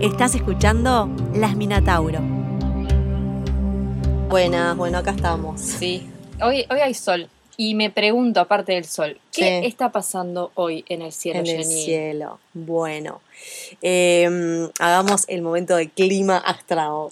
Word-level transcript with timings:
Estás 0.00 0.34
escuchando 0.34 1.08
Las 1.34 1.56
Minatauro. 1.56 2.20
Buenas, 4.28 4.76
bueno, 4.76 4.98
acá 4.98 5.10
estamos. 5.12 5.60
Sí, 5.60 6.08
hoy, 6.40 6.66
hoy 6.70 6.80
hay 6.80 6.94
sol. 6.94 7.28
Y 7.56 7.74
me 7.74 7.90
pregunto, 7.90 8.38
aparte 8.40 8.72
del 8.72 8.84
sol, 8.84 9.20
¿qué 9.32 9.60
Sí. 9.62 9.66
está 9.66 9.90
pasando 9.90 10.52
hoy 10.54 10.84
en 10.88 11.02
el 11.02 11.12
cielo, 11.12 11.40
en 11.40 11.46
el 11.48 11.64
cielo. 11.64 12.38
Bueno, 12.54 13.20
eh, 13.82 14.68
hagamos 14.78 15.24
el 15.28 15.42
momento 15.42 15.74
de 15.74 15.88
clima 15.88 16.36
astral. 16.38 17.08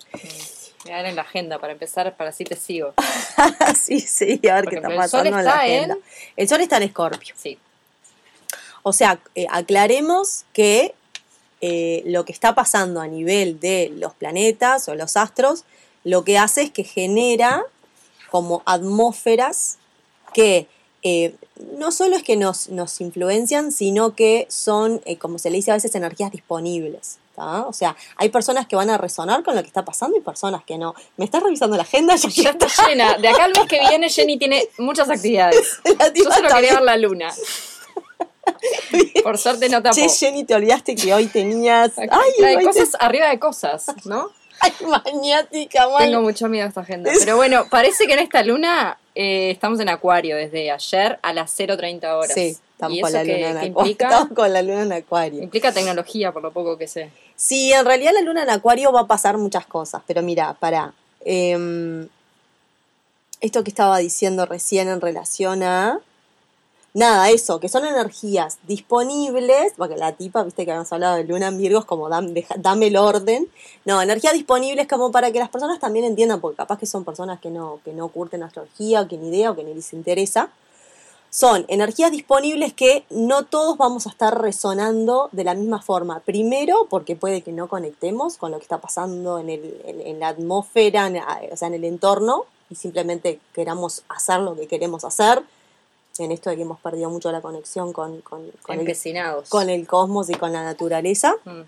Me 0.84 0.92
dan 0.92 1.06
en 1.06 1.16
la 1.16 1.22
agenda 1.22 1.58
para 1.58 1.72
empezar, 1.72 2.14
para 2.16 2.30
así 2.30 2.44
te 2.44 2.54
sigo. 2.54 2.94
sí, 3.76 3.98
sí, 4.00 4.40
a 4.48 4.54
ver 4.56 4.64
Por 4.64 4.70
qué 4.70 4.76
está 4.76 4.88
ejemplo, 4.88 5.02
el 5.04 5.10
sol 5.10 5.20
pasando 5.24 5.38
en 5.40 5.44
la 5.44 5.50
está 5.50 5.66
en- 5.66 5.74
agenda. 5.78 5.96
El 6.36 6.48
sol 6.48 6.60
está 6.60 6.76
en 6.76 6.82
Escorpio. 6.84 7.34
Sí. 7.36 7.58
O 8.84 8.92
sea, 8.92 9.18
eh, 9.34 9.46
aclaremos 9.50 10.44
que 10.52 10.94
eh, 11.60 12.02
lo 12.06 12.24
que 12.24 12.32
está 12.32 12.54
pasando 12.54 13.00
a 13.00 13.06
nivel 13.06 13.60
de 13.60 13.92
los 13.96 14.14
planetas 14.14 14.88
o 14.88 14.94
los 14.94 15.16
astros, 15.16 15.64
lo 16.04 16.24
que 16.24 16.38
hace 16.38 16.62
es 16.62 16.70
que 16.70 16.84
genera 16.84 17.64
como 18.30 18.62
atmósferas 18.66 19.78
que 20.34 20.68
eh, 21.02 21.34
no 21.76 21.92
solo 21.92 22.16
es 22.16 22.22
que 22.22 22.36
nos, 22.36 22.68
nos 22.68 23.00
influencian, 23.00 23.72
sino 23.72 24.14
que 24.14 24.46
son, 24.50 25.00
eh, 25.04 25.16
como 25.16 25.38
se 25.38 25.50
le 25.50 25.56
dice 25.56 25.70
a 25.70 25.74
veces, 25.74 25.94
energías 25.94 26.30
disponibles. 26.32 27.18
¿tá? 27.34 27.66
O 27.66 27.72
sea, 27.72 27.96
hay 28.16 28.28
personas 28.28 28.66
que 28.66 28.76
van 28.76 28.90
a 28.90 28.98
resonar 28.98 29.42
con 29.42 29.54
lo 29.54 29.62
que 29.62 29.68
está 29.68 29.84
pasando 29.84 30.16
y 30.16 30.20
personas 30.20 30.64
que 30.64 30.78
no. 30.78 30.94
¿Me 31.16 31.24
estás 31.24 31.42
revisando 31.42 31.76
la 31.76 31.84
agenda? 31.84 32.16
Ya 32.16 32.28
Ya 32.28 32.50
está 32.50 32.66
llena. 32.86 33.18
De 33.18 33.28
acá 33.28 33.44
al 33.44 33.52
mes 33.52 33.66
que 33.68 33.78
viene, 33.78 34.08
Jenny 34.08 34.38
tiene 34.38 34.68
muchas 34.78 35.08
actividades. 35.08 35.78
Yo 36.14 36.24
solo 36.24 36.48
quería 36.48 36.74
ver 36.74 36.82
la 36.82 36.96
luna. 36.96 37.32
Por 39.22 39.38
suerte 39.38 39.68
no 39.68 39.82
tapó. 39.82 39.94
Che, 39.94 40.08
Jenny, 40.08 40.44
te 40.44 40.54
olvidaste 40.54 40.94
que 40.94 41.12
hoy 41.12 41.26
tenías. 41.26 41.92
Ay, 41.98 42.08
Hay 42.44 42.56
hoy 42.56 42.58
te- 42.58 42.64
cosas 42.64 42.90
arriba 43.00 43.28
de 43.28 43.38
cosas, 43.38 43.86
¿no? 44.04 44.30
Ay, 44.60 44.72
maniática, 44.86 45.88
mal. 45.88 46.04
Tengo 46.04 46.22
mucho 46.22 46.48
miedo 46.48 46.64
a 46.64 46.68
esta 46.68 46.80
agenda. 46.80 47.10
Pero 47.18 47.36
bueno, 47.36 47.66
parece 47.70 48.06
que 48.06 48.14
en 48.14 48.20
esta 48.20 48.42
luna 48.42 48.98
eh, 49.14 49.50
estamos 49.50 49.80
en 49.80 49.88
Acuario 49.90 50.36
desde 50.36 50.70
ayer 50.70 51.18
a 51.22 51.32
las 51.34 51.58
0.30 51.58 52.04
horas. 52.14 52.32
Sí, 52.32 52.56
estamos 52.72 52.96
¿Y 52.96 53.00
con 53.02 53.12
la 53.12 53.22
luna 53.24 53.34
en 53.36 53.40
qué 53.40 53.48
acuario. 53.48 53.66
implica? 53.80 54.04
Estamos 54.06 54.28
con 54.34 54.52
la 54.52 54.62
luna 54.62 54.82
en 54.82 54.92
acuario. 54.92 55.42
Implica 55.42 55.72
tecnología, 55.72 56.32
por 56.32 56.42
lo 56.42 56.52
poco 56.52 56.78
que 56.78 56.88
sé. 56.88 57.10
Sí, 57.34 57.72
en 57.72 57.84
realidad 57.84 58.12
la 58.14 58.22
luna 58.22 58.44
en 58.44 58.50
acuario 58.50 58.92
va 58.92 59.00
a 59.02 59.06
pasar 59.06 59.36
muchas 59.36 59.66
cosas, 59.66 60.00
pero 60.06 60.22
mira, 60.22 60.54
para 60.54 60.94
esto 63.40 63.62
que 63.64 63.70
estaba 63.70 63.98
diciendo 63.98 64.46
recién 64.46 64.88
en 64.88 65.00
relación 65.00 65.62
a 65.62 65.98
nada, 66.96 67.30
eso, 67.30 67.60
que 67.60 67.68
son 67.68 67.84
energías 67.84 68.58
disponibles, 68.66 69.74
porque 69.76 69.96
la 69.96 70.12
tipa, 70.12 70.42
viste 70.42 70.64
que 70.64 70.70
habíamos 70.70 70.92
hablado 70.92 71.16
de 71.16 71.24
luna 71.24 71.48
en 71.48 71.58
Virgo, 71.58 71.84
como 71.84 72.08
dam- 72.08 72.32
deja- 72.32 72.56
dame 72.58 72.86
el 72.88 72.96
orden. 72.96 73.48
No, 73.84 74.00
energías 74.00 74.32
disponibles 74.32 74.88
como 74.88 75.12
para 75.12 75.30
que 75.30 75.38
las 75.38 75.50
personas 75.50 75.78
también 75.78 76.04
entiendan, 76.06 76.40
porque 76.40 76.56
capaz 76.56 76.78
que 76.78 76.86
son 76.86 77.04
personas 77.04 77.38
que 77.38 77.50
no, 77.50 77.80
que 77.84 77.92
no 77.92 78.08
curten 78.08 78.42
astrología, 78.42 79.02
o 79.02 79.08
que 79.08 79.18
ni 79.18 79.28
idea, 79.28 79.50
o 79.50 79.54
que 79.56 79.62
ni 79.62 79.74
les 79.74 79.92
interesa. 79.92 80.48
Son 81.28 81.66
energías 81.68 82.10
disponibles 82.12 82.72
que 82.72 83.04
no 83.10 83.44
todos 83.44 83.76
vamos 83.76 84.06
a 84.06 84.10
estar 84.10 84.40
resonando 84.40 85.28
de 85.32 85.44
la 85.44 85.52
misma 85.52 85.82
forma. 85.82 86.20
Primero, 86.20 86.86
porque 86.88 87.14
puede 87.14 87.42
que 87.42 87.52
no 87.52 87.68
conectemos 87.68 88.38
con 88.38 88.52
lo 88.52 88.58
que 88.58 88.62
está 88.62 88.78
pasando 88.78 89.38
en, 89.38 89.50
el, 89.50 89.82
en 89.84 90.18
la 90.18 90.28
atmósfera, 90.28 91.08
en, 91.08 91.18
o 91.52 91.56
sea, 91.56 91.68
en 91.68 91.74
el 91.74 91.84
entorno, 91.84 92.44
y 92.70 92.76
simplemente 92.76 93.38
queramos 93.52 94.02
hacer 94.08 94.40
lo 94.40 94.56
que 94.56 94.66
queremos 94.66 95.04
hacer. 95.04 95.42
En 96.18 96.32
esto 96.32 96.50
de 96.50 96.56
que 96.56 96.62
hemos 96.62 96.80
perdido 96.80 97.10
mucho 97.10 97.30
la 97.32 97.40
conexión 97.40 97.92
con, 97.92 98.20
con, 98.22 98.50
con 98.62 98.76
el, 98.80 98.86
con 99.48 99.68
el 99.70 99.86
cosmos 99.86 100.30
y 100.30 100.34
con 100.34 100.52
la 100.52 100.62
naturaleza 100.64 101.34
Mm. 101.44 101.62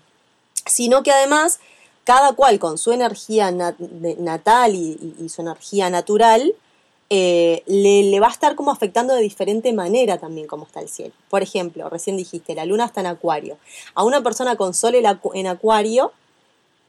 sino 0.65 1.03
que 1.03 1.11
además 1.11 1.59
cada 2.03 2.33
cual 2.33 2.57
con 2.59 2.77
su 2.77 2.91
energía 2.91 3.51
nat- 3.51 3.77
natal 4.17 4.73
y, 4.75 5.29
su 5.29 5.41
energía 5.41 5.89
natural 5.91 6.55
eh, 7.11 7.63
le, 7.67 8.03
le 8.03 8.19
va 8.19 8.27
a 8.27 8.31
estar 8.31 8.55
como 8.55 8.71
afectando 8.71 9.13
de 9.15 9.21
diferente 9.21 9.73
manera 9.73 10.17
también 10.19 10.45
como 10.47 10.65
está 10.65 10.79
el 10.79 10.89
cielo. 10.89 11.13
Por 11.29 11.41
ejemplo, 11.43 11.89
recién 11.89 12.17
dijiste, 12.17 12.53
la 12.55 12.65
luna 12.65 12.85
está 12.85 13.01
en 13.01 13.07
acuario. 13.07 13.57
A 13.95 14.03
una 14.03 14.21
persona 14.21 14.55
con 14.57 14.73
sol 14.75 14.93
en 14.95 15.47
acuario 15.47 16.11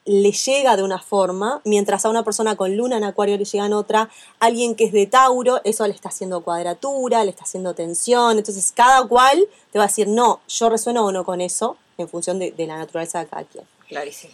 le 0.04 0.32
llega 0.32 0.76
de 0.76 0.82
una 0.82 0.98
forma, 0.98 1.60
mientras 1.64 2.04
a 2.04 2.08
una 2.08 2.24
persona 2.24 2.56
con 2.56 2.76
luna 2.76 2.96
en 2.96 3.04
acuario 3.04 3.36
le 3.36 3.44
llega 3.44 3.66
en 3.66 3.72
otra, 3.72 4.10
alguien 4.38 4.74
que 4.74 4.84
es 4.84 4.92
de 4.92 5.06
Tauro, 5.06 5.60
eso 5.64 5.86
le 5.86 5.94
está 5.94 6.08
haciendo 6.08 6.42
cuadratura, 6.42 7.24
le 7.24 7.30
está 7.30 7.44
haciendo 7.44 7.74
tensión, 7.74 8.38
entonces 8.38 8.72
cada 8.74 9.06
cual 9.06 9.46
te 9.72 9.78
va 9.78 9.84
a 9.84 9.88
decir, 9.88 10.08
no, 10.08 10.40
yo 10.48 10.68
resueno 10.68 11.04
o 11.04 11.12
no 11.12 11.24
con 11.24 11.40
eso, 11.40 11.76
en 11.98 12.08
función 12.08 12.38
de, 12.38 12.50
de 12.52 12.66
la 12.66 12.78
naturaleza 12.78 13.20
de 13.20 13.26
cada 13.26 13.44
quien. 13.44 13.64
Clarísimo. 13.88 14.32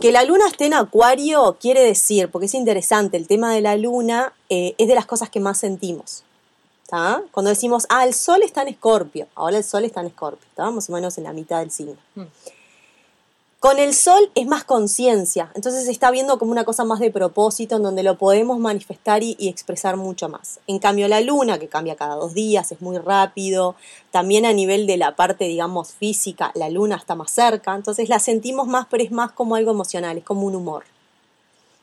Que 0.00 0.10
la 0.10 0.24
luna 0.24 0.48
esté 0.48 0.66
en 0.66 0.74
acuario 0.74 1.56
quiere 1.60 1.82
decir, 1.82 2.28
porque 2.30 2.46
es 2.46 2.54
interesante, 2.54 3.16
el 3.16 3.28
tema 3.28 3.52
de 3.52 3.60
la 3.60 3.76
luna 3.76 4.32
eh, 4.48 4.74
es 4.78 4.88
de 4.88 4.94
las 4.94 5.06
cosas 5.06 5.30
que 5.30 5.38
más 5.38 5.58
sentimos. 5.58 6.24
¿tá? 6.88 7.22
Cuando 7.30 7.50
decimos, 7.50 7.86
ah, 7.88 8.04
el 8.04 8.14
sol 8.14 8.42
está 8.42 8.62
en 8.62 8.68
escorpio, 8.68 9.28
ahora 9.34 9.58
el 9.58 9.64
sol 9.64 9.84
está 9.84 10.00
en 10.00 10.08
escorpio, 10.08 10.46
más 10.56 10.88
o 10.88 10.92
menos 10.92 11.16
en 11.18 11.24
la 11.24 11.32
mitad 11.32 11.60
del 11.60 11.70
signo. 11.70 11.96
Mm. 12.16 12.22
Con 13.64 13.78
el 13.78 13.94
sol 13.94 14.30
es 14.34 14.46
más 14.46 14.62
conciencia, 14.64 15.50
entonces 15.54 15.86
se 15.86 15.90
está 15.90 16.10
viendo 16.10 16.38
como 16.38 16.52
una 16.52 16.64
cosa 16.64 16.84
más 16.84 17.00
de 17.00 17.10
propósito 17.10 17.76
en 17.76 17.82
donde 17.82 18.02
lo 18.02 18.18
podemos 18.18 18.58
manifestar 18.58 19.22
y, 19.22 19.38
expresar 19.40 19.96
mucho 19.96 20.28
más. 20.28 20.60
En 20.66 20.78
cambio 20.78 21.08
la 21.08 21.22
luna, 21.22 21.58
que 21.58 21.66
cambia 21.66 21.96
cada 21.96 22.16
dos 22.16 22.34
días, 22.34 22.70
es 22.72 22.82
muy 22.82 22.98
rápido, 22.98 23.74
también 24.10 24.44
a 24.44 24.52
nivel 24.52 24.86
de 24.86 24.98
la 24.98 25.16
parte, 25.16 25.46
digamos, 25.46 25.94
física, 25.94 26.52
la 26.54 26.68
luna 26.68 26.96
está 26.96 27.14
más 27.14 27.30
cerca, 27.30 27.74
entonces 27.74 28.10
la 28.10 28.18
sentimos 28.18 28.68
más, 28.68 28.86
pero 28.90 29.02
es 29.02 29.10
más 29.10 29.32
como 29.32 29.54
algo 29.54 29.70
emocional, 29.70 30.18
es 30.18 30.24
como 30.24 30.42
un 30.42 30.56
humor. 30.56 30.84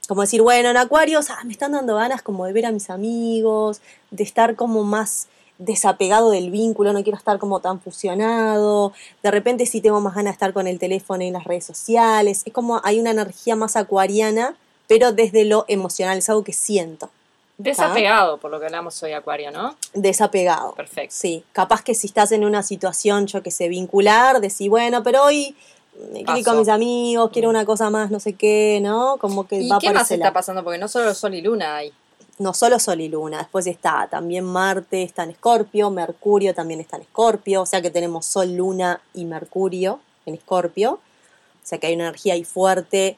Como 0.07 0.21
decir, 0.21 0.43
bueno, 0.43 0.69
en 0.69 0.77
Acuarios 0.77 1.31
ah, 1.31 1.39
me 1.45 1.51
están 1.51 1.71
dando 1.71 1.95
ganas 1.95 2.21
como 2.21 2.45
de 2.45 2.53
ver 2.53 2.67
a 2.67 2.71
mis 2.71 2.91
amigos, 2.91 3.81
de 4.11 4.23
estar 4.23 4.55
como 4.55 4.83
más 4.83 5.29
desapegado 5.61 6.31
del 6.31 6.51
vínculo, 6.51 6.91
no 6.91 7.03
quiero 7.03 7.17
estar 7.17 7.37
como 7.39 7.59
tan 7.59 7.79
fusionado, 7.79 8.93
de 9.23 9.31
repente 9.31 9.65
sí 9.65 9.79
tengo 9.81 10.01
más 10.01 10.15
ganas 10.15 10.31
de 10.33 10.35
estar 10.35 10.53
con 10.53 10.67
el 10.67 10.79
teléfono 10.79 11.23
y 11.23 11.27
en 11.27 11.33
las 11.33 11.43
redes 11.43 11.65
sociales, 11.65 12.41
es 12.45 12.53
como 12.53 12.81
hay 12.83 12.99
una 12.99 13.11
energía 13.11 13.55
más 13.55 13.75
acuariana, 13.75 14.55
pero 14.87 15.11
desde 15.11 15.45
lo 15.45 15.65
emocional, 15.67 16.17
es 16.17 16.29
algo 16.29 16.43
que 16.43 16.53
siento, 16.53 17.09
Desapegado, 17.57 18.39
por 18.39 18.49
lo 18.49 18.59
que 18.59 18.65
hablamos 18.65 19.01
hoy, 19.03 19.13
Acuario, 19.13 19.51
¿no? 19.51 19.75
desapegado. 19.93 20.73
Perfecto. 20.73 21.13
Sí, 21.15 21.43
capaz 21.53 21.83
que 21.83 21.93
si 21.93 22.07
estás 22.07 22.31
en 22.31 22.43
una 22.43 22.63
situación, 22.63 23.27
yo 23.27 23.43
que 23.43 23.51
sé, 23.51 23.67
vincular, 23.67 24.41
decís, 24.41 24.67
bueno, 24.67 25.03
pero 25.03 25.23
hoy 25.23 25.55
me 26.11 26.23
quiero 26.23 26.37
ir 26.39 26.45
con 26.45 26.57
mis 26.57 26.69
amigos, 26.69 27.29
quiero 27.31 27.49
una 27.49 27.65
cosa 27.65 27.91
más, 27.91 28.09
no 28.09 28.19
sé 28.19 28.33
qué, 28.33 28.79
¿no? 28.81 29.17
Como 29.17 29.47
que 29.47 29.61
¿Y 29.61 29.69
va 29.69 29.77
qué 29.79 29.87
por 29.87 29.95
más 29.95 30.05
ese 30.07 30.15
está 30.15 30.25
lado. 30.25 30.33
pasando? 30.33 30.63
Porque 30.63 30.79
no 30.79 30.87
solo 30.87 31.13
Sol 31.13 31.35
y 31.35 31.41
Luna 31.41 31.75
hay. 31.75 31.93
No 32.39 32.53
solo 32.53 32.79
Sol 32.79 33.01
y 33.01 33.09
Luna, 33.09 33.39
después 33.39 33.67
está 33.67 34.07
también 34.09 34.45
Marte, 34.45 35.03
está 35.03 35.23
en 35.23 35.31
Escorpio, 35.31 35.91
Mercurio 35.91 36.55
también 36.55 36.79
está 36.79 36.95
en 36.95 37.03
Escorpio, 37.03 37.61
o 37.61 37.65
sea 37.65 37.81
que 37.81 37.91
tenemos 37.91 38.25
Sol, 38.25 38.55
Luna 38.55 39.01
y 39.13 39.25
Mercurio 39.25 39.99
en 40.25 40.33
Escorpio, 40.33 40.93
o 40.93 40.99
sea 41.67 41.77
que 41.77 41.87
hay 41.87 41.95
una 41.95 42.05
energía 42.05 42.33
ahí 42.33 42.43
fuerte. 42.43 43.17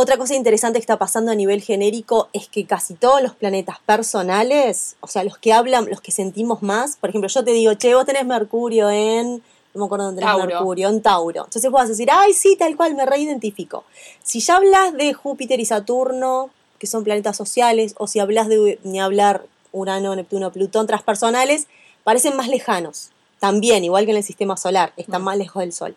Otra 0.00 0.16
cosa 0.16 0.36
interesante 0.36 0.78
que 0.78 0.82
está 0.82 0.96
pasando 0.96 1.32
a 1.32 1.34
nivel 1.34 1.60
genérico 1.60 2.28
es 2.32 2.46
que 2.46 2.64
casi 2.66 2.94
todos 2.94 3.20
los 3.20 3.34
planetas 3.34 3.80
personales, 3.80 4.94
o 5.00 5.08
sea, 5.08 5.24
los 5.24 5.38
que 5.38 5.52
hablan, 5.52 5.90
los 5.90 6.00
que 6.00 6.12
sentimos 6.12 6.62
más, 6.62 6.96
por 6.96 7.10
ejemplo, 7.10 7.28
yo 7.28 7.42
te 7.42 7.50
digo, 7.50 7.74
che, 7.74 7.96
vos 7.96 8.06
tenés 8.06 8.24
Mercurio 8.24 8.88
en, 8.90 9.42
no 9.74 9.80
me 9.80 9.86
acuerdo 9.86 10.04
dónde 10.04 10.22
tenés. 10.22 10.46
Mercurio, 10.46 10.88
en 10.88 11.02
Tauro. 11.02 11.44
Entonces 11.46 11.68
vos 11.68 11.80
vas 11.80 11.86
a 11.86 11.88
decir, 11.88 12.08
ay, 12.12 12.32
sí, 12.32 12.54
tal 12.56 12.76
cual, 12.76 12.94
me 12.94 13.06
reidentifico. 13.06 13.82
Si 14.22 14.38
ya 14.38 14.58
hablas 14.58 14.94
de 14.94 15.14
Júpiter 15.14 15.58
y 15.58 15.64
Saturno, 15.64 16.50
que 16.78 16.86
son 16.86 17.04
planetas 17.04 17.36
sociales, 17.36 17.94
o 17.98 18.06
si 18.06 18.20
hablas 18.20 18.48
de 18.48 18.78
ni 18.84 19.00
hablar 19.00 19.44
Urano, 19.72 20.14
Neptuno, 20.16 20.52
Plutón, 20.52 20.86
transpersonales, 20.86 21.66
parecen 22.04 22.36
más 22.36 22.48
lejanos. 22.48 23.10
También, 23.38 23.84
igual 23.84 24.04
que 24.04 24.12
en 24.12 24.16
el 24.16 24.24
sistema 24.24 24.56
solar, 24.56 24.92
están 24.96 25.22
Mm. 25.22 25.24
más 25.24 25.36
lejos 25.36 25.60
del 25.60 25.72
Sol. 25.72 25.96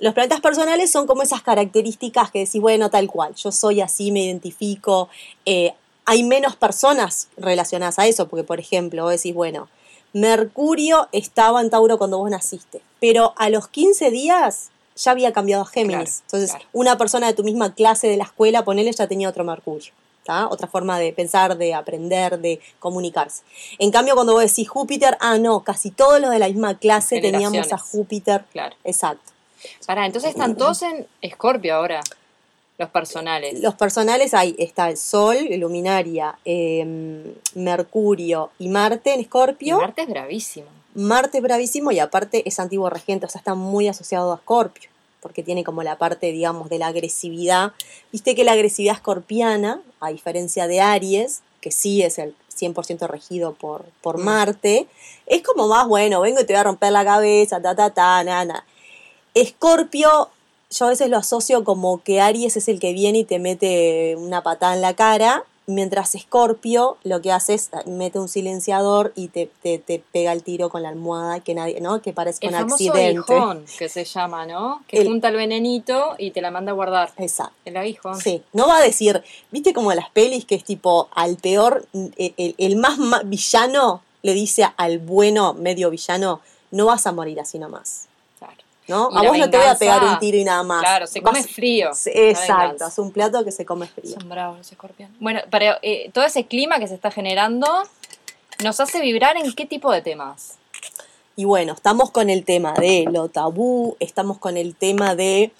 Los 0.00 0.14
planetas 0.14 0.40
personales 0.40 0.90
son 0.90 1.06
como 1.06 1.22
esas 1.22 1.42
características 1.42 2.30
que 2.30 2.40
decís, 2.40 2.60
bueno, 2.60 2.88
tal 2.90 3.08
cual, 3.08 3.34
yo 3.34 3.50
soy 3.50 3.80
así, 3.80 4.12
me 4.12 4.24
identifico. 4.24 5.08
Eh, 5.44 5.74
hay 6.04 6.22
menos 6.22 6.56
personas 6.56 7.28
relacionadas 7.36 7.98
a 7.98 8.06
eso, 8.06 8.28
porque 8.28 8.44
por 8.44 8.60
ejemplo, 8.60 9.02
vos 9.02 9.12
decís, 9.12 9.34
bueno, 9.34 9.68
Mercurio 10.12 11.08
estaba 11.12 11.60
en 11.60 11.68
Tauro 11.70 11.98
cuando 11.98 12.18
vos 12.18 12.30
naciste, 12.30 12.80
pero 13.00 13.34
a 13.36 13.50
los 13.50 13.68
15 13.68 14.10
días 14.10 14.70
ya 14.98 15.12
había 15.12 15.32
cambiado 15.32 15.62
a 15.62 15.66
Géminis. 15.66 15.98
Claro, 15.98 16.22
Entonces, 16.24 16.50
claro. 16.50 16.64
una 16.72 16.98
persona 16.98 17.26
de 17.28 17.34
tu 17.34 17.44
misma 17.44 17.74
clase 17.74 18.08
de 18.08 18.16
la 18.16 18.24
escuela, 18.24 18.64
ponele, 18.64 18.92
ya 18.92 19.06
tenía 19.06 19.28
otro 19.28 19.44
Mercurio. 19.44 19.92
¿tá? 20.24 20.46
Otra 20.48 20.68
forma 20.68 20.98
de 20.98 21.12
pensar, 21.14 21.56
de 21.56 21.72
aprender, 21.72 22.38
de 22.38 22.60
comunicarse. 22.78 23.42
En 23.78 23.90
cambio, 23.90 24.14
cuando 24.14 24.34
vos 24.34 24.42
decís 24.42 24.68
Júpiter, 24.68 25.16
ah, 25.20 25.38
no, 25.38 25.60
casi 25.60 25.90
todos 25.90 26.20
los 26.20 26.30
de 26.30 26.38
la 26.38 26.48
misma 26.48 26.78
clase 26.78 27.20
teníamos 27.20 27.72
a. 27.72 27.78
Júpiter. 27.78 28.44
Claro. 28.52 28.76
Exacto. 28.84 29.32
Pará, 29.86 30.04
entonces 30.04 30.30
están 30.30 30.56
todos 30.56 30.82
en 30.82 31.06
Escorpio 31.22 31.74
ahora. 31.74 32.00
Los 32.76 32.90
personales. 32.90 33.60
Los 33.60 33.74
personales, 33.74 34.34
ahí 34.34 34.54
está 34.58 34.88
el 34.88 34.96
Sol, 34.96 35.36
Luminaria, 35.56 36.38
eh, 36.44 37.34
Mercurio 37.54 38.50
y 38.58 38.68
Marte 38.68 39.14
en 39.14 39.20
Escorpio. 39.20 39.78
Marte 39.78 40.02
es 40.02 40.08
bravísimo. 40.08 40.77
Marte 40.98 41.38
es 41.38 41.44
bravísimo 41.44 41.92
y 41.92 42.00
aparte 42.00 42.42
es 42.48 42.58
antiguo 42.58 42.90
regente, 42.90 43.24
o 43.24 43.28
sea, 43.28 43.38
está 43.38 43.54
muy 43.54 43.86
asociado 43.86 44.32
a 44.32 44.36
Escorpio. 44.36 44.90
porque 45.20 45.42
tiene 45.42 45.64
como 45.64 45.82
la 45.82 45.98
parte, 45.98 46.30
digamos, 46.30 46.70
de 46.70 46.78
la 46.78 46.86
agresividad. 46.88 47.72
Viste 48.12 48.36
que 48.36 48.44
la 48.44 48.52
agresividad 48.52 48.94
escorpiana, 48.94 49.80
a 50.00 50.10
diferencia 50.10 50.68
de 50.68 50.80
Aries, 50.80 51.42
que 51.60 51.72
sí 51.72 52.02
es 52.02 52.18
el 52.18 52.36
100% 52.56 53.06
regido 53.08 53.52
por, 53.54 53.84
por 54.00 54.18
Mm. 54.18 54.22
Marte, 54.22 54.86
es 55.26 55.42
como 55.42 55.66
más, 55.66 55.88
bueno, 55.88 56.20
vengo 56.20 56.40
y 56.40 56.44
te 56.46 56.52
voy 56.52 56.60
a 56.60 56.64
romper 56.64 56.92
la 56.92 57.04
cabeza, 57.04 57.60
ta, 57.60 57.74
ta, 57.74 57.90
ta, 57.90 58.22
na, 58.22 58.44
na. 58.44 58.64
Escorpio, 59.34 60.30
yo 60.70 60.86
a 60.86 60.90
veces 60.90 61.10
lo 61.10 61.16
asocio 61.16 61.64
como 61.64 62.02
que 62.02 62.20
Aries 62.20 62.56
es 62.56 62.68
el 62.68 62.78
que 62.80 62.92
viene 62.92 63.18
y 63.18 63.24
te 63.24 63.38
mete 63.38 64.16
una 64.16 64.42
patada 64.42 64.74
en 64.74 64.82
la 64.82 64.94
cara, 64.94 65.44
mientras 65.68 66.14
Escorpio 66.16 66.96
lo 67.04 67.20
que 67.22 67.30
hace 67.30 67.54
es 67.54 67.70
mete 67.86 68.18
un 68.18 68.28
silenciador 68.28 69.12
y 69.14 69.28
te, 69.28 69.48
te, 69.62 69.78
te 69.78 70.02
pega 70.12 70.32
el 70.32 70.42
tiro 70.42 70.70
con 70.70 70.82
la 70.82 70.88
almohada, 70.88 71.38
que 71.40 71.54
nadie, 71.54 71.80
¿no? 71.80 72.02
Que 72.02 72.12
parece 72.12 72.38
El 72.42 72.54
un 72.54 72.72
accidente. 72.72 73.06
aguijón, 73.34 73.64
que 73.78 73.88
se 73.88 74.04
llama, 74.04 74.46
¿no? 74.46 74.82
Que 74.88 74.98
El- 75.02 75.06
junta 75.06 75.28
el 75.28 75.36
venenito 75.36 76.16
y 76.18 76.32
te 76.32 76.40
la 76.40 76.50
manda 76.50 76.72
a 76.72 76.74
guardar. 76.74 77.12
Exacto. 77.18 77.54
El 77.64 77.76
aguijón. 77.76 78.18
Sí, 78.20 78.42
no 78.52 78.66
va 78.66 78.78
a 78.78 78.82
decir, 78.82 79.22
viste 79.52 79.72
como 79.72 79.92
las 79.94 80.10
pelis 80.10 80.44
que 80.44 80.56
es 80.56 80.64
tipo 80.64 81.08
al 81.14 81.36
peor, 81.36 81.86
el, 82.16 82.54
el- 82.58 82.76
más 82.76 82.98
villano 83.26 84.02
le 84.22 84.32
dice 84.34 84.66
al 84.76 84.98
bueno 84.98 85.54
medio 85.54 85.90
villano, 85.90 86.40
no 86.72 86.86
vas 86.86 87.06
a 87.06 87.12
morir 87.12 87.38
así 87.40 87.58
nomás. 87.58 88.07
¿No? 88.88 89.10
Y 89.12 89.16
A 89.16 89.28
vos 89.28 89.38
no 89.38 89.50
te 89.50 89.56
voy 89.58 89.66
a 89.66 89.74
pegar 89.76 90.02
un 90.02 90.18
tiro 90.18 90.36
y 90.38 90.44
nada 90.44 90.62
más. 90.62 90.80
Claro, 90.80 91.06
se 91.06 91.20
Vas- 91.20 91.32
come 91.34 91.44
frío. 91.46 91.90
Exacto, 92.06 92.86
es 92.86 92.98
un 92.98 93.12
plato 93.12 93.44
que 93.44 93.52
se 93.52 93.64
come 93.64 93.86
frío. 93.86 94.14
Son 94.18 94.28
bravos 94.28 94.58
los 94.58 94.72
escorpiones. 94.72 95.14
Bueno, 95.20 95.40
pero 95.50 95.74
eh, 95.82 96.10
todo 96.12 96.24
ese 96.24 96.46
clima 96.46 96.78
que 96.78 96.88
se 96.88 96.94
está 96.94 97.10
generando 97.10 97.66
nos 98.64 98.80
hace 98.80 99.00
vibrar 99.00 99.36
en 99.36 99.52
qué 99.52 99.66
tipo 99.66 99.92
de 99.92 100.02
temas. 100.02 100.54
Y 101.36 101.44
bueno, 101.44 101.74
estamos 101.74 102.10
con 102.10 102.30
el 102.30 102.44
tema 102.44 102.72
de 102.72 103.04
lo 103.12 103.28
tabú, 103.28 103.96
estamos 104.00 104.38
con 104.38 104.56
el 104.56 104.74
tema 104.74 105.14
de... 105.14 105.52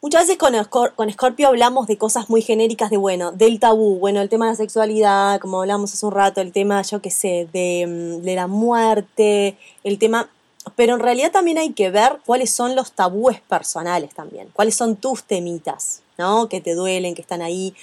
Muchas 0.00 0.22
veces 0.22 0.38
con, 0.38 0.54
Escor- 0.54 0.94
con 0.94 1.10
Scorpio 1.12 1.48
hablamos 1.48 1.88
de 1.88 1.98
cosas 1.98 2.30
muy 2.30 2.40
genéricas 2.40 2.88
de, 2.88 2.96
bueno, 2.96 3.32
del 3.32 3.58
tabú, 3.58 3.98
bueno, 3.98 4.20
el 4.20 4.28
tema 4.28 4.46
de 4.46 4.52
la 4.52 4.56
sexualidad, 4.56 5.40
como 5.40 5.60
hablamos 5.60 5.92
hace 5.92 6.06
un 6.06 6.12
rato, 6.12 6.40
el 6.40 6.52
tema, 6.52 6.80
yo 6.82 7.02
qué 7.02 7.10
sé, 7.10 7.48
de, 7.52 7.84
mm, 7.86 8.22
de 8.24 8.34
la 8.36 8.46
muerte, 8.46 9.56
el 9.84 9.98
tema... 9.98 10.30
Pero 10.76 10.94
en 10.94 11.00
realidad 11.00 11.32
también 11.32 11.58
hay 11.58 11.72
que 11.72 11.90
ver 11.90 12.18
cuáles 12.24 12.50
son 12.50 12.74
los 12.74 12.92
tabúes 12.92 13.40
personales 13.40 14.14
también, 14.14 14.48
cuáles 14.52 14.74
son 14.74 14.96
tus 14.96 15.24
temitas, 15.24 16.02
¿no? 16.16 16.48
Que 16.48 16.60
te 16.60 16.74
duelen, 16.74 17.14
que 17.14 17.22
están 17.22 17.42
ahí, 17.42 17.74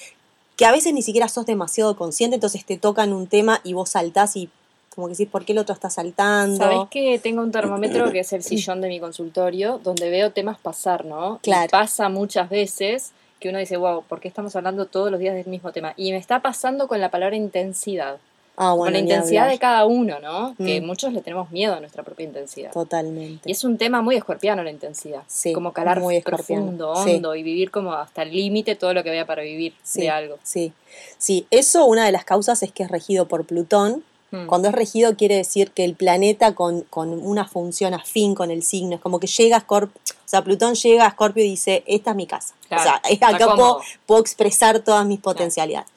que 0.56 0.66
a 0.66 0.72
veces 0.72 0.94
ni 0.94 1.02
siquiera 1.02 1.28
sos 1.28 1.46
demasiado 1.46 1.96
consciente, 1.96 2.36
entonces 2.36 2.66
te 2.66 2.78
tocan 2.78 3.14
un 3.14 3.28
tema 3.28 3.62
y 3.64 3.74
vos 3.74 3.90
saltás 3.90 4.36
y 4.36 4.50
como 4.96 5.08
que 5.08 5.12
decís, 5.12 5.28
¿por 5.30 5.44
qué 5.44 5.52
el 5.52 5.58
otro 5.58 5.74
está 5.74 5.90
saltando? 5.90 6.58
Sabés 6.58 6.88
que 6.90 7.20
tengo 7.20 7.42
un 7.42 7.52
termómetro 7.52 8.12
que 8.12 8.20
es 8.20 8.32
el 8.32 8.44
sillón 8.44 8.80
de 8.80 8.88
mi 8.88 9.02
consultorio, 9.02 9.80
donde 9.84 10.10
veo 10.10 10.32
temas 10.32 10.58
pasar, 10.58 11.04
¿no? 11.04 11.40
Y 11.42 11.46
Claro. 11.46 11.70
pasa 11.70 12.08
muchas 12.08 12.50
veces 12.50 13.12
que 13.42 13.50
uno 13.50 13.60
dice, 13.60 13.76
wow, 13.76 14.04
¿por 14.04 14.22
qué 14.22 14.30
estamos 14.30 14.56
hablando 14.56 14.86
todos 14.86 15.12
los 15.12 15.20
días 15.20 15.36
del 15.36 15.48
mismo 15.48 15.74
tema? 15.74 15.94
Y 15.98 16.12
me 16.12 16.18
está 16.18 16.42
pasando 16.42 16.88
con 16.88 17.02
la 17.02 17.12
palabra 17.12 17.36
intensidad. 17.36 18.18
Ah, 18.58 18.74
con 18.78 18.92
la 18.94 19.00
intensidad 19.00 19.50
de 19.50 19.60
cada 19.60 19.86
uno, 19.86 20.20
¿no? 20.22 20.56
Que 20.58 20.80
Mm. 20.80 20.86
muchos 20.86 21.12
le 21.14 21.22
tenemos 21.22 21.52
miedo 21.52 21.74
a 21.76 21.80
nuestra 21.82 22.04
propia 22.04 22.26
intensidad. 22.26 22.72
Totalmente. 22.72 23.42
Y 23.50 23.52
es 23.52 23.64
un 23.64 23.78
tema 23.78 24.02
muy 24.02 24.16
escorpiano 24.16 24.64
la 24.64 24.72
intensidad. 24.72 25.24
Sí, 25.28 25.52
como 25.54 25.74
calar 25.74 26.00
muy 26.00 26.22
profundo, 26.22 26.96
Sí. 27.04 27.16
hondo 27.16 27.36
y 27.36 27.44
vivir 27.44 27.70
como 27.72 27.94
hasta 27.94 28.22
el 28.24 28.32
límite 28.32 28.76
todo 28.76 28.94
lo 28.94 29.04
que 29.04 29.10
vea 29.10 29.26
para 29.26 29.44
vivir 29.44 29.74
Sí, 29.84 30.02
de 30.02 30.10
algo. 30.10 30.38
Sí, 30.44 30.72
sí. 31.18 31.46
Eso 31.52 31.86
una 31.86 32.06
de 32.06 32.12
las 32.14 32.24
causas 32.24 32.64
es 32.64 32.72
que 32.72 32.84
es 32.84 32.90
regido 32.90 33.28
por 33.28 33.46
Plutón. 33.46 34.04
Mm. 34.32 34.48
Cuando 34.48 34.70
es 34.70 34.74
regido 34.74 35.16
quiere 35.18 35.36
decir 35.36 35.72
que 35.72 35.84
el 35.84 35.96
planeta 35.96 36.56
con, 36.56 36.82
con 36.84 37.10
una 37.26 37.46
función 37.48 37.94
afín 37.94 38.36
con 38.36 38.52
el 38.52 38.64
signo, 38.64 38.96
es 38.96 39.02
como 39.02 39.20
que 39.20 39.28
llega 39.28 39.58
a 39.58 39.62
Scorpio, 39.62 40.02
o 40.06 40.28
sea, 40.28 40.44
Plutón 40.44 40.74
llega 40.76 41.06
a 41.06 41.12
Scorpio 41.12 41.44
y 41.44 41.50
dice, 41.50 41.84
esta 41.88 42.12
es 42.12 42.16
mi 42.16 42.26
casa. 42.26 42.56
Claro, 42.70 42.82
o 42.82 42.84
sea, 42.84 43.02
acá 43.30 43.54
puedo, 43.56 43.82
puedo 44.06 44.22
expresar 44.22 44.80
todas 44.80 45.06
mis 45.06 45.20
potencialidades. 45.20 45.90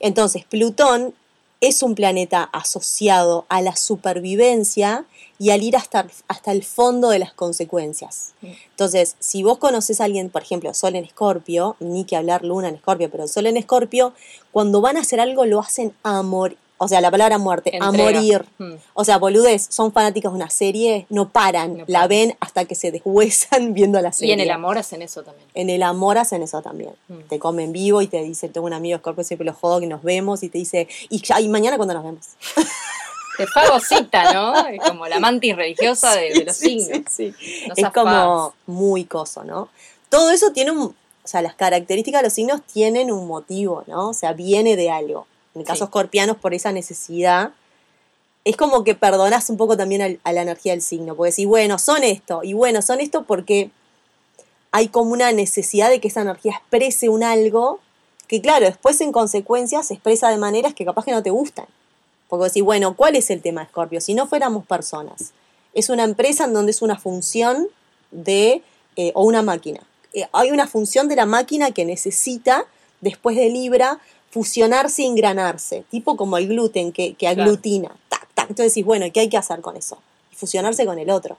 Entonces, 0.00 0.44
Plutón 0.44 1.14
es 1.62 1.84
un 1.84 1.94
planeta 1.94 2.42
asociado 2.42 3.46
a 3.48 3.62
la 3.62 3.76
supervivencia 3.76 5.04
y 5.38 5.50
al 5.50 5.62
ir 5.62 5.76
hasta, 5.76 6.08
hasta 6.26 6.50
el 6.50 6.64
fondo 6.64 7.08
de 7.08 7.20
las 7.20 7.32
consecuencias. 7.32 8.34
Mm. 8.42 8.46
Entonces, 8.70 9.14
si 9.20 9.44
vos 9.44 9.58
conoces 9.58 10.00
a 10.00 10.04
alguien, 10.04 10.28
por 10.28 10.42
ejemplo, 10.42 10.74
Sol 10.74 10.96
en 10.96 11.04
Escorpio, 11.04 11.76
ni 11.78 12.04
que 12.04 12.16
hablar 12.16 12.44
Luna 12.44 12.68
en 12.68 12.74
Escorpio, 12.74 13.10
pero 13.10 13.28
Sol 13.28 13.46
en 13.46 13.56
Escorpio, 13.56 14.12
cuando 14.50 14.80
van 14.80 14.96
a 14.96 15.00
hacer 15.00 15.20
algo 15.20 15.46
lo 15.46 15.60
hacen 15.60 15.94
a 16.02 16.22
morir. 16.22 16.58
O 16.84 16.88
sea, 16.88 17.00
la 17.00 17.10
palabra 17.10 17.38
muerte, 17.38 17.70
a 17.80 17.86
Entrega. 17.86 18.12
morir. 18.12 18.44
Mm. 18.58 18.72
O 18.94 19.04
sea, 19.04 19.18
boludez, 19.18 19.66
son 19.70 19.92
fanáticos 19.92 20.32
de 20.32 20.36
una 20.36 20.50
serie, 20.50 21.06
no 21.10 21.28
paran, 21.28 21.78
No 21.78 21.84
la 21.86 22.06
ven 22.08 22.36
hasta 22.40 22.64
que 22.64 22.74
se 22.74 22.90
deshuesan 22.90 23.72
viendo 23.74 24.00
la 24.00 24.08
Y 24.08 24.12
serie. 24.12 24.34
en 24.34 24.40
el 24.40 24.50
amor 24.50 24.78
hacen 24.78 25.00
eso 25.02 25.22
también. 25.22 25.46
En 25.54 25.70
el 25.70 25.82
amor 25.82 26.18
hacen 26.18 26.42
eso 26.42 26.60
también. 26.62 26.90
Mm. 27.08 27.18
Te 27.28 27.38
comen 27.38 27.72
vivo 27.72 28.02
y 28.02 28.08
te 28.08 28.22
dice, 28.22 28.48
tengo 28.48 28.66
un 28.66 28.72
amigo 28.72 28.98
Scorpio, 28.98 29.22
siempre 29.24 29.44
lo 29.44 29.52
jodo, 29.52 29.78
que 29.80 29.86
nos 29.86 30.02
vemos, 30.02 30.42
y 30.42 30.48
te 30.48 30.58
dice, 30.58 30.88
y, 31.08 31.22
ya, 31.22 31.40
y 31.40 31.48
mañana 31.48 31.76
cuando 31.76 31.94
nos 31.94 32.02
vemos. 32.04 32.26
Te 33.38 33.46
fagocita, 33.46 34.32
¿no? 34.34 34.66
Es 34.66 34.80
como 34.86 35.06
la 35.06 35.18
mantis 35.18 35.56
religiosa 35.56 36.14
de, 36.16 36.34
de 36.34 36.44
los 36.44 36.54
signos. 36.56 36.88
sí, 37.08 37.32
sí. 37.38 37.64
No 37.66 37.74
es 37.76 37.90
como 37.92 38.52
muy 38.66 39.04
coso, 39.06 39.42
¿no? 39.42 39.68
Todo 40.10 40.30
eso 40.30 40.52
tiene 40.52 40.70
un, 40.72 40.80
o 41.24 41.28
sea, 41.28 41.40
las 41.40 41.54
características 41.54 42.20
de 42.20 42.24
los 42.26 42.32
signos 42.34 42.60
tienen 42.70 43.10
un 43.10 43.26
motivo, 43.26 43.84
¿no? 43.86 44.10
O 44.10 44.14
sea, 44.14 44.32
viene 44.34 44.76
de 44.76 44.90
algo. 44.90 45.26
En 45.54 45.60
el 45.62 45.66
caso 45.66 45.78
Sí. 45.78 45.84
escorpianos, 45.84 46.36
por 46.38 46.54
esa 46.54 46.72
necesidad, 46.72 47.50
es 48.44 48.56
como 48.56 48.82
que 48.84 48.94
perdonas 48.94 49.48
un 49.50 49.56
poco 49.56 49.76
también 49.76 50.02
al- 50.02 50.20
a 50.24 50.32
la 50.32 50.42
energía 50.42 50.72
del 50.72 50.82
signo, 50.82 51.14
porque 51.14 51.30
decís, 51.30 51.46
bueno, 51.46 51.78
son 51.78 52.02
esto, 52.04 52.40
y 52.42 52.54
bueno, 52.54 52.82
son 52.82 53.00
esto 53.00 53.24
porque 53.24 53.70
hay 54.70 54.88
como 54.88 55.12
una 55.12 55.30
necesidad 55.32 55.90
de 55.90 56.00
que 56.00 56.08
esa 56.08 56.22
energía 56.22 56.52
exprese 56.52 57.08
un 57.08 57.22
algo 57.22 57.80
que, 58.26 58.40
claro, 58.40 58.64
después 58.64 59.00
en 59.02 59.12
consecuencia 59.12 59.82
se 59.82 59.94
expresa 59.94 60.30
de 60.30 60.38
maneras 60.38 60.72
que 60.74 60.84
capaz 60.84 61.04
que 61.04 61.12
no 61.12 61.22
te 61.22 61.30
gustan. 61.30 61.66
Porque 62.28 62.46
decís, 62.46 62.62
bueno, 62.62 62.96
¿cuál 62.96 63.14
es 63.14 63.28
el 63.28 63.42
tema 63.42 63.60
de 63.60 63.66
Scorpio? 63.68 64.00
Si 64.00 64.14
no 64.14 64.26
fuéramos 64.26 64.64
personas, 64.64 65.32
es 65.74 65.90
una 65.90 66.04
empresa 66.04 66.44
en 66.44 66.54
donde 66.54 66.70
es 66.70 66.80
una 66.80 66.98
función 66.98 67.68
de, 68.10 68.62
eh, 68.96 69.12
o 69.14 69.24
una 69.24 69.42
máquina. 69.42 69.80
Eh, 70.14 70.26
hay 70.32 70.50
una 70.50 70.66
función 70.66 71.08
de 71.08 71.16
la 71.16 71.26
máquina 71.26 71.72
que 71.72 71.84
necesita, 71.84 72.64
después 73.02 73.36
de 73.36 73.50
Libra, 73.50 73.98
fusionarse 74.32 75.02
y 75.02 75.06
engranarse, 75.06 75.84
tipo 75.90 76.16
como 76.16 76.36
el 76.38 76.48
gluten 76.48 76.90
que, 76.90 77.10
que 77.14 77.26
Claro. 77.26 77.42
aglutina. 77.42 77.92
Tac, 78.08 78.26
tac. 78.34 78.48
Entonces 78.50 78.72
decís, 78.74 78.84
bueno, 78.84 79.06
¿qué 79.12 79.20
hay 79.20 79.28
que 79.28 79.36
hacer 79.36 79.60
con 79.60 79.76
eso? 79.76 79.98
Fusionarse 80.34 80.84
con 80.86 80.98
el 80.98 81.10
otro. 81.10 81.36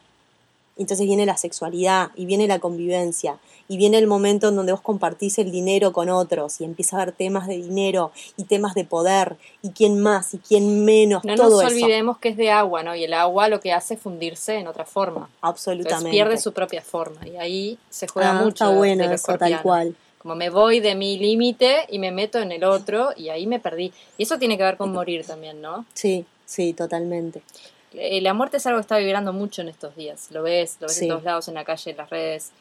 Entonces 0.77 1.05
viene 1.05 1.25
la 1.25 1.35
sexualidad 1.37 2.09
y 2.15 2.25
viene 2.25 2.47
la 2.47 2.59
convivencia 2.59 3.37
y 3.67 3.77
viene 3.77 3.97
el 3.97 4.07
momento 4.07 4.49
en 4.49 4.55
donde 4.55 4.71
vos 4.71 4.81
compartís 4.81 5.37
el 5.39 5.51
dinero 5.51 5.91
con 5.93 6.09
otros 6.09 6.59
y 6.61 6.63
empieza 6.65 6.97
a 6.97 7.01
haber 7.03 7.13
temas 7.15 7.47
de 7.47 7.57
dinero 7.57 8.11
y 8.37 8.43
temas 8.45 8.73
de 8.75 8.83
poder 8.83 9.37
y 9.61 9.69
quién 9.69 9.99
más 10.01 10.33
y 10.33 10.37
quién 10.39 10.83
menos, 10.83 11.23
No 11.23 11.35
todo 11.35 11.61
nos 11.61 11.71
eso. 11.71 11.75
olvidemos 11.75 12.17
que 12.17 12.29
es 12.29 12.37
de 12.37 12.49
agua, 12.51 12.81
¿no? 12.83 12.95
Y 12.95 13.03
el 13.03 13.13
agua 13.13 13.47
lo 13.49 13.59
que 13.59 13.71
hace 13.71 13.93
es 13.95 13.99
fundirse 14.01 14.55
en 14.55 14.67
otra 14.67 14.85
forma. 14.85 15.29
Entonces 15.35 15.67
Absolutamente. 15.67 16.09
pierde 16.11 16.37
su 16.37 16.51
propia 16.53 16.81
forma. 16.81 17.27
Y 17.27 17.37
ahí 17.37 17.77
se 17.89 18.07
juega 18.07 18.31
Ah, 18.31 18.33
mucho. 18.43 18.65
Está 18.65 18.69
bueno 18.69 19.03
eso, 19.11 19.37
tal 19.37 19.61
cual. 19.61 19.95
Como 20.23 20.35
me 20.35 20.49
voy 20.49 20.79
de 20.79 20.95
mi 20.95 21.17
límite 21.19 21.85
y 21.89 21.99
me 21.99 22.11
meto 22.11 22.39
en 22.39 22.51
el 22.51 22.63
otro 22.63 23.09
y 23.15 23.29
ahí 23.29 23.45
me 23.45 23.59
perdí. 23.59 23.93
Y 24.17 24.23
eso 24.23 24.39
tiene 24.39 24.57
que 24.57 24.63
ver 24.63 24.77
con 24.77 24.91
morir 24.91 25.25
también, 25.25 25.61
¿no? 25.61 25.85
Sí, 25.93 26.25
sí, 26.45 26.73
totalmente. 26.73 27.43
La 27.93 28.33
muerte 28.33 28.57
es 28.57 28.65
algo 28.65 28.79
que 28.79 28.83
está 28.83 28.97
vibrando 28.97 29.33
mucho 29.33 29.61
en 29.61 29.69
estos 29.69 29.95
días. 29.95 30.29
Lo 30.31 30.41
ves, 30.41 30.77
lo 30.79 30.87
ves 30.87 30.95
Sí. 30.95 31.05
en 31.05 31.09
todos 31.11 31.23
lados, 31.23 31.47
en 31.49 31.53
la 31.53 31.63
calle, 31.65 31.91
en 31.91 31.97
las 31.97 32.09
redes. 32.09 32.51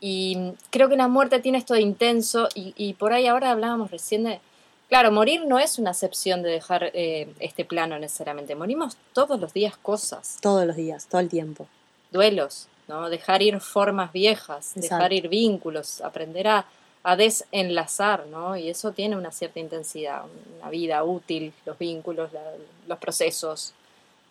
Y 0.00 0.52
creo 0.70 0.88
que 0.88 0.96
la 0.96 1.06
muerte 1.08 1.38
tiene 1.38 1.58
esto 1.58 1.74
de 1.74 1.82
intenso. 1.82 2.48
Y, 2.54 2.74
y 2.76 2.94
por 2.94 3.12
ahí 3.12 3.26
ahora 3.26 3.50
hablábamos 3.52 3.90
recién 3.90 4.24
de. 4.24 4.40
Claro, 4.88 5.10
morir 5.12 5.44
no 5.46 5.58
es 5.58 5.78
una 5.78 5.90
excepción 5.90 6.42
de 6.42 6.50
dejar 6.50 6.90
eh, 6.94 7.28
este 7.40 7.64
plano 7.64 7.98
necesariamente. 7.98 8.54
Morimos 8.54 8.96
todos 9.12 9.38
los 9.40 9.52
días 9.52 9.76
cosas, 9.76 10.38
Todos 10.40 10.64
los 10.66 10.76
días, 10.76 11.06
todo 11.08 11.20
el 11.20 11.28
tiempo. 11.28 11.66
duelos, 12.12 12.68
¿no? 12.88 13.08
Dejar 13.10 13.42
ir 13.42 13.60
formas 13.60 14.12
viejas, 14.12 14.72
dejar 14.76 15.12
ir 15.12 15.28
vínculos, 15.28 16.00
aprender 16.02 16.46
a, 16.48 16.66
a 17.08 17.14
desenlazar, 17.14 18.26
¿no? 18.26 18.56
Y 18.56 18.68
eso 18.68 18.90
tiene 18.90 19.16
una 19.16 19.30
cierta 19.30 19.60
intensidad, 19.60 20.24
una 20.60 20.70
vida 20.70 21.04
útil, 21.04 21.52
los 21.64 21.78
vínculos, 21.78 22.32
la- 22.32 22.42
los 22.88 22.98
procesos, 22.98 23.74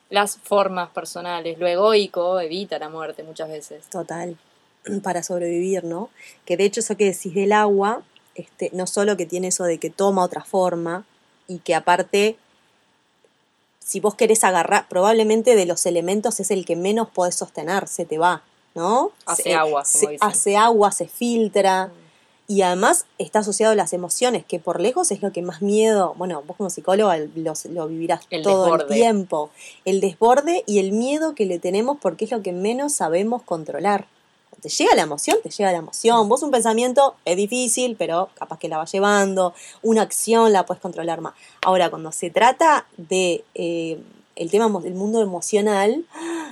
las 0.09 0.35
formas 0.37 0.89
personales. 0.89 1.57
Lo 1.57 1.67
egoico 1.67 2.37
evita 2.41 2.77
la 2.77 2.89
muerte 2.89 3.23
muchas 3.23 3.47
veces. 3.47 3.85
Total. 3.89 4.35
Para 5.03 5.23
sobrevivir, 5.23 5.85
¿no? 5.85 6.09
Que 6.45 6.57
de 6.57 6.65
hecho 6.65 6.81
eso 6.81 6.97
que 6.97 7.05
decís 7.05 7.33
del 7.33 7.53
agua, 7.53 8.03
este, 8.35 8.69
no 8.73 8.87
solo 8.87 9.15
que 9.15 9.25
tiene 9.25 9.47
eso 9.47 9.63
de 9.63 9.77
que 9.79 9.89
toma 9.89 10.25
otra 10.25 10.43
forma 10.43 11.05
y 11.47 11.59
que 11.59 11.75
aparte, 11.75 12.35
si 13.79 14.01
vos 14.01 14.15
querés 14.15 14.43
agarrar, 14.43 14.89
probablemente 14.89 15.55
de 15.55 15.65
los 15.65 15.85
elementos 15.85 16.41
es 16.41 16.51
el 16.51 16.65
que 16.65 16.75
menos 16.75 17.07
podés 17.09 17.35
sostener, 17.35 17.87
se 17.87 18.03
te 18.03 18.17
va, 18.17 18.43
¿no? 18.73 19.11
Hace 19.25 19.43
Se- 19.43 19.53
agua, 19.55 19.83
como 19.83 19.85
se- 19.85 20.07
dicen. 20.11 20.27
hace 20.29 20.57
agua, 20.57 20.91
se 20.91 21.07
filtra. 21.07 21.87
Mm. 21.87 22.04
Y 22.47 22.61
además 22.61 23.05
está 23.17 23.39
asociado 23.39 23.73
a 23.73 23.75
las 23.75 23.93
emociones, 23.93 24.45
que 24.45 24.59
por 24.59 24.79
lejos 24.79 25.11
es 25.11 25.23
lo 25.23 25.31
que 25.31 25.41
más 25.41 25.63
miedo, 25.63 26.13
bueno, 26.17 26.43
vos 26.45 26.57
como 26.57 26.69
psicóloga 26.69 27.17
lo, 27.17 27.53
lo 27.69 27.87
vivirás 27.87 28.21
El 28.29 28.43
todo 28.43 28.75
el 28.75 28.87
tiempo. 28.87 29.49
El 29.83 29.99
desborde 29.99 30.63
y 30.67 30.77
el 30.79 30.91
miedo 30.91 31.33
que 31.33 31.47
le 31.47 31.57
tenemos 31.57 31.97
porque 31.99 32.25
es 32.25 32.31
lo 32.31 32.43
que 32.43 32.51
menos 32.51 32.93
sabemos 32.93 33.41
controlar. 33.41 34.07
te 34.61 34.69
llega 34.69 34.95
la 34.95 35.01
emoción, 35.01 35.37
te 35.41 35.49
llega 35.49 35.71
la 35.71 35.79
emoción. 35.79 36.29
Vos 36.29 36.43
un 36.43 36.51
pensamiento 36.51 37.15
es 37.25 37.35
difícil, 37.35 37.95
pero 37.97 38.29
capaz 38.35 38.59
que 38.59 38.69
la 38.69 38.77
vas 38.77 38.91
llevando. 38.91 39.55
Una 39.81 40.03
acción 40.03 40.53
la 40.53 40.67
puedes 40.67 40.81
controlar 40.81 41.21
más. 41.21 41.33
Ahora, 41.63 41.89
cuando 41.89 42.11
se 42.11 42.29
trata 42.29 42.85
de 42.97 43.43
eh, 43.55 43.97
el 44.35 44.51
tema 44.51 44.69
del 44.81 44.93
mundo 44.93 45.19
emocional, 45.19 46.05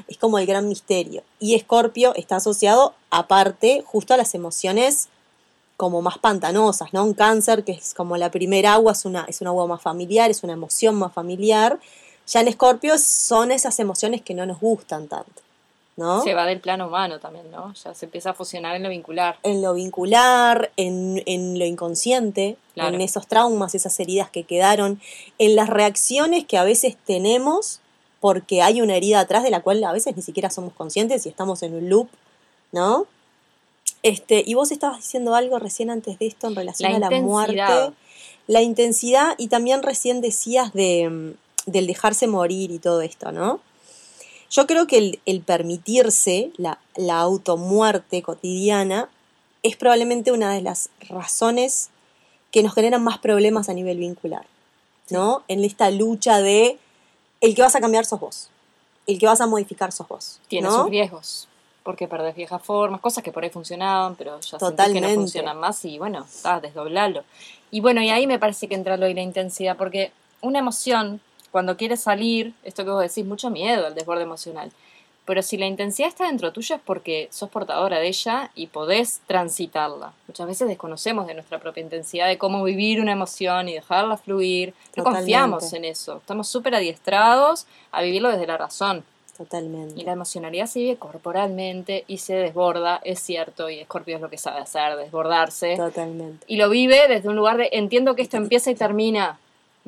es 0.08 0.18
como 0.18 0.40
el 0.40 0.48
gran 0.48 0.68
misterio. 0.68 1.22
Y 1.40 1.54
Escorpio 1.54 2.16
está 2.16 2.38
asociado, 2.38 2.96
aparte, 3.12 3.84
justo 3.86 4.16
a 4.16 4.18
las 4.18 4.34
emociones 4.34 5.10
como 5.78 6.02
más 6.02 6.18
pantanosas, 6.18 6.94
¿no? 6.94 7.04
Un 7.04 7.14
cáncer, 7.14 7.64
que 7.64 7.74
es 7.74 7.94
como 7.94 8.18
la 8.18 8.32
primera 8.32 8.74
agua, 8.74 8.92
es 8.92 9.06
una, 9.06 9.26
es 9.28 9.42
un 9.42 9.48
agua 9.48 9.68
más 9.68 9.82
familiar, 9.82 10.30
es 10.30 10.44
una 10.44 10.54
emoción 10.54 10.96
más 10.96 11.14
familiar. 11.14 11.80
Ya 12.28 12.42
en 12.42 12.48
Escorpio 12.48 12.98
son 12.98 13.52
esas 13.52 13.80
emociones 13.80 14.22
que 14.22 14.34
no 14.34 14.46
nos 14.46 14.60
gustan 14.60 15.08
tanto. 15.08 15.42
¿no? 15.96 16.22
Se 16.22 16.34
va 16.34 16.46
del 16.46 16.60
plano 16.60 16.88
humano 16.88 17.20
también, 17.20 17.52
¿no? 17.52 17.74
Ya 17.74 17.94
se 17.94 18.06
empieza 18.06 18.32
a 18.32 18.34
fusionar 18.34 18.76
en 18.76 18.84
lo 18.84 18.90
vincular. 18.90 19.38
En 19.44 19.62
lo 19.62 19.74
vincular, 19.74 20.72
en, 20.76 21.22
en 21.26 21.60
lo 21.60 21.66
inconsciente, 21.66 22.58
en 22.76 23.02
esos 23.02 23.28
traumas, 23.28 23.76
esas 23.76 24.00
heridas 24.00 24.30
que 24.30 24.44
quedaron, 24.44 25.00
en 25.38 25.56
las 25.56 25.70
reacciones 25.70 26.46
que 26.46 26.58
a 26.58 26.64
veces 26.64 26.98
tenemos 27.06 27.80
porque 28.20 28.62
hay 28.62 28.82
una 28.82 28.96
herida 28.96 29.20
atrás 29.20 29.44
de 29.44 29.50
la 29.50 29.62
cual 29.62 29.84
a 29.84 29.92
veces 29.92 30.16
ni 30.16 30.22
siquiera 30.22 30.50
somos 30.50 30.74
conscientes 30.74 31.26
y 31.26 31.30
estamos 31.30 31.62
en 31.62 31.76
un 31.76 31.90
loop, 31.90 32.08
¿no? 32.72 33.06
Este, 34.04 34.44
y 34.46 34.54
vos 34.54 34.72
estabas 34.72 34.98
diciendo 34.98 35.34
algo 35.34 35.60
recién 35.60 35.90
antes 35.90 36.20
de 36.20 36.28
esto 36.28 36.48
en 36.48 36.56
relación 36.56 36.94
a 36.94 37.10
la 37.10 37.22
muerte, 37.22 37.94
la 38.48 38.62
intensidad 38.62 39.36
y 39.38 39.48
también 39.48 39.82
recién 39.82 40.20
decías 40.20 40.74
de, 40.74 41.36
del 41.66 41.88
dejarse 41.88 42.28
morir 42.28 42.72
y 42.72 42.80
todo 42.80 43.02
esto, 43.02 43.32
¿no? 43.32 43.62
Yo 44.50 44.68
creo 44.68 44.86
que 44.86 45.20
el, 45.26 45.42
permitirse 45.42 46.52
la, 46.58 46.80
la 46.96 47.20
automuerte 47.20 48.22
cotidiana 48.22 49.10
es 49.64 49.78
probablemente 49.78 50.32
una 50.32 50.54
de 50.54 50.62
las 50.62 50.90
razones 51.10 51.90
que 52.52 52.62
nos 52.62 52.76
generan 52.76 53.04
más 53.04 53.18
problemas 53.18 53.70
a 53.70 53.74
nivel 53.74 53.98
vincular, 53.98 54.46
¿no? 55.10 55.44
En 55.48 55.64
esta 55.64 55.90
lucha 55.90 56.42
de 56.42 56.78
el 57.42 57.56
que 57.56 57.62
vas 57.62 57.76
a 57.76 57.80
cambiar 57.80 58.06
sos 58.06 58.20
vos, 58.20 58.50
el 59.08 59.18
que 59.18 59.26
vas 59.26 59.42
a 59.42 59.48
modificar 59.48 59.92
sos 59.92 60.08
vos. 60.08 60.40
Tiene 60.50 60.70
sus 60.70 60.90
riesgos, 60.90 61.48
porque 61.84 62.08
perdés 62.08 62.36
viejas 62.36 62.62
formas, 62.62 63.02
cosas 63.02 63.24
que 63.24 63.32
por 63.32 63.44
ahí 63.44 63.50
funcionaban, 63.50 64.16
pero 64.16 64.40
ya 64.40 64.58
que 64.92 65.02
no 65.02 65.10
funcionan 65.10 65.60
más 65.60 65.84
y 65.86 66.00
bueno, 66.00 66.26
ah, 66.44 66.60
desdoblarlo. 66.60 67.24
Y 67.72 67.82
bueno, 67.82 68.02
y 68.02 68.10
ahí 68.10 68.28
me 68.28 68.40
parece 68.40 68.68
que 68.68 68.76
entra 68.76 68.98
lo 68.98 69.06
de 69.06 69.14
la 69.14 69.22
intensidad, 69.22 69.78
porque 69.78 70.12
una 70.42 70.60
emoción 70.60 71.20
cuando 71.54 71.78
quieres 71.78 72.02
salir, 72.02 72.54
esto 72.64 72.84
que 72.84 72.90
vos 72.90 73.02
decís, 73.02 73.24
mucho 73.24 73.52
miedo 73.52 73.86
al 73.86 73.94
desborde 73.94 74.24
emocional. 74.24 74.72
Pero 75.26 75.44
si 75.44 75.56
la 75.56 75.68
intensidad 75.68 76.10
está 76.10 76.26
dentro 76.26 76.52
tuyo 76.52 76.76
es 76.76 76.82
porque 76.84 77.30
sos 77.32 77.50
portadora 77.50 78.00
de 78.00 78.08
ella 78.08 78.50
y 78.56 78.68
podés 78.68 79.22
transitarla. 79.28 80.14
Muchas 80.28 80.48
veces 80.48 80.68
desconocemos 80.68 81.28
de 81.28 81.36
nuestra 81.36 81.60
propia 81.60 81.84
intensidad, 81.84 82.28
de 82.28 82.40
cómo 82.40 82.64
vivir 82.64 83.00
una 83.00 83.12
emoción 83.12 83.70
y 83.70 83.74
dejarla 83.74 84.18
fluir. 84.18 84.74
No 84.96 85.04
confiamos 85.04 85.72
en 85.74 85.86
eso. 85.86 86.18
Estamos 86.18 86.50
súper 86.50 86.74
adiestrados 86.74 87.68
a 87.92 88.02
vivirlo 88.02 88.30
desde 88.30 88.48
la 88.48 88.58
razón. 88.58 89.06
Totalmente. 89.38 90.00
Y 90.00 90.04
la 90.04 90.12
emocionalidad 90.12 90.68
se 90.68 90.80
vive 90.80 90.98
corporalmente 90.98 92.04
y 92.08 92.20
se 92.20 92.36
desborda, 92.36 93.02
es 93.04 93.20
cierto, 93.20 93.70
y 93.70 93.84
Scorpio 93.84 94.16
es 94.16 94.22
lo 94.22 94.30
que 94.30 94.38
sabe 94.38 94.60
hacer, 94.60 94.96
desbordarse. 94.96 95.76
Totalmente. 95.76 96.46
Y 96.48 96.58
lo 96.58 96.70
vive 96.70 97.08
desde 97.08 97.30
un 97.30 97.36
lugar 97.36 97.58
de 97.58 97.70
entiendo 97.72 98.16
que 98.16 98.22
esto 98.22 98.38
empieza 98.38 98.70
y 98.70 98.76
termina 98.76 99.40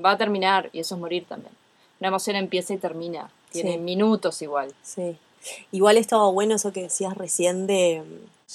va 0.04 0.12
a 0.12 0.18
terminar 0.18 0.70
y 0.74 0.80
eso 0.80 0.96
es 0.96 1.02
morir 1.02 1.25
también. 1.28 1.54
Una 2.00 2.10
emoción 2.10 2.36
empieza 2.36 2.74
y 2.74 2.78
termina, 2.78 3.30
tiene 3.52 3.78
minutos 3.78 4.42
igual. 4.42 4.74
Sí. 4.82 5.18
Igual 5.72 5.98
estaba 5.98 6.30
bueno 6.30 6.56
eso 6.56 6.74
que 6.74 6.82
decías 6.84 7.16
recién 7.16 7.68
de... 7.68 8.04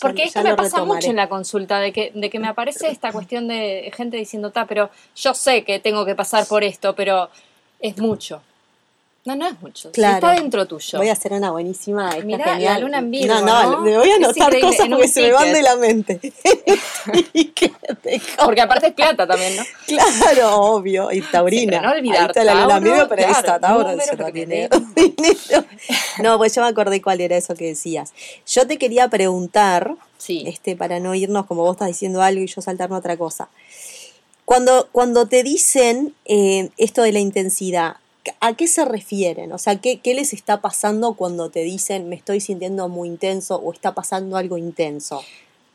Porque 0.00 0.24
esto 0.24 0.42
me 0.42 0.54
pasa 0.54 0.84
mucho 0.84 1.10
en 1.10 1.16
la 1.16 1.28
consulta, 1.28 1.80
de 1.80 1.92
que, 1.92 2.12
de 2.14 2.30
que 2.30 2.38
me 2.38 2.48
aparece 2.48 2.88
esta 2.88 3.12
cuestión 3.12 3.48
de 3.48 3.90
gente 3.94 4.16
diciendo, 4.16 4.50
ta, 4.50 4.66
pero 4.66 4.90
yo 5.16 5.34
sé 5.34 5.64
que 5.64 5.78
tengo 5.78 6.04
que 6.04 6.14
pasar 6.14 6.46
por 6.46 6.62
esto, 6.62 6.94
pero 6.94 7.28
es 7.80 7.96
mucho. 7.98 8.42
No, 9.26 9.36
no 9.36 9.48
es 9.48 9.60
mucho. 9.60 9.90
está 9.92 10.32
dentro 10.32 10.66
tuyo. 10.66 10.98
Voy 10.98 11.08
a 11.08 11.12
hacer 11.12 11.34
una 11.34 11.50
buenísima. 11.50 12.10
Mira, 12.24 12.58
la 12.58 12.78
luna 12.78 13.00
en 13.00 13.10
Virgo, 13.10 13.34
No, 13.42 13.70
no, 13.70 13.80
me 13.82 13.98
voy 13.98 14.10
a 14.10 14.14
anotar 14.14 14.58
cosas 14.58 14.88
porque 14.88 15.08
se 15.08 15.24
me 15.24 15.32
van 15.32 15.52
de 15.52 15.62
la 15.62 15.76
mente. 15.76 16.18
porque 18.42 18.60
aparte 18.62 18.86
es 18.86 18.94
plata 18.94 19.26
también, 19.26 19.56
¿no? 19.56 19.62
Claro, 19.86 20.62
obvio. 20.62 21.12
Y 21.12 21.20
taurina. 21.20 21.82
no 21.82 21.90
olvidar. 21.90 22.22
Ahí 22.22 22.26
está 22.28 22.44
la 22.44 22.54
luna 22.54 22.78
en 22.78 22.84
Virgo, 22.84 23.08
pero 23.10 23.26
ahí 23.26 23.32
está 23.32 23.60
Tauro. 23.60 23.90
no, 26.22 26.38
pues 26.38 26.54
yo 26.54 26.62
me 26.62 26.68
acordé 26.68 27.02
cuál 27.02 27.20
era 27.20 27.36
eso 27.36 27.54
que 27.54 27.66
decías. 27.66 28.14
Yo 28.46 28.66
te 28.66 28.78
quería 28.78 29.08
preguntar, 29.08 29.96
sí. 30.16 30.44
este, 30.46 30.76
para 30.76 30.98
no 30.98 31.14
irnos 31.14 31.44
como 31.44 31.62
vos 31.62 31.72
estás 31.72 31.88
diciendo 31.88 32.22
algo 32.22 32.40
y 32.40 32.46
yo 32.46 32.62
saltarme 32.62 32.96
otra 32.96 33.18
cosa. 33.18 33.50
Cuando, 34.46 34.88
cuando 34.92 35.26
te 35.26 35.42
dicen 35.42 36.14
eh, 36.24 36.70
esto 36.78 37.02
de 37.02 37.12
la 37.12 37.18
intensidad, 37.18 37.96
¿A 38.40 38.54
qué 38.54 38.66
se 38.66 38.84
refieren? 38.84 39.52
O 39.52 39.58
sea, 39.58 39.76
¿qué, 39.76 39.98
¿qué, 40.00 40.14
les 40.14 40.32
está 40.32 40.60
pasando 40.60 41.14
cuando 41.14 41.50
te 41.50 41.60
dicen 41.60 42.08
me 42.08 42.16
estoy 42.16 42.40
sintiendo 42.40 42.88
muy 42.88 43.08
intenso 43.08 43.56
o 43.56 43.72
está 43.72 43.94
pasando 43.94 44.36
algo 44.36 44.58
intenso? 44.58 45.22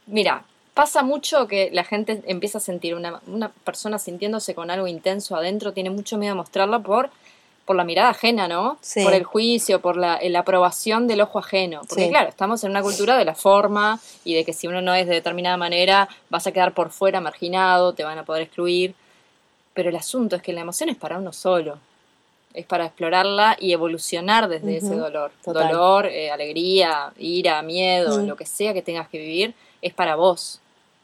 Mira, 0.05 0.45
pasa 0.75 1.01
mucho 1.01 1.47
que 1.47 1.71
la 1.73 1.83
gente 1.83 2.21
empieza 2.27 2.59
a 2.59 2.61
sentir, 2.61 2.93
una, 2.93 3.21
una 3.27 3.49
persona 3.49 3.97
sintiéndose 3.97 4.53
con 4.53 4.69
algo 4.69 4.87
intenso 4.87 5.35
adentro, 5.35 5.73
tiene 5.73 5.89
mucho 5.89 6.17
miedo 6.17 6.33
a 6.33 6.35
mostrarlo 6.35 6.83
por, 6.83 7.09
por 7.65 7.75
la 7.75 7.83
mirada 7.83 8.09
ajena, 8.09 8.47
¿no? 8.47 8.77
Por 9.03 9.13
el 9.13 9.23
juicio, 9.23 9.81
por 9.81 9.97
la, 9.97 10.19
aprobación 10.37 11.07
del 11.07 11.21
ojo 11.21 11.39
ajeno. 11.39 11.81
Porque 11.89 12.09
claro, 12.09 12.29
estamos 12.29 12.63
en 12.63 12.69
una 12.69 12.83
cultura 12.83 13.17
de 13.17 13.25
la 13.25 13.33
forma 13.33 13.99
y 14.23 14.35
de 14.35 14.45
que 14.45 14.53
si 14.53 14.67
uno 14.67 14.81
no 14.81 14.93
es 14.93 15.07
de 15.07 15.15
determinada 15.15 15.57
manera, 15.57 16.07
vas 16.29 16.45
a 16.45 16.51
quedar 16.51 16.73
por 16.73 16.91
fuera, 16.91 17.21
marginado, 17.21 17.93
te 17.93 18.03
van 18.03 18.19
a 18.19 18.23
poder 18.23 18.43
excluir. 18.43 18.93
Pero 19.73 19.89
el 19.89 19.95
asunto 19.95 20.35
es 20.35 20.43
que 20.43 20.53
la 20.53 20.61
emoción 20.61 20.89
es 20.89 20.95
para 20.95 21.17
uno 21.17 21.33
solo 21.33 21.79
es 22.55 22.65
para 22.65 22.85
explorarla 22.85 23.57
y 23.59 23.73
evolucionar 23.73 24.47
desde 24.47 24.77
ese 24.77 24.95
dolor. 24.95 25.31
Dolor, 25.45 26.05
eh, 26.05 26.31
alegría, 26.31 27.11
ira, 27.17 27.61
miedo, 27.61 28.19
lo 28.21 28.35
que 28.35 28.45
sea 28.45 28.73
que 28.73 28.81
tengas 28.81 29.09
que 29.09 29.19
vivir, 29.19 29.53
es 29.81 29.93
para 29.93 30.15
vos. 30.15 30.61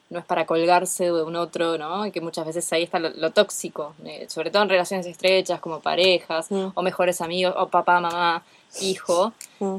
No 0.09 0.19
es 0.19 0.25
para 0.25 0.45
colgarse 0.45 1.05
de 1.05 1.23
un 1.23 1.35
otro, 1.35 1.77
¿no? 1.77 2.05
Y 2.05 2.11
que 2.11 2.19
muchas 2.19 2.45
veces 2.45 2.71
ahí 2.73 2.83
está 2.83 2.99
lo, 2.99 3.31
tóxico, 3.31 3.93
eh, 4.05 4.25
sobre 4.29 4.51
todo 4.51 4.63
en 4.63 4.69
relaciones 4.69 5.05
estrechas 5.05 5.59
como 5.59 5.79
parejas 5.79 6.49
o 6.73 6.81
mejores 6.81 7.21
amigos 7.21 7.53
o 7.57 7.67
papá, 7.67 7.99
mamá, 7.99 8.43
hijo. 8.81 9.33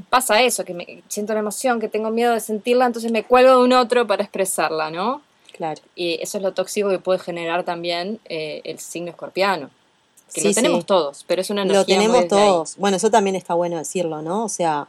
Pasa 0.09 0.43
eso, 0.43 0.65
que 0.65 0.75
me, 0.75 1.03
siento 1.09 1.33
la 1.35 1.41
emoción, 1.41 1.81
que 1.81 1.89
tengo 1.89 2.11
miedo 2.11 2.33
de 2.33 2.41
sentirla, 2.41 2.87
entonces 2.87 3.13
me 3.13 3.25
cuelgo 3.25 3.59
de 3.59 3.65
un 3.65 3.73
otro 3.73 4.07
para 4.07 4.23
expresarla, 4.23 4.91
¿no? 4.91 5.23
Claro. 5.55 5.83
Y 5.95 6.19
eso 6.23 6.39
es 6.39 6.45
lo 6.45 6.53
tóxico 6.53 6.89
que 6.89 6.99
puede 6.99 7.19
generar 7.19 7.65
también 7.65 8.19
eh, 8.25 8.63
el 8.65 8.79
signo 8.79 9.11
escorpiano 9.11 9.71
que 10.33 10.43
lo 10.43 10.53
tenemos 10.53 10.87
todos, 10.87 11.25
pero 11.27 11.43
es 11.43 11.51
una 11.51 11.63
energía 11.63 11.81
Lo 11.81 11.87
tenemos 11.87 12.29
todos. 12.29 12.77
Bueno, 12.77 12.97
eso 12.97 13.11
también 13.11 13.37
está 13.37 13.55
bueno 13.55 13.79
decirlo, 13.79 14.23
¿no? 14.23 14.45
O 14.45 14.49
sea, 14.49 14.89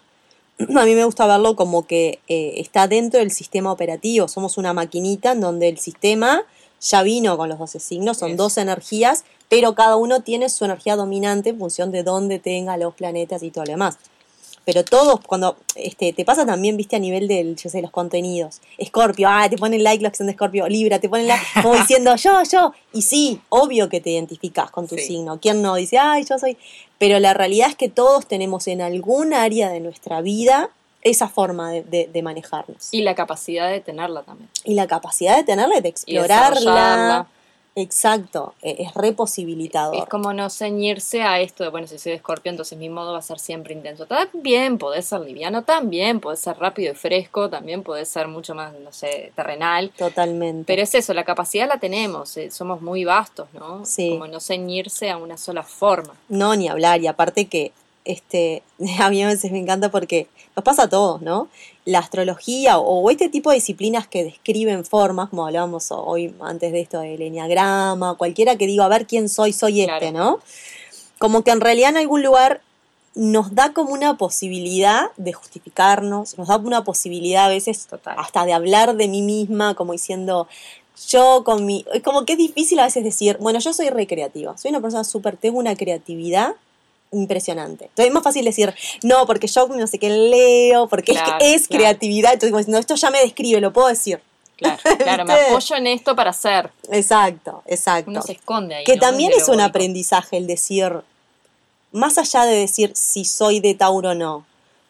a 0.60 0.86
mí 0.86 0.96
me 0.96 1.06
gusta 1.06 1.28
verlo 1.28 1.56
como 1.56 1.86
que 1.86 2.20
eh, 2.28 2.56
está 2.58 2.88
dentro 2.88 3.20
del 3.20 3.32
sistema 3.32 3.72
operativo. 3.72 4.28
Somos 4.28 4.58
una 4.58 4.74
maquinita 4.74 5.34
en 5.34 5.42
donde 5.42 5.70
el 5.70 5.78
sistema 5.78 6.44
ya 6.82 7.02
vino 7.04 7.38
con 7.38 7.48
los 7.50 7.60
12 7.60 7.80
signos, 7.80 8.18
son 8.18 8.36
12 8.36 8.62
energías, 8.62 9.24
pero 9.48 9.74
cada 9.74 9.96
uno 9.96 10.22
tiene 10.22 10.50
su 10.50 10.66
energía 10.66 10.96
dominante 10.98 11.52
en 11.52 11.60
función 11.60 11.92
de 11.92 12.04
dónde 12.04 12.40
tenga 12.40 12.76
los 12.76 12.94
planetas 12.94 13.42
y 13.44 13.52
todo 13.52 13.64
lo 13.64 13.72
demás 13.72 13.98
pero 14.66 14.86
todos, 14.86 15.20
cuando 15.22 15.58
este, 15.76 16.14
te 16.14 16.24
pasa 16.24 16.46
también, 16.46 16.78
viste, 16.78 16.96
a 16.96 17.00
nivel 17.00 17.28
del, 17.28 17.56
yo 17.56 17.70
sé, 17.70 17.82
los 17.82 17.92
contenidos. 17.92 18.62
Scorpio, 18.84 19.28
ah, 19.30 19.48
te 19.50 19.58
ponen 19.58 19.84
like 19.84 20.02
la 20.02 20.10
acción 20.10 20.28
de 20.28 20.34
Scorpio, 20.34 20.68
Libra, 20.68 21.00
te 21.00 21.10
ponen 21.10 21.28
like, 21.28 21.44
como 21.62 21.76
diciendo 21.80 22.16
yo, 22.16 22.44
yo. 22.50 22.74
Y 22.94 23.02
sí, 23.02 23.42
obvio 23.50 23.90
que 23.90 24.00
te 24.00 24.12
identificas 24.12 24.72
con 24.72 24.88
tu 24.88 24.98
signo. 24.98 25.40
¿Quién 25.42 25.62
no 25.62 25.76
dice, 25.76 25.98
ay, 25.98 26.26
yo 26.30 26.40
soy? 26.40 26.58
Pero 26.98 27.20
la 27.20 27.34
realidad 27.34 27.70
es 27.70 27.76
que 27.76 27.90
todos 27.90 28.28
tenemos 28.28 28.68
en 28.68 28.82
algún 28.82 29.34
área 29.34 29.70
de 29.70 29.82
nuestra 29.82 30.22
vida 30.22 30.70
esa 31.02 31.28
forma 31.28 31.72
de, 31.72 32.10
de, 32.12 32.22
manejarnos. 32.22 32.88
Y 32.92 33.02
la 33.02 33.14
capacidad 33.14 33.70
de 33.70 33.82
tenerla 33.82 34.24
también. 34.24 34.50
Y 34.64 34.76
la 34.76 34.88
capacidad 34.88 35.36
de 35.36 35.44
tenerla, 35.44 35.82
de 35.82 35.90
explorarla. 35.90 37.28
Exacto, 37.76 38.54
e, 38.62 38.84
es 38.84 38.94
reposibilitador. 38.94 39.96
Es 39.96 40.06
como 40.06 40.34
no 40.34 40.50
ceñirse 40.50 41.24
a 41.24 41.40
esto 41.40 41.64
de, 41.64 41.70
bueno, 41.70 41.88
si 41.88 41.98
soy 41.98 42.12
de 42.12 42.18
escorpio, 42.18 42.52
entonces 42.52 42.78
mi 42.78 42.90
modo 42.90 43.14
va 43.14 43.20
a 43.20 43.24
ser 43.24 43.40
siempre 43.40 43.74
intenso. 43.74 44.06
También 44.06 44.78
puede 44.78 45.02
ser 45.02 45.22
liviano, 45.22 45.64
también 45.64 46.20
puede 46.20 46.38
ser 46.38 46.58
rápido 46.58 46.92
y 46.92 46.96
fresco, 46.96 47.50
también 47.50 47.84
puede 47.84 48.06
ser 48.06 48.28
mucho 48.28 48.54
más, 48.54 48.74
no 48.74 48.92
sé, 48.92 49.32
terrenal. 49.36 49.92
Totalmente. 49.98 50.66
Pero 50.68 50.84
es 50.84 50.94
eso, 50.94 51.14
la 51.14 51.24
capacidad 51.24 51.68
la 51.68 51.80
tenemos, 51.80 52.38
eh, 52.38 52.52
somos 52.52 52.82
muy 52.82 53.06
vastos, 53.06 53.48
¿no? 53.54 53.86
Sí. 53.86 54.12
Como 54.12 54.28
no 54.28 54.40
ceñirse 54.40 55.10
a 55.10 55.18
una 55.18 55.38
sola 55.38 55.64
forma. 55.64 56.14
No, 56.30 56.56
ni 56.56 56.68
hablar, 56.68 57.02
y 57.02 57.08
aparte 57.08 57.46
que 57.46 57.72
este, 58.06 58.64
a 59.00 59.10
mí 59.10 59.24
a 59.24 59.28
veces 59.28 59.52
me 59.52 59.60
encanta 59.60 59.92
porque 59.92 60.28
nos 60.56 60.64
pasa 60.64 60.84
a 60.84 60.90
todos, 60.90 61.22
¿no? 61.22 61.48
La 61.86 62.00
astrología 62.00 62.78
o, 62.78 63.10
este 63.10 63.30
tipo 63.30 63.50
de 63.50 63.56
disciplinas 63.56 64.08
que 64.08 64.24
describen 64.24 64.86
formas, 64.86 65.30
como 65.30 65.46
hablábamos 65.46 65.92
hoy 65.92 66.34
antes 66.42 66.72
de 66.72 66.82
esto 66.82 67.00
del 67.00 67.22
enneagrama, 67.22 68.16
cualquiera 68.16 68.56
que 68.56 68.68
diga, 68.68 68.86
a 68.86 68.90
ver 68.90 69.08
quién 69.08 69.30
soy, 69.30 69.54
soy 69.54 69.82
este, 69.82 70.12
¿no? 70.12 70.40
Como 71.20 71.44
que 71.44 71.52
en 71.52 71.62
realidad 71.62 71.90
en 71.90 71.98
algún 71.98 72.24
lugar 72.24 72.62
nos 73.16 73.54
da 73.54 73.74
como 73.74 73.94
una 73.94 74.18
posibilidad 74.18 75.12
de 75.18 75.34
justificarnos, 75.34 76.38
nos 76.38 76.48
da 76.48 76.58
una 76.58 76.84
posibilidad 76.84 77.46
a 77.46 77.50
veces 77.50 77.86
Total. 77.88 78.16
hasta 78.18 78.46
de 78.46 78.54
hablar 78.54 78.96
de 78.96 79.08
mí 79.08 79.22
misma, 79.22 79.76
como 79.76 79.94
diciendo, 79.94 80.48
yo 81.10 81.44
con 81.44 81.66
mi... 81.66 81.86
es 81.94 82.02
Como 82.02 82.26
que 82.26 82.34
es 82.34 82.40
difícil 82.40 82.80
a 82.80 82.86
veces 82.86 83.04
decir, 83.04 83.38
bueno, 83.40 83.60
yo 83.60 83.74
soy 83.74 83.90
recreativa, 83.90 84.58
soy 84.58 84.70
una 84.70 84.82
persona 84.82 85.04
súper, 85.04 85.38
tengo 85.38 85.60
una 85.60 85.76
creatividad 85.76 86.56
impresionante. 87.14 87.86
Entonces 87.86 88.08
es 88.08 88.14
más 88.14 88.24
fácil 88.24 88.46
decir, 88.46 88.74
no, 89.04 89.26
porque 89.26 89.48
yo 89.48 89.68
no 89.68 89.88
sé 89.88 90.00
qué 90.00 90.10
leo, 90.10 90.88
porque 90.88 91.14
Claro, 91.14 91.34
es, 91.34 91.38
que 91.40 91.54
es 91.56 91.68
claro. 91.68 91.80
creatividad, 91.84 92.34
entonces 92.34 92.76
esto 92.76 92.96
ya 92.96 93.10
me 93.12 93.22
describe, 93.22 93.62
lo 93.62 93.72
puedo 93.72 93.88
decir. 93.88 94.22
Claro, 94.58 94.78
claro, 94.98 95.26
me 95.26 95.34
apoyo 95.34 95.76
en 95.76 95.88
esto 95.88 96.16
para 96.16 96.30
hacer. 96.32 96.72
Exacto, 96.92 97.64
exacto. 97.66 98.12
Uno 98.12 98.22
se 98.22 98.34
esconde 98.34 98.76
ahí. 98.76 98.84
Que 98.84 98.96
¿no? 98.96 99.02
también 99.02 99.32
es 99.36 99.48
un 99.48 99.62
aprendizaje 99.62 100.38
el 100.38 100.48
decir, 100.48 101.02
más 101.92 102.18
allá 102.18 102.46
de 102.46 102.56
decir 102.56 102.92
si 102.96 103.26
soy 103.26 103.60
de 103.60 103.74
Tauro 103.74 104.12
o 104.12 104.16
no. 104.16 104.46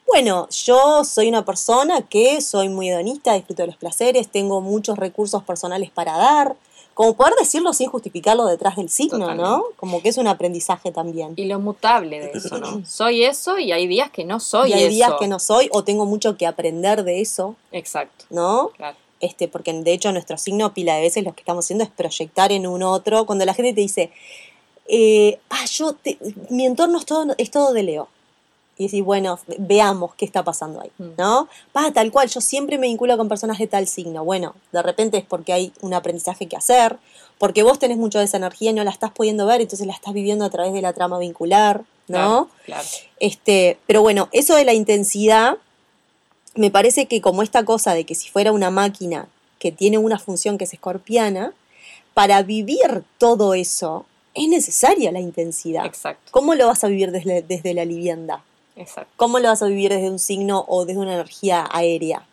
Bueno, 0.05 0.47
yo 0.49 1.03
soy 1.05 1.29
una 1.29 1.45
persona 1.45 2.01
que 2.01 2.41
soy 2.41 2.69
muy 2.69 2.89
hedonista, 2.89 3.33
disfruto 3.33 3.63
de 3.63 3.67
los 3.67 3.77
placeres, 3.77 4.27
tengo 4.27 4.61
muchos 4.61 4.97
recursos 4.97 5.43
personales 5.43 5.91
para 5.91 6.17
dar. 6.17 6.55
Como 6.93 7.13
poder 7.15 7.33
decirlo 7.39 7.73
sin 7.73 7.89
justificarlo 7.89 8.45
detrás 8.45 8.75
del 8.75 8.89
signo, 8.89 9.33
¿no? 9.35 9.63
Como 9.77 10.01
que 10.01 10.09
es 10.09 10.17
un 10.17 10.27
aprendizaje 10.27 10.91
también. 10.91 11.33
Y 11.35 11.45
lo 11.45 11.59
mutable 11.59 12.19
de 12.19 12.31
eso, 12.37 12.57
¿no? 12.59 12.85
Soy 12.85 13.23
eso 13.23 13.57
y 13.57 13.71
hay 13.71 13.87
días 13.87 14.11
que 14.11 14.23
no 14.25 14.39
soy 14.39 14.69
y 14.69 14.73
hay 14.73 14.83
eso. 14.83 14.89
días 14.91 15.13
que 15.19 15.27
no 15.27 15.39
soy 15.39 15.69
o 15.71 15.83
tengo 15.83 16.05
mucho 16.05 16.37
que 16.37 16.45
aprender 16.45 17.03
de 17.03 17.21
eso, 17.21 17.55
Exacto, 17.71 18.25
¿no? 18.29 18.69
claro. 18.77 18.95
este, 19.21 19.47
porque 19.47 19.73
de 19.73 19.93
hecho 19.93 20.11
nuestro 20.11 20.37
signo 20.37 20.73
pila 20.73 20.95
de 20.95 21.01
veces 21.01 21.23
lo 21.23 21.33
que 21.33 21.41
estamos 21.41 21.65
haciendo 21.65 21.83
es 21.83 21.89
proyectar 21.89 22.51
en 22.51 22.67
un 22.67 22.83
otro. 22.83 23.25
Cuando 23.25 23.43
la 23.45 23.53
gente 23.53 23.73
te 23.73 23.81
dice, 23.81 24.11
eh, 24.87 25.39
ah, 25.49 25.65
yo, 25.65 25.93
te- 25.93 26.17
mi 26.49 26.65
entorno 26.65 26.97
es 26.99 27.05
todo, 27.05 27.33
es 27.37 27.49
todo 27.49 27.73
de 27.73 27.83
Leo. 27.83 28.07
Y 28.77 28.85
decís, 28.85 29.03
bueno, 29.03 29.39
veamos 29.59 30.15
qué 30.15 30.25
está 30.25 30.43
pasando 30.43 30.81
ahí, 30.81 30.89
Mm. 30.97 31.09
¿no? 31.17 31.47
Pa, 31.71 31.91
tal 31.91 32.11
cual, 32.11 32.27
yo 32.27 32.41
siempre 32.41 32.77
me 32.77 32.87
vinculo 32.87 33.15
con 33.17 33.29
personas 33.29 33.59
de 33.59 33.67
tal 33.67 33.87
signo. 33.87 34.23
Bueno, 34.25 34.55
de 34.71 34.81
repente 34.81 35.17
es 35.17 35.23
porque 35.25 35.53
hay 35.53 35.73
un 35.81 35.93
aprendizaje 35.93 36.47
que 36.47 36.55
hacer, 36.55 36.97
porque 37.37 37.61
vos 37.61 37.77
tenés 37.77 37.97
mucho 37.97 38.19
de 38.19 38.25
esa 38.25 38.37
energía 38.37 38.71
y 38.71 38.73
no 38.73 38.83
la 38.83 38.91
estás 38.91 39.11
pudiendo 39.11 39.45
ver, 39.45 39.61
entonces 39.61 39.85
la 39.85 39.93
estás 39.93 40.13
viviendo 40.13 40.43
a 40.45 40.49
través 40.49 40.73
de 40.73 40.81
la 40.81 40.93
trama 40.93 41.19
vincular, 41.19 41.83
¿no? 42.07 42.17
Claro, 42.17 42.49
claro. 42.65 42.87
Este, 43.19 43.77
pero 43.85 44.01
bueno, 44.01 44.27
eso 44.31 44.55
de 44.55 44.65
la 44.65 44.73
intensidad, 44.73 45.57
me 46.55 46.71
parece 46.71 47.07
que 47.07 47.21
como 47.21 47.43
esta 47.43 47.63
cosa 47.63 47.93
de 47.93 48.05
que 48.05 48.15
si 48.15 48.29
fuera 48.29 48.51
una 48.51 48.69
máquina 48.71 49.27
que 49.59 49.71
tiene 49.71 49.97
una 49.97 50.19
función 50.19 50.57
que 50.57 50.65
es 50.65 50.73
escorpiana, 50.73 51.53
para 52.13 52.41
vivir 52.43 53.03
todo 53.17 53.53
eso 53.53 54.05
es 54.35 54.47
necesaria 54.47 55.11
la 55.11 55.19
intensidad. 55.19 55.85
Exacto, 55.85 56.31
¿Cómo 56.31 56.55
lo 56.55 56.67
vas 56.67 56.83
a 56.83 56.87
vivir 56.87 57.11
desde, 57.11 57.41
desde 57.43 57.73
la 57.73 57.85
livienda? 57.85 58.43
Exacto. 58.75 59.11
¿Cómo 59.17 59.39
lo 59.39 59.49
vas 59.49 59.61
a 59.61 59.67
vivir 59.67 59.91
desde 59.91 60.09
un 60.09 60.19
signo 60.19 60.65
o 60.67 60.85
desde 60.85 60.99
una 60.99 61.13
energía 61.13 61.67
aérea? 61.71 62.23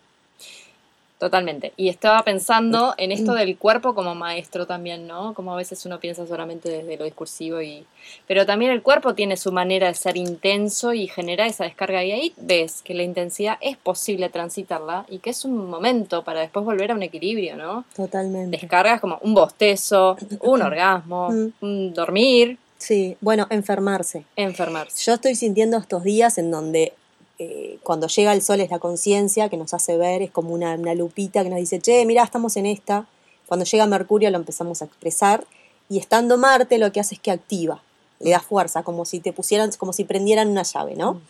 Totalmente. 1.18 1.74
Y 1.76 1.90
estaba 1.90 2.22
pensando 2.22 2.94
en 2.96 3.12
esto 3.12 3.34
del 3.34 3.58
cuerpo 3.58 3.94
como 3.94 4.14
maestro 4.14 4.66
también, 4.66 5.06
¿no? 5.06 5.34
Como 5.34 5.52
a 5.52 5.56
veces 5.56 5.84
uno 5.84 6.00
piensa 6.00 6.26
solamente 6.26 6.70
desde 6.70 6.96
lo 6.96 7.04
discursivo 7.04 7.60
y... 7.60 7.84
Pero 8.26 8.46
también 8.46 8.70
el 8.70 8.80
cuerpo 8.80 9.14
tiene 9.14 9.36
su 9.36 9.52
manera 9.52 9.88
de 9.88 9.94
ser 9.94 10.16
intenso 10.16 10.94
y 10.94 11.08
genera 11.08 11.44
esa 11.44 11.64
descarga. 11.64 12.02
Y 12.02 12.12
ahí 12.12 12.32
ves 12.38 12.80
que 12.80 12.94
la 12.94 13.02
intensidad 13.02 13.58
es 13.60 13.76
posible 13.76 14.30
transitarla 14.30 15.04
y 15.10 15.18
que 15.18 15.28
es 15.28 15.44
un 15.44 15.68
momento 15.68 16.24
para 16.24 16.40
después 16.40 16.64
volver 16.64 16.90
a 16.90 16.94
un 16.94 17.02
equilibrio, 17.02 17.54
¿no? 17.54 17.84
Totalmente. 17.94 18.56
Descargas 18.56 18.98
como 19.02 19.18
un 19.20 19.34
bostezo, 19.34 20.16
un 20.40 20.62
orgasmo, 20.62 21.28
Mm. 21.30 21.52
un 21.60 21.92
dormir, 21.92 22.56
Sí, 22.80 23.18
bueno, 23.20 23.46
enfermarse. 23.50 24.24
enfermarse. 24.36 25.04
Yo 25.04 25.14
estoy 25.14 25.34
sintiendo 25.34 25.76
estos 25.76 26.02
días 26.02 26.38
en 26.38 26.50
donde 26.50 26.94
eh, 27.38 27.78
cuando 27.82 28.06
llega 28.06 28.32
el 28.32 28.40
sol 28.40 28.60
es 28.60 28.70
la 28.70 28.78
conciencia 28.78 29.50
que 29.50 29.58
nos 29.58 29.74
hace 29.74 29.98
ver, 29.98 30.22
es 30.22 30.30
como 30.30 30.54
una, 30.54 30.74
una 30.74 30.94
lupita 30.94 31.44
que 31.44 31.50
nos 31.50 31.58
dice, 31.58 31.78
che, 31.78 32.04
mira, 32.06 32.24
estamos 32.24 32.56
en 32.56 32.64
esta. 32.64 33.06
Cuando 33.46 33.66
llega 33.66 33.86
Mercurio 33.86 34.30
lo 34.30 34.38
empezamos 34.38 34.80
a 34.80 34.86
expresar 34.86 35.44
y 35.90 35.98
estando 35.98 36.38
Marte 36.38 36.78
lo 36.78 36.90
que 36.90 37.00
hace 37.00 37.16
es 37.16 37.20
que 37.20 37.30
activa, 37.30 37.82
le 38.18 38.30
da 38.30 38.40
fuerza, 38.40 38.82
como 38.82 39.04
si 39.04 39.20
te 39.20 39.34
pusieran, 39.34 39.70
como 39.78 39.92
si 39.92 40.04
prendieran 40.04 40.48
una 40.48 40.62
llave, 40.62 40.96
¿no? 40.96 41.14
Mm. 41.14 41.20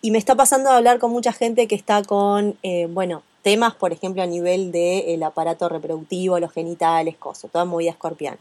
Y 0.00 0.10
me 0.10 0.18
está 0.18 0.36
pasando 0.36 0.70
a 0.70 0.76
hablar 0.76 0.98
con 0.98 1.10
mucha 1.10 1.32
gente 1.32 1.66
que 1.66 1.74
está 1.74 2.02
con, 2.02 2.56
eh, 2.62 2.86
bueno, 2.88 3.22
temas, 3.42 3.74
por 3.74 3.92
ejemplo, 3.92 4.22
a 4.22 4.26
nivel 4.26 4.72
del 4.72 5.22
aparato 5.22 5.68
reproductivo, 5.68 6.38
los 6.38 6.52
genitales, 6.52 7.16
cosas, 7.16 7.50
toda 7.50 7.64
movida 7.64 7.90
escorpiana. 7.90 8.38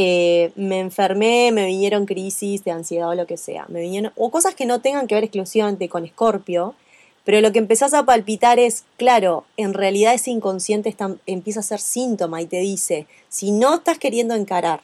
Eh, 0.00 0.52
me 0.54 0.78
enfermé, 0.78 1.50
me 1.50 1.66
vinieron 1.66 2.06
crisis 2.06 2.62
de 2.62 2.70
ansiedad 2.70 3.08
o 3.08 3.14
lo 3.16 3.26
que 3.26 3.36
sea, 3.36 3.64
me 3.68 3.80
vinieron, 3.80 4.12
o 4.14 4.30
cosas 4.30 4.54
que 4.54 4.64
no 4.64 4.80
tengan 4.80 5.08
que 5.08 5.16
ver 5.16 5.24
exclusivamente 5.24 5.88
con 5.88 6.04
Escorpio, 6.04 6.76
pero 7.24 7.40
lo 7.40 7.50
que 7.50 7.58
empezás 7.58 7.94
a 7.94 8.04
palpitar 8.04 8.60
es, 8.60 8.84
claro, 8.96 9.44
en 9.56 9.74
realidad 9.74 10.14
ese 10.14 10.30
inconsciente 10.30 10.88
está- 10.88 11.16
empieza 11.26 11.60
a 11.60 11.62
ser 11.64 11.80
síntoma 11.80 12.40
y 12.40 12.46
te 12.46 12.60
dice, 12.60 13.08
si 13.28 13.50
no 13.50 13.74
estás 13.74 13.98
queriendo 13.98 14.34
encarar 14.36 14.82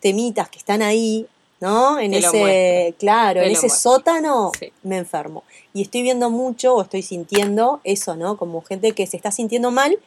temitas 0.00 0.48
que 0.48 0.58
están 0.58 0.80
ahí, 0.80 1.26
¿no? 1.60 1.98
En 1.98 2.12
Te 2.12 2.18
ese, 2.18 2.94
claro, 2.98 3.40
Te 3.42 3.46
en 3.48 3.52
ese 3.52 3.68
sótano 3.68 4.52
Sí. 4.58 4.72
me 4.82 4.96
enfermo. 4.96 5.42
Y 5.74 5.82
estoy 5.82 6.00
viendo 6.00 6.30
mucho 6.30 6.74
o 6.76 6.82
estoy 6.82 7.02
sintiendo 7.02 7.80
eso, 7.84 8.16
¿no? 8.16 8.38
Como 8.38 8.62
gente 8.62 8.92
que 8.92 9.06
se 9.06 9.18
está 9.18 9.30
sintiendo 9.30 9.70
mal 9.70 9.98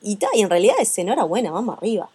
y, 0.00 0.16
ta, 0.16 0.28
y 0.32 0.40
en 0.40 0.48
realidad 0.48 0.76
es 0.80 0.96
enhorabuena, 0.96 1.50
vamos 1.50 1.76
arriba. 1.76 2.08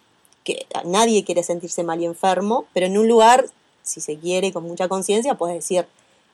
Que 0.45 0.65
nadie 0.85 1.25
quiere 1.25 1.43
sentirse 1.43 1.83
mal 1.83 1.99
y 1.99 2.05
enfermo, 2.05 2.65
pero 2.73 2.85
en 2.85 2.97
un 2.97 3.07
lugar, 3.09 3.45
si 3.83 3.99
se 3.99 4.17
quiere, 4.17 4.53
con 4.53 4.63
mucha 4.63 4.87
conciencia, 4.87 5.35
puedes 5.35 5.57
decir, 5.57 5.85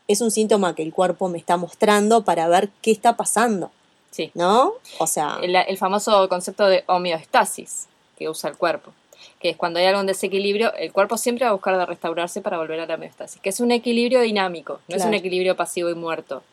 es 0.07 0.21
un 0.21 0.29
síntoma 0.29 0.75
que 0.75 0.83
el 0.83 0.93
cuerpo 0.93 1.29
me 1.29 1.39
está 1.39 1.57
mostrando 1.57 2.23
para 2.23 2.47
ver 2.47 2.69
qué 2.83 2.91
está 2.91 3.15
pasando, 3.17 3.71
Sí. 4.11 4.29
¿no? 4.33 4.73
O 4.99 5.07
sea, 5.07 5.39
el, 5.41 5.55
el 5.55 5.77
famoso 5.77 6.27
concepto 6.27 6.67
de 6.67 6.83
homeostasis 6.87 7.87
que 8.17 8.27
usa 8.29 8.49
el 8.49 8.57
cuerpo, 8.57 8.91
que 9.39 9.49
es 9.51 9.55
cuando 9.57 9.79
hay 9.79 9.85
algún 9.85 10.05
desequilibrio, 10.05 10.73
el 10.73 10.91
cuerpo 10.91 11.15
siempre 11.17 11.45
va 11.45 11.51
a 11.51 11.53
buscar 11.53 11.77
de 11.77 11.85
restaurarse 11.85 12.41
para 12.41 12.57
volver 12.57 12.81
a 12.81 12.85
la 12.85 12.95
homeostasis, 12.95 13.39
que 13.41 13.49
es 13.49 13.61
un 13.61 13.71
equilibrio 13.71 14.19
dinámico, 14.19 14.81
no 14.89 14.97
es 14.97 15.05
un 15.05 15.13
equilibrio 15.13 15.55
pasivo 15.55 15.89
y 15.89 15.95
muerto. 15.95 16.43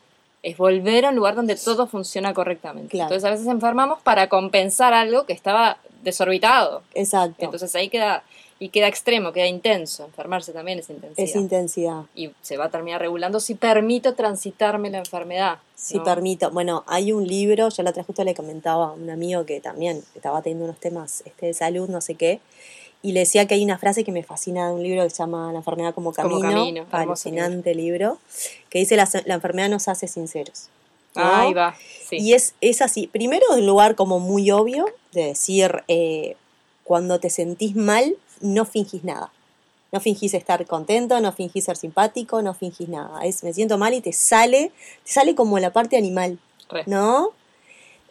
Es 0.41 0.55
volver 0.55 1.05
a 1.05 1.09
un 1.09 1.17
lugar 1.17 1.35
donde 1.35 1.57
todo 1.57 1.85
funciona 1.85 2.33
correctamente. 2.33 2.91
Claro. 2.91 3.07
Entonces 3.07 3.27
a 3.27 3.31
veces 3.31 3.47
enfermamos 3.47 4.01
para 4.01 4.29
compensar 4.29 4.93
algo 4.93 5.25
que 5.25 5.33
estaba 5.33 5.77
desorbitado. 6.03 6.83
exacto. 6.93 7.45
Entonces 7.45 7.73
ahí 7.75 7.89
queda, 7.89 8.23
y 8.59 8.69
queda 8.69 8.87
extremo, 8.87 9.31
queda 9.31 9.47
intenso. 9.47 10.05
Enfermarse 10.05 10.51
también 10.51 10.79
es 10.79 10.89
intensidad. 10.89 11.29
es 11.29 11.35
intensidad. 11.35 12.03
y 12.13 12.31
se 12.41 12.57
va 12.57 12.65
a 12.65 12.69
terminar 12.69 12.99
regulando 13.01 13.39
si 13.39 13.55
permito 13.55 14.15
transitarme 14.15 14.89
la 14.89 14.99
enfermedad. 14.99 15.59
Si 15.75 15.97
¿no? 15.97 16.03
permito. 16.03 16.51
Bueno, 16.51 16.83
hay 16.87 17.13
un 17.13 17.25
libro, 17.25 17.69
yo 17.69 17.83
la 17.83 17.91
otra 17.91 18.03
justo 18.03 18.23
le 18.23 18.35
comentaba 18.35 18.89
a 18.89 18.91
un 18.91 19.09
amigo 19.09 19.45
que 19.45 19.61
también 19.61 20.03
estaba 20.13 20.41
teniendo 20.41 20.65
unos 20.65 20.79
temas 20.79 21.23
este, 21.25 21.47
de 21.47 21.53
salud, 21.53 21.87
no 21.89 22.01
sé 22.01 22.15
qué, 22.15 22.41
y 23.01 23.13
le 23.13 23.21
decía 23.21 23.47
que 23.47 23.53
hay 23.53 23.63
una 23.63 23.77
frase 23.77 24.03
que 24.03 24.11
me 24.11 24.23
fascina 24.23 24.67
de 24.67 24.73
un 24.73 24.83
libro 24.83 25.03
que 25.03 25.09
se 25.09 25.17
llama 25.17 25.53
La 25.53 25.59
enfermedad 25.59 25.93
como 25.93 26.11
Como 26.11 26.41
camino, 26.41 26.59
camino, 26.59 26.81
hermoso 26.81 26.97
alucinante 27.29 27.73
libro, 27.73 28.17
que 28.69 28.79
dice 28.79 28.97
la, 28.97 29.07
la 29.25 29.35
enfermedad 29.35 29.69
nos 29.69 29.87
hace 29.87 30.09
sinceros. 30.09 30.67
¿no? 31.15 31.23
Ahí 31.23 31.53
va. 31.53 31.75
Sí. 32.09 32.17
Y 32.17 32.33
es, 32.33 32.55
es 32.59 32.81
así, 32.81 33.07
primero 33.07 33.45
de 33.53 33.61
un 33.61 33.67
lugar 33.67 33.95
como 33.95 34.19
muy 34.19 34.51
obvio, 34.51 34.85
de 35.11 35.25
decir, 35.25 35.83
eh, 35.87 36.35
cuando 36.83 37.19
te 37.19 37.29
sentís 37.29 37.75
mal, 37.75 38.15
no 38.41 38.65
fingís 38.65 39.03
nada. 39.03 39.31
No 39.91 39.99
fingís 39.99 40.33
estar 40.33 40.65
contento, 40.67 41.19
no 41.19 41.31
fingís 41.31 41.65
ser 41.65 41.77
simpático, 41.77 42.41
no 42.41 42.53
fingís 42.53 42.89
nada. 42.89 43.25
Es, 43.25 43.43
me 43.43 43.53
siento 43.53 43.77
mal 43.77 43.93
y 43.93 44.01
te 44.01 44.13
sale, 44.13 44.71
te 45.03 45.11
sale 45.11 45.35
como 45.35 45.57
la 45.59 45.73
parte 45.73 45.97
animal, 45.97 46.37
Re. 46.69 46.83
¿no? 46.85 47.31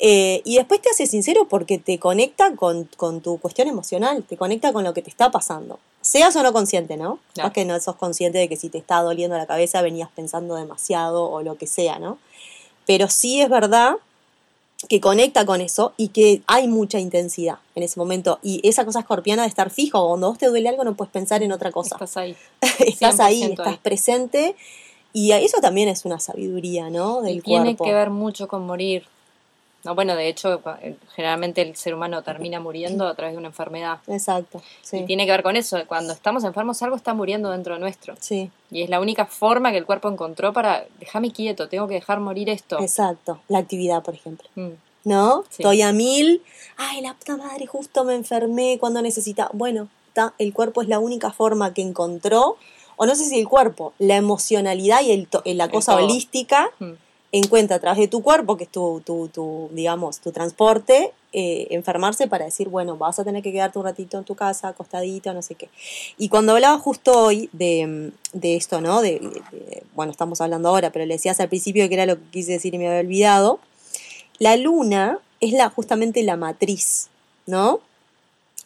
Eh, 0.00 0.42
y 0.44 0.56
después 0.56 0.80
te 0.80 0.90
hace 0.90 1.06
sincero 1.06 1.48
porque 1.48 1.78
te 1.78 1.98
conecta 1.98 2.54
con, 2.54 2.84
con 2.96 3.20
tu 3.20 3.38
cuestión 3.38 3.68
emocional, 3.68 4.22
te 4.22 4.36
conecta 4.36 4.72
con 4.72 4.84
lo 4.84 4.94
que 4.94 5.02
te 5.02 5.10
está 5.10 5.30
pasando. 5.30 5.78
Seas 6.00 6.36
o 6.36 6.42
no 6.42 6.52
consciente, 6.52 6.96
¿no? 6.96 7.18
No 7.36 7.52
que 7.52 7.64
no 7.64 7.78
sos 7.80 7.96
consciente 7.96 8.38
de 8.38 8.48
que 8.48 8.56
si 8.56 8.68
te 8.68 8.78
está 8.78 9.02
doliendo 9.02 9.36
la 9.36 9.46
cabeza 9.46 9.82
venías 9.82 10.08
pensando 10.10 10.54
demasiado 10.54 11.28
o 11.28 11.42
lo 11.42 11.58
que 11.58 11.66
sea, 11.66 11.98
¿no? 11.98 12.18
Pero 12.86 13.08
sí 13.08 13.40
es 13.40 13.50
verdad 13.50 13.96
que 14.88 15.00
conecta 15.00 15.44
con 15.44 15.60
eso 15.60 15.92
y 15.96 16.08
que 16.08 16.42
hay 16.46 16.68
mucha 16.68 17.00
intensidad 17.00 17.58
en 17.74 17.82
ese 17.82 17.98
momento. 17.98 18.38
Y 18.42 18.60
esa 18.66 18.84
cosa 18.84 19.00
escorpiana 19.00 19.42
de 19.42 19.48
estar 19.48 19.70
fijo, 19.70 20.06
cuando 20.06 20.28
vos 20.28 20.38
te 20.38 20.46
duele 20.46 20.68
algo 20.68 20.84
no 20.84 20.94
puedes 20.94 21.12
pensar 21.12 21.42
en 21.42 21.50
otra 21.50 21.72
cosa. 21.72 21.96
Estás 21.96 22.16
ahí. 22.16 22.36
estás 22.78 23.20
ahí, 23.20 23.42
100% 23.42 23.50
estás 23.50 23.66
ahí. 23.66 23.78
presente 23.82 24.54
y 25.12 25.32
eso 25.32 25.58
también 25.60 25.88
es 25.88 26.04
una 26.04 26.20
sabiduría, 26.20 26.90
¿no? 26.90 27.22
Del 27.22 27.38
y 27.38 27.40
tiene 27.40 27.76
cuerpo. 27.76 27.84
que 27.84 27.92
ver 27.92 28.10
mucho 28.10 28.46
con 28.46 28.66
morir. 28.66 29.06
No, 29.84 29.94
bueno, 29.94 30.16
de 30.16 30.28
hecho, 30.28 30.60
eh, 30.82 30.96
generalmente 31.14 31.62
el 31.62 31.76
ser 31.76 31.94
humano 31.94 32.22
termina 32.22 32.58
muriendo 32.60 33.06
a 33.06 33.14
través 33.14 33.34
de 33.34 33.38
una 33.38 33.48
enfermedad. 33.48 33.98
Exacto, 34.08 34.60
Y 34.82 34.86
sí. 34.86 35.04
tiene 35.06 35.24
que 35.24 35.30
ver 35.32 35.42
con 35.44 35.56
eso. 35.56 35.78
Cuando 35.86 36.12
estamos 36.12 36.42
enfermos, 36.44 36.82
algo 36.82 36.96
está 36.96 37.14
muriendo 37.14 37.50
dentro 37.50 37.78
nuestro. 37.78 38.14
Sí, 38.18 38.50
Y 38.70 38.82
es 38.82 38.90
la 38.90 39.00
única 39.00 39.24
forma 39.26 39.70
que 39.70 39.78
el 39.78 39.86
cuerpo 39.86 40.08
encontró 40.10 40.52
para 40.52 40.84
déjame 40.98 41.30
quieto, 41.32 41.68
tengo 41.68 41.86
que 41.86 41.94
dejar 41.94 42.18
morir 42.20 42.50
esto. 42.50 42.78
exacto. 42.80 43.40
La 43.48 43.58
actividad, 43.58 44.02
por 44.02 44.14
ejemplo. 44.14 44.48
Mm, 44.56 44.70
¿No? 45.04 45.44
Sí. 45.48 45.62
Estoy 45.62 45.82
a 45.82 45.92
mil. 45.92 46.42
Ay, 46.76 47.00
la 47.00 47.14
puta 47.14 47.36
madre, 47.36 47.66
justo 47.66 48.04
me 48.04 48.14
enfermé 48.14 48.78
cuando 48.80 49.00
necesita. 49.00 49.48
Bueno, 49.52 49.88
ta, 50.12 50.34
el 50.38 50.52
cuerpo 50.52 50.82
es 50.82 50.88
la 50.88 50.98
única 50.98 51.30
forma 51.30 51.72
que 51.72 51.82
encontró 51.82 52.56
o 52.96 53.06
no 53.06 53.14
sé 53.14 53.24
si 53.26 53.38
el 53.38 53.48
cuerpo, 53.48 53.94
la 54.00 54.16
emocionalidad 54.16 55.02
y 55.02 55.12
el 55.12 55.28
to- 55.28 55.42
la 55.44 55.68
cosa 55.70 55.94
holística 55.94 56.68
Mm. 56.80 56.92
Encuentra 57.32 57.76
a 57.76 57.78
través 57.78 57.98
de 57.98 58.08
tu 58.08 58.22
cuerpo, 58.22 58.56
que 58.56 58.64
es 58.64 58.70
tu, 58.70 59.02
tu, 59.04 59.28
tu, 59.28 59.68
digamos, 59.72 60.18
tu 60.20 60.32
transporte, 60.32 61.12
eh, 61.32 61.66
enfermarse 61.70 62.26
para 62.26 62.46
decir, 62.46 62.68
bueno, 62.68 62.96
vas 62.96 63.18
a 63.18 63.24
tener 63.24 63.42
que 63.42 63.52
quedarte 63.52 63.78
un 63.78 63.84
ratito 63.84 64.16
en 64.16 64.24
tu 64.24 64.34
casa, 64.34 64.68
acostadito, 64.68 65.32
no 65.34 65.42
sé 65.42 65.54
qué. 65.54 65.68
Y 66.16 66.30
cuando 66.30 66.52
hablaba 66.52 66.78
justo 66.78 67.12
hoy 67.12 67.50
de, 67.52 68.12
de 68.32 68.56
esto, 68.56 68.80
¿no? 68.80 69.02
De, 69.02 69.18
de- 69.50 69.82
bueno, 69.94 70.10
estamos 70.10 70.40
hablando 70.40 70.70
ahora, 70.70 70.90
pero 70.90 71.04
le 71.04 71.14
decías 71.14 71.38
al 71.40 71.48
principio 71.50 71.86
que 71.88 71.94
era 71.94 72.06
lo 72.06 72.16
que 72.16 72.30
quise 72.30 72.52
decir 72.52 72.74
y 72.74 72.78
me 72.78 72.88
había 72.88 73.00
olvidado. 73.00 73.60
La 74.38 74.56
luna 74.56 75.18
es 75.40 75.52
la, 75.52 75.68
justamente 75.68 76.22
la 76.22 76.36
matriz, 76.36 77.08
¿no? 77.46 77.80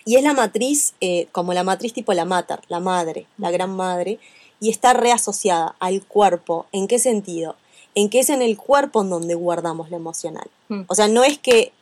Y 0.04 0.16
es 0.16 0.22
la 0.22 0.34
matriz, 0.34 0.94
eh, 1.00 1.26
como 1.32 1.54
la 1.54 1.64
matriz 1.64 1.92
tipo 1.92 2.12
la 2.12 2.24
mater, 2.24 2.60
la 2.68 2.80
madre, 2.80 3.26
la 3.38 3.50
gran 3.50 3.70
madre, 3.74 4.18
y 4.60 4.70
está 4.70 4.92
reasociada 4.92 5.74
al 5.80 6.04
cuerpo. 6.04 6.66
¿En 6.72 6.86
qué 6.86 6.98
sentido? 7.00 7.56
En 7.94 8.08
que 8.08 8.20
es 8.20 8.30
en 8.30 8.42
el 8.42 8.56
cuerpo 8.56 9.02
en 9.02 9.10
donde 9.10 9.34
guardamos 9.34 9.90
lo 9.90 9.96
emocional. 9.96 10.48
Mm. 10.68 10.82
O 10.86 10.94
sea, 10.94 11.08
no 11.08 11.24
es 11.24 11.38
que, 11.38 11.72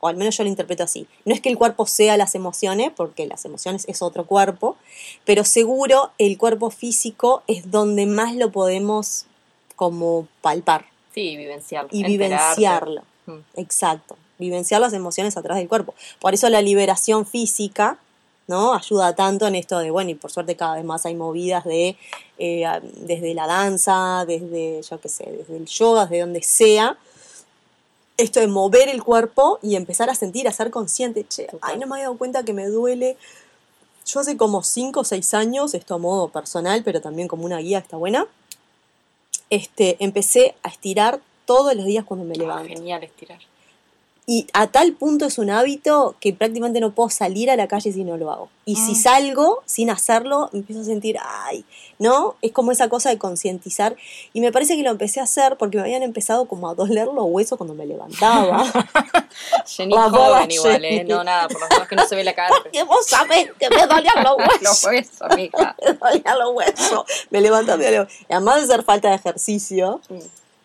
o 0.00 0.08
al 0.08 0.16
menos 0.16 0.36
yo 0.36 0.42
lo 0.44 0.50
interpreto 0.50 0.82
así, 0.82 1.06
no 1.24 1.32
es 1.34 1.40
que 1.40 1.48
el 1.48 1.56
cuerpo 1.58 1.86
sea 1.86 2.16
las 2.16 2.34
emociones, 2.34 2.90
porque 2.96 3.26
las 3.26 3.44
emociones 3.44 3.84
es 3.88 4.02
otro 4.02 4.24
cuerpo, 4.26 4.76
pero 5.24 5.44
seguro 5.44 6.10
el 6.18 6.38
cuerpo 6.38 6.70
físico 6.70 7.42
es 7.46 7.70
donde 7.70 8.06
más 8.06 8.34
lo 8.34 8.50
podemos 8.50 9.26
como 9.76 10.26
palpar 10.42 10.86
Sí, 11.14 11.36
vivenciarlo. 11.36 11.88
y 11.92 12.04
enterarte. 12.04 12.24
vivenciarlo. 12.60 13.02
Mm. 13.26 13.38
Exacto, 13.56 14.16
vivenciar 14.38 14.80
las 14.80 14.92
emociones 14.92 15.36
a 15.36 15.42
través 15.42 15.60
del 15.60 15.68
cuerpo. 15.68 15.94
Por 16.20 16.34
eso 16.34 16.48
la 16.48 16.62
liberación 16.62 17.26
física, 17.26 17.98
¿no? 18.50 18.74
Ayuda 18.74 19.14
tanto 19.14 19.46
en 19.46 19.54
esto 19.54 19.78
de, 19.78 19.90
bueno, 19.92 20.10
y 20.10 20.14
por 20.16 20.30
suerte 20.32 20.56
cada 20.56 20.74
vez 20.74 20.84
más 20.84 21.06
hay 21.06 21.14
movidas 21.14 21.64
de, 21.64 21.96
eh, 22.38 22.64
desde 22.96 23.32
la 23.32 23.46
danza, 23.46 24.24
desde, 24.26 24.82
yo 24.82 25.00
qué 25.00 25.08
sé, 25.08 25.24
desde 25.30 25.56
el 25.56 25.66
yoga, 25.66 26.02
desde 26.06 26.20
donde 26.20 26.42
sea, 26.42 26.98
esto 28.16 28.40
de 28.40 28.48
mover 28.48 28.88
el 28.88 29.02
cuerpo 29.02 29.58
y 29.62 29.76
empezar 29.76 30.10
a 30.10 30.14
sentir, 30.14 30.48
a 30.48 30.52
ser 30.52 30.70
consciente, 30.70 31.24
che, 31.26 31.46
ay, 31.62 31.78
no 31.78 31.86
me 31.86 31.94
había 31.94 32.04
dado 32.06 32.18
cuenta 32.18 32.42
que 32.42 32.52
me 32.52 32.66
duele. 32.66 33.16
Yo 34.04 34.18
hace 34.20 34.36
como 34.36 34.62
5 34.64 35.00
o 35.00 35.04
6 35.04 35.32
años, 35.34 35.72
esto 35.74 35.94
a 35.94 35.98
modo 35.98 36.28
personal, 36.28 36.82
pero 36.84 37.00
también 37.00 37.28
como 37.28 37.44
una 37.44 37.58
guía 37.58 37.78
está 37.78 37.96
buena, 37.96 38.26
este, 39.48 39.96
empecé 40.00 40.54
a 40.64 40.68
estirar 40.68 41.20
todos 41.46 41.74
los 41.74 41.84
días 41.86 42.04
cuando 42.04 42.26
me 42.26 42.34
Ah, 42.34 42.38
levanto. 42.38 42.68
genial 42.74 43.02
estirar. 43.04 43.38
Y 44.32 44.46
a 44.52 44.68
tal 44.68 44.92
punto 44.92 45.24
es 45.26 45.38
un 45.38 45.50
hábito 45.50 46.14
que 46.20 46.32
prácticamente 46.32 46.78
no 46.78 46.92
puedo 46.92 47.10
salir 47.10 47.50
a 47.50 47.56
la 47.56 47.66
calle 47.66 47.92
si 47.92 48.04
no 48.04 48.16
lo 48.16 48.30
hago. 48.30 48.48
Y 48.64 48.76
si 48.76 48.92
Mm. 48.92 49.02
salgo 49.02 49.62
sin 49.66 49.90
hacerlo, 49.90 50.50
empiezo 50.52 50.82
a 50.82 50.84
sentir, 50.84 51.16
ay, 51.20 51.64
¿no? 51.98 52.36
Es 52.40 52.52
como 52.52 52.70
esa 52.70 52.88
cosa 52.88 53.08
de 53.10 53.18
concientizar. 53.18 53.96
Y 54.32 54.40
me 54.40 54.52
parece 54.52 54.76
que 54.76 54.84
lo 54.84 54.90
empecé 54.90 55.18
a 55.18 55.24
hacer 55.24 55.56
porque 55.56 55.78
me 55.78 55.82
habían 55.82 56.04
empezado 56.04 56.46
como 56.46 56.70
a 56.70 56.76
doler 56.76 57.08
los 57.08 57.24
huesos 57.26 57.58
cuando 57.58 57.74
me 57.74 57.86
levantaba. 57.86 58.62
Jenny 59.66 59.94
La 59.96 60.08
joven 60.10 60.48
igual, 60.52 60.84
¿eh? 60.84 60.90
Jenny. 60.98 61.10
No, 61.10 61.24
nada, 61.24 61.48
por 61.48 61.60
lo 61.62 61.66
menos 61.68 61.88
que 61.88 61.96
no 61.96 62.06
se 62.06 62.14
ve 62.14 62.22
la 62.22 62.34
cara. 62.34 62.54
porque 62.62 62.84
vos 62.84 63.04
sabés 63.06 63.50
que 63.58 63.68
me 63.68 63.84
dolían 63.84 64.22
los 64.22 64.36
huesos. 64.38 64.60
Los 64.62 64.84
huesos, 64.84 65.28
mija. 65.36 65.74
me 65.84 65.92
dolían 65.94 66.38
los 66.38 66.54
huesos. 66.54 67.04
Me 67.30 67.40
levantaba, 67.40 67.78
me 67.78 67.90
levantaba. 67.90 68.20
Y 68.28 68.32
Además 68.32 68.60
de 68.60 68.66
ser 68.68 68.84
falta 68.84 69.08
de 69.08 69.16
ejercicio, 69.16 70.00
Mm. 70.08 70.18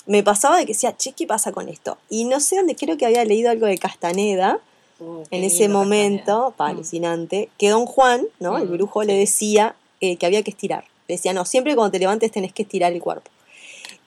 Me 0.05 0.23
pasaba 0.23 0.57
de 0.57 0.65
que 0.65 0.73
decía, 0.73 0.95
che, 0.95 1.13
¿qué 1.13 1.25
pasa 1.27 1.51
con 1.51 1.67
esto? 1.69 1.97
Y 2.09 2.25
no 2.25 2.39
sé 2.39 2.57
dónde, 2.57 2.75
creo 2.75 2.97
que 2.97 3.05
había 3.05 3.25
leído 3.25 3.49
algo 3.49 3.65
de 3.65 3.77
Castaneda, 3.77 4.59
Uh, 4.97 5.23
en 5.29 5.43
ese 5.43 5.67
momento, 5.67 6.53
pa, 6.55 6.67
Mm. 6.67 6.69
alucinante, 6.69 7.49
que 7.57 7.67
don 7.69 7.85
Juan, 7.85 8.25
¿no? 8.39 8.57
El 8.57 8.69
Mm, 8.69 8.71
brujo 8.77 9.01
sí. 9.01 9.07
le 9.07 9.13
decía 9.17 9.75
eh, 9.99 10.15
que 10.17 10.25
había 10.25 10.41
que 10.43 10.51
estirar. 10.51 10.85
Le 11.09 11.15
decía, 11.15 11.33
no, 11.33 11.43
siempre 11.45 11.75
cuando 11.75 11.91
te 11.91 11.99
levantes 11.99 12.31
tenés 12.31 12.53
que 12.53 12.63
estirar 12.63 12.93
el 12.93 13.01
cuerpo. 13.01 13.29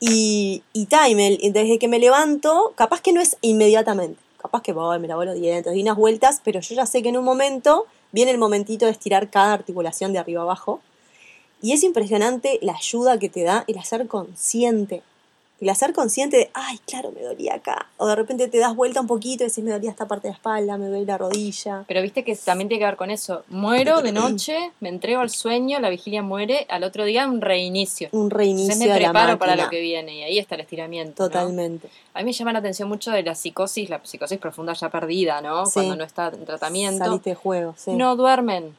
Y, 0.01 0.63
y 0.73 0.87
time, 0.87 1.27
el- 1.27 1.53
desde 1.53 1.79
que 1.79 1.89
me 1.89 1.99
levanto, 1.99 2.73
capaz 2.77 3.01
que 3.01 3.13
no 3.13 3.21
es 3.21 3.37
inmediatamente, 3.41 4.19
capaz 4.39 4.63
que 4.63 4.73
voy, 4.73 4.99
me 4.99 5.09
lavo 5.09 5.25
los 5.25 5.35
dientes, 5.35 5.71
doy 5.73 5.83
unas 5.83 5.97
vueltas, 5.97 6.41
pero 6.45 6.61
yo 6.61 6.75
ya 6.75 6.87
sé 6.87 7.03
que 7.03 7.09
en 7.11 7.17
un 7.19 7.25
momento 7.25 7.87
viene 8.13 8.31
el 8.31 8.39
momentito 8.39 8.87
de 8.87 8.93
estirar 8.93 9.29
cada 9.31 9.53
articulación 9.53 10.13
de 10.13 10.21
arriba 10.21 10.43
abajo. 10.43 10.81
Y 11.61 11.73
es 11.73 11.83
impresionante 11.83 12.59
la 12.63 12.75
ayuda 12.77 13.19
que 13.19 13.29
te 13.29 13.43
da 13.43 13.65
el 13.67 13.77
hacer 13.79 14.07
consciente. 14.07 15.03
El 15.61 15.69
hacer 15.71 15.93
consciente 15.93 16.37
de, 16.37 16.51
ay, 16.55 16.79
claro, 16.87 17.11
me 17.11 17.21
dolía 17.21 17.55
acá. 17.55 17.87
O 17.97 18.07
de 18.07 18.15
repente 18.15 18.47
te 18.47 18.59
das 18.59 18.77
vuelta 18.77 19.01
un 19.01 19.09
poquito 19.09 19.43
y 19.43 19.49
decís, 19.49 19.65
me 19.65 19.73
dolía 19.73 19.91
esta 19.91 20.07
parte 20.07 20.29
de 20.29 20.33
la 20.33 20.37
espalda, 20.37 20.79
me 20.79 20.87
duele 20.87 21.05
la 21.05 21.19
rodilla. 21.19 21.85
Pero 21.89 22.01
viste 22.01 22.23
que 22.23 22.37
también 22.37 22.69
tiene 22.69 22.79
que 22.81 22.85
ver 22.87 22.97
con 22.97 23.11
eso. 23.11 23.43
Muero 23.49 24.01
de 24.01 24.13
noche, 24.13 24.71
me 24.79 24.89
entrego 24.89 25.21
al 25.21 25.31
sueño, 25.31 25.81
la 25.81 25.91
vigilia 25.91 26.23
muere, 26.23 26.65
al 26.69 26.85
otro 26.85 27.05
día 27.05 27.27
un 27.27 27.41
reinicio. 27.41 28.09
Un 28.13 28.31
reinicio 28.31 28.73
Entonces 28.73 28.89
me 28.89 29.05
preparo 29.05 29.37
para 29.39 29.57
lo 29.57 29.69
que 29.69 29.81
viene 29.81 30.19
y 30.19 30.23
ahí 30.23 30.39
está 30.39 30.55
el 30.55 30.61
estiramiento. 30.61 31.25
¿no? 31.25 31.29
Totalmente. 31.29 31.89
A 32.15 32.21
mí 32.21 32.27
me 32.27 32.33
llama 32.33 32.53
la 32.53 32.61
atención 32.61 32.89
mucho 32.89 33.11
de 33.11 33.25
la 33.25 33.35
psicosis, 33.35 33.91
la 33.91 34.01
psicosis 34.05 34.39
profunda 34.39 34.75
ya 34.75 34.91
perdida, 34.91 35.41
¿no? 35.41 35.67
Sí. 35.67 35.73
Cuando 35.75 35.97
no 35.97 36.05
está 36.05 36.29
en 36.29 36.45
tratamiento. 36.45 37.05
Saliste 37.05 37.31
de 37.31 37.37
juego, 37.37 37.75
sí. 37.77 37.93
No 37.95 38.15
duermen, 38.17 38.75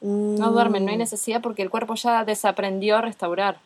Mm. 0.00 0.36
no 0.38 0.52
duermen, 0.52 0.84
no 0.84 0.90
hay 0.90 0.98
necesidad 0.98 1.40
porque 1.40 1.62
el 1.62 1.70
cuerpo 1.70 1.94
ya 1.94 2.24
desaprendió 2.24 2.96
a 2.98 3.00
restaurar. 3.00 3.56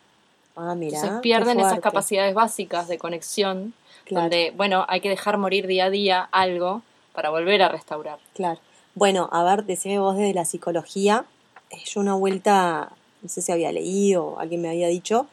Ah, 0.59 0.75
mira. 0.75 0.97
Entonces 0.97 1.21
pierden 1.21 1.59
esas 1.59 1.79
capacidades 1.79 2.33
básicas 2.33 2.87
de 2.87 2.97
conexión, 2.97 3.73
Claro, 4.05 4.23
donde, 4.23 4.51
bueno, 4.57 4.85
hay 4.89 5.01
que 5.01 5.09
dejar 5.09 5.37
morir 5.37 5.67
día 5.67 5.85
a 5.85 5.89
día 5.89 6.27
algo 6.31 6.81
para 7.13 7.29
volver 7.29 7.61
a 7.61 7.69
restaurar. 7.69 8.19
claro. 8.35 8.59
Bueno, 8.95 9.29
a 9.31 9.43
ver, 9.43 9.63
decime 9.65 9.99
vos 9.99 10.17
desde 10.17 10.33
la 10.33 10.43
psicología. 10.45 11.23
eh, 11.69 11.77
Yo 11.85 12.01
una 12.01 12.15
vuelta, 12.15 12.91
no 13.21 13.29
sé 13.29 13.41
si 13.41 13.51
había 13.51 13.71
leído 13.71 14.25
o 14.25 14.39
alguien 14.39 14.61
me 14.61 14.69
había 14.69 14.87
dicho, 14.87 15.27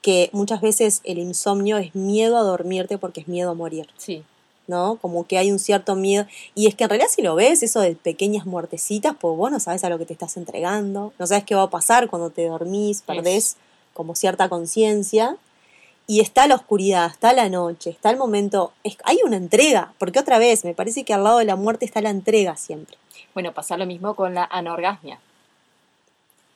que 0.00 0.30
muchas 0.32 0.60
veces 0.60 1.00
el 1.04 1.18
insomnio 1.18 1.76
es 1.78 1.94
miedo 1.94 2.38
a 2.38 2.42
dormirte 2.42 2.96
porque 2.96 3.20
es 3.20 3.28
miedo 3.28 3.50
a 3.50 3.54
morir. 3.54 3.88
Sí, 3.98 4.22
¿no? 4.68 4.96
Como 5.02 5.26
que 5.26 5.36
hay 5.38 5.50
un 5.52 5.58
cierto 5.58 5.94
miedo. 5.96 6.26
Y 6.54 6.68
es 6.68 6.74
que 6.74 6.84
en 6.84 6.90
realidad 6.90 7.08
si 7.10 7.22
lo 7.22 7.34
ves, 7.34 7.62
eso 7.62 7.80
de 7.80 7.94
pequeñas 7.96 8.46
muertecitas, 8.46 9.14
pues 9.20 9.36
vos 9.36 9.50
no 9.50 9.60
sabes 9.60 9.84
a 9.84 9.90
lo 9.90 9.98
que 9.98 10.06
te 10.06 10.12
estás 10.12 10.36
entregando, 10.36 11.12
no 11.18 11.26
sabes 11.26 11.44
qué 11.44 11.54
va 11.54 11.62
a 11.64 11.70
pasar 11.70 12.08
cuando 12.08 12.30
te 12.30 12.46
dormís, 12.46 13.02
perdés 13.02 13.56
como 13.96 14.14
cierta 14.14 14.48
conciencia. 14.48 15.36
Y 16.08 16.20
está 16.20 16.46
la 16.46 16.54
oscuridad, 16.54 17.10
está 17.10 17.32
la 17.32 17.48
noche, 17.48 17.90
está 17.90 18.10
el 18.10 18.16
momento, 18.16 18.72
es- 18.84 18.96
hay 19.02 19.18
una 19.24 19.36
entrega, 19.36 19.92
porque 19.98 20.20
otra 20.20 20.38
vez, 20.38 20.64
me 20.64 20.72
parece 20.72 21.02
que 21.04 21.12
al 21.12 21.24
lado 21.24 21.38
de 21.38 21.44
la 21.46 21.56
muerte 21.56 21.84
está 21.84 22.00
la 22.00 22.10
entrega 22.10 22.56
siempre. 22.56 22.96
bueno, 23.34 23.52
pasa 23.52 23.76
lo 23.76 23.84
mismo 23.84 24.14
con 24.14 24.32
la 24.32 24.44
anorgasmia. 24.50 25.18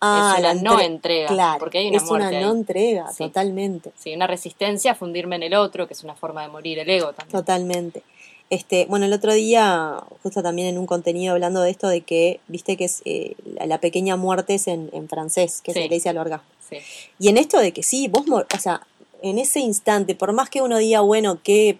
Ah, 0.00 0.33
es 0.37 0.40
una 0.40 0.55
la 0.55 0.62
no 0.62 0.72
entre- 0.72 0.87
entrega, 0.87 1.29
Claro, 1.29 1.59
porque 1.59 1.76
hay 1.79 1.88
una 1.88 1.98
es 1.98 2.05
muerte 2.05 2.29
una 2.29 2.38
ahí. 2.38 2.44
no 2.44 2.53
entrega, 2.53 3.12
Sí. 3.12 3.24
totalmente. 3.24 3.92
Sí, 3.98 4.14
una 4.14 4.26
resistencia 4.26 4.92
a 4.92 4.94
fundirme 4.94 5.37
en 5.37 5.42
el 5.42 5.55
otro, 5.55 5.87
que 5.87 5.92
es 5.92 6.03
una 6.05 6.14
forma 6.14 6.40
de 6.42 6.48
morir 6.48 6.79
el 6.79 6.88
ego 6.88 7.12
también. 7.12 7.33
Totalmente. 7.38 8.03
Este, 8.48 8.87
bueno, 8.87 9.05
el 9.05 9.12
otro 9.12 9.35
día, 9.35 10.03
justo 10.22 10.42
también 10.42 10.68
en 10.68 10.79
un 10.79 10.87
contenido 10.87 11.35
hablando 11.35 11.61
de 11.61 11.70
esto, 11.70 11.87
de 11.88 12.00
que, 12.00 12.40
viste 12.48 12.79
que 12.79 12.85
es 12.87 13.03
eh, 13.05 13.37
la, 13.44 13.66
la 13.66 13.79
pequeña 13.79 14.16
muerte 14.16 14.55
es 14.55 14.66
en, 14.68 14.88
en 14.94 15.07
francés, 15.09 15.61
que 15.61 15.72
Sí. 15.74 15.83
se 15.83 15.88
le 15.88 15.94
dice 15.96 16.09
al 16.09 16.16
orgasmo. 16.16 16.48
Sí. 16.70 16.78
Y 17.18 17.28
en 17.28 17.37
esto 17.37 17.59
de 17.59 17.72
que 17.72 17.83
sí, 17.83 18.09
vos, 18.09 18.24
o 18.28 18.59
sea, 18.59 18.87
en 19.22 19.38
ese 19.38 19.61
instante, 19.61 20.14
por 20.14 20.33
más 20.33 20.48
que 20.48 20.62
uno 20.62 20.78
diga, 20.78 21.00
bueno, 21.00 21.38
qué, 21.42 21.78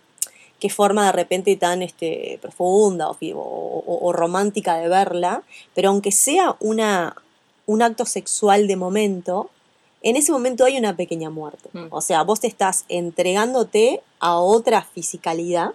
qué 0.59 0.69
forma 0.69 1.07
de 1.07 1.13
repente 1.13 1.57
tan 1.57 1.83
este, 1.83 2.39
profunda 2.43 3.11
o 3.11 4.13
romántica 4.13 4.77
de 4.77 4.89
verla, 4.89 5.43
pero 5.75 5.89
aunque 5.89 6.13
sea 6.13 6.57
una, 6.61 7.17
un 7.67 7.83
acto 7.83 8.05
sexual 8.05 8.67
de 8.67 8.77
momento, 8.77 9.51
en 10.03 10.17
ese 10.17 10.33
momento 10.33 10.65
hay 10.65 10.79
una 10.79 10.97
pequeña 10.97 11.31
muerte. 11.31 11.69
Mm. 11.73 11.87
O 11.91 12.01
sea, 12.01 12.23
vos 12.23 12.41
te 12.41 12.47
estás 12.47 12.85
entregándote 12.89 14.03
a 14.19 14.39
otra 14.39 14.83
fisicalidad, 14.83 15.73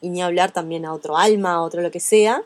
y 0.00 0.10
ni 0.10 0.22
hablar 0.22 0.52
también 0.52 0.84
a 0.84 0.92
otro 0.92 1.16
alma, 1.16 1.54
a 1.54 1.62
otro 1.62 1.82
lo 1.82 1.90
que 1.90 2.00
sea, 2.00 2.42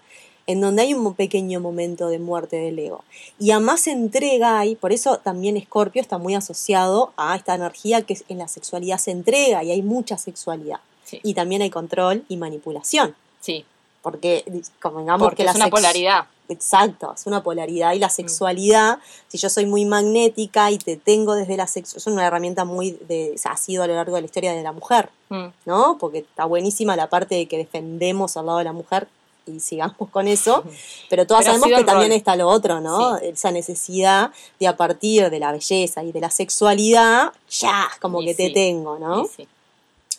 en 0.47 0.61
donde 0.61 0.83
hay 0.83 0.95
un 0.95 1.15
pequeño 1.15 1.61
momento 1.61 2.09
de 2.09 2.19
muerte 2.19 2.57
del 2.57 2.79
ego. 2.79 3.05
Y 3.39 3.51
a 3.53 3.61
más 3.61 3.87
entrega 3.87 4.59
hay, 4.59 4.75
por 4.75 4.93
eso 4.93 5.19
también 5.19 5.57
Escorpio 5.57 6.03
está 6.03 6.19
muy 6.19 6.35
asociado 6.35 7.13
a 7.17 7.37
esta 7.37 7.55
energía 7.55 8.03
que 8.03 8.15
es- 8.15 8.25
en 8.29 8.39
la 8.39 8.49
sexualidad 8.49 8.99
se 8.99 9.11
entrega 9.13 9.63
y 9.63 9.71
hay 9.71 9.83
mucha 9.83 10.19
sexualidad. 10.19 10.81
Sí. 11.05 11.21
Y 11.23 11.35
también 11.35 11.63
hay 11.63 11.71
control 11.71 12.25
y 12.29 12.37
manipulación, 12.37 13.15
Sí, 13.41 13.65
porque 14.03 14.45
convengamos 14.81 15.25
porque 15.27 15.39
que 15.39 15.45
la 15.45 15.51
es 15.51 15.57
una 15.57 15.69
polaridad. 15.69 16.25
Exacto, 16.49 17.13
es 17.15 17.27
una 17.27 17.43
polaridad 17.43 17.93
y 17.95 17.99
la 17.99 18.11
sexualidad, 18.11 18.99
si 19.29 19.39
yo 19.39 19.49
soy 19.49 19.65
muy 19.65 19.85
magnética 19.85 20.71
y 20.71 20.77
te 20.79 20.97
tengo 20.97 21.35
desde 21.35 21.57
la 21.57 21.67
sexualidad, 21.67 21.99
es 21.99 22.07
una 22.13 22.27
herramienta 22.27 22.65
muy, 22.65 22.91
de, 23.09 23.35
ha 23.45 23.57
sido 23.57 23.83
a 23.85 23.87
lo 23.87 23.95
largo 23.95 24.17
de 24.17 24.23
la 24.23 24.27
historia 24.27 24.53
de 24.53 24.63
la 24.63 24.73
mujer, 24.73 25.09
Mm. 25.31 25.47
¿no? 25.65 25.97
Porque 25.99 26.19
está 26.19 26.45
buenísima 26.45 26.95
la 26.95 27.09
parte 27.09 27.37
de 27.37 27.47
que 27.47 27.57
defendemos 27.57 28.37
al 28.37 28.47
lado 28.47 28.59
de 28.59 28.65
la 28.65 28.73
mujer 28.73 29.09
y 29.47 29.61
sigamos 29.61 30.09
con 30.11 30.29
eso, 30.29 30.65
pero 31.11 31.27
todas 31.27 31.45
Pero 31.45 31.59
sabemos 31.59 31.79
que 31.79 31.85
también 31.85 32.11
rol. 32.11 32.17
está 32.17 32.37
lo 32.37 32.49
otro, 32.49 32.81
¿no? 32.81 33.19
Sí. 33.19 33.27
Esa 33.27 33.51
necesidad 33.51 34.31
de 34.61 34.69
a 34.69 34.77
partir 34.77 35.31
de 35.31 35.39
la 35.39 35.53
belleza 35.53 36.03
y 36.03 36.13
de 36.13 36.21
la 36.21 36.31
sexualidad, 36.31 37.33
ya, 37.51 37.89
como 38.01 38.23
Y 38.23 38.27
que 38.27 38.35
te 38.35 38.47
sí, 38.49 38.53
tengo, 38.53 38.99
¿no? 38.99 39.25
Sí. 39.25 39.49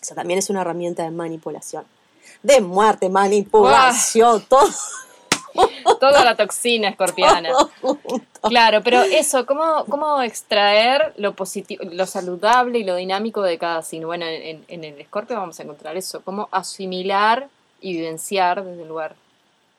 Eso 0.02 0.16
también 0.16 0.40
es 0.40 0.50
una 0.50 0.62
herramienta 0.62 1.04
de 1.04 1.12
manipulación. 1.12 1.86
De 2.42 2.60
muerte, 2.60 3.10
manipulación, 3.10 4.44
todo. 4.50 4.68
Toda 6.00 6.26
la 6.26 6.36
toxina 6.36 6.90
escorpiana. 6.90 7.50
Claro, 8.42 8.82
pero 8.84 9.04
eso, 9.04 9.46
¿cómo, 9.46 9.86
cómo 9.88 10.22
extraer 10.22 11.14
lo 11.18 11.36
positivo, 11.36 11.84
lo 11.92 12.06
saludable 12.08 12.80
y 12.80 12.84
lo 12.84 12.96
dinámico 12.96 13.42
de 13.44 13.58
cada 13.58 13.84
signo? 13.84 14.08
Bueno, 14.08 14.26
en, 14.26 14.66
en 14.68 14.84
el 14.84 15.00
escorpio 15.00 15.38
vamos 15.38 15.60
a 15.60 15.64
encontrar 15.64 15.96
eso, 15.96 16.22
cómo 16.24 16.50
asimilar 16.52 17.48
y 17.84 17.94
vivenciar 17.94 18.64
desde 18.66 18.82
el 18.82 18.88
lugar 18.88 19.16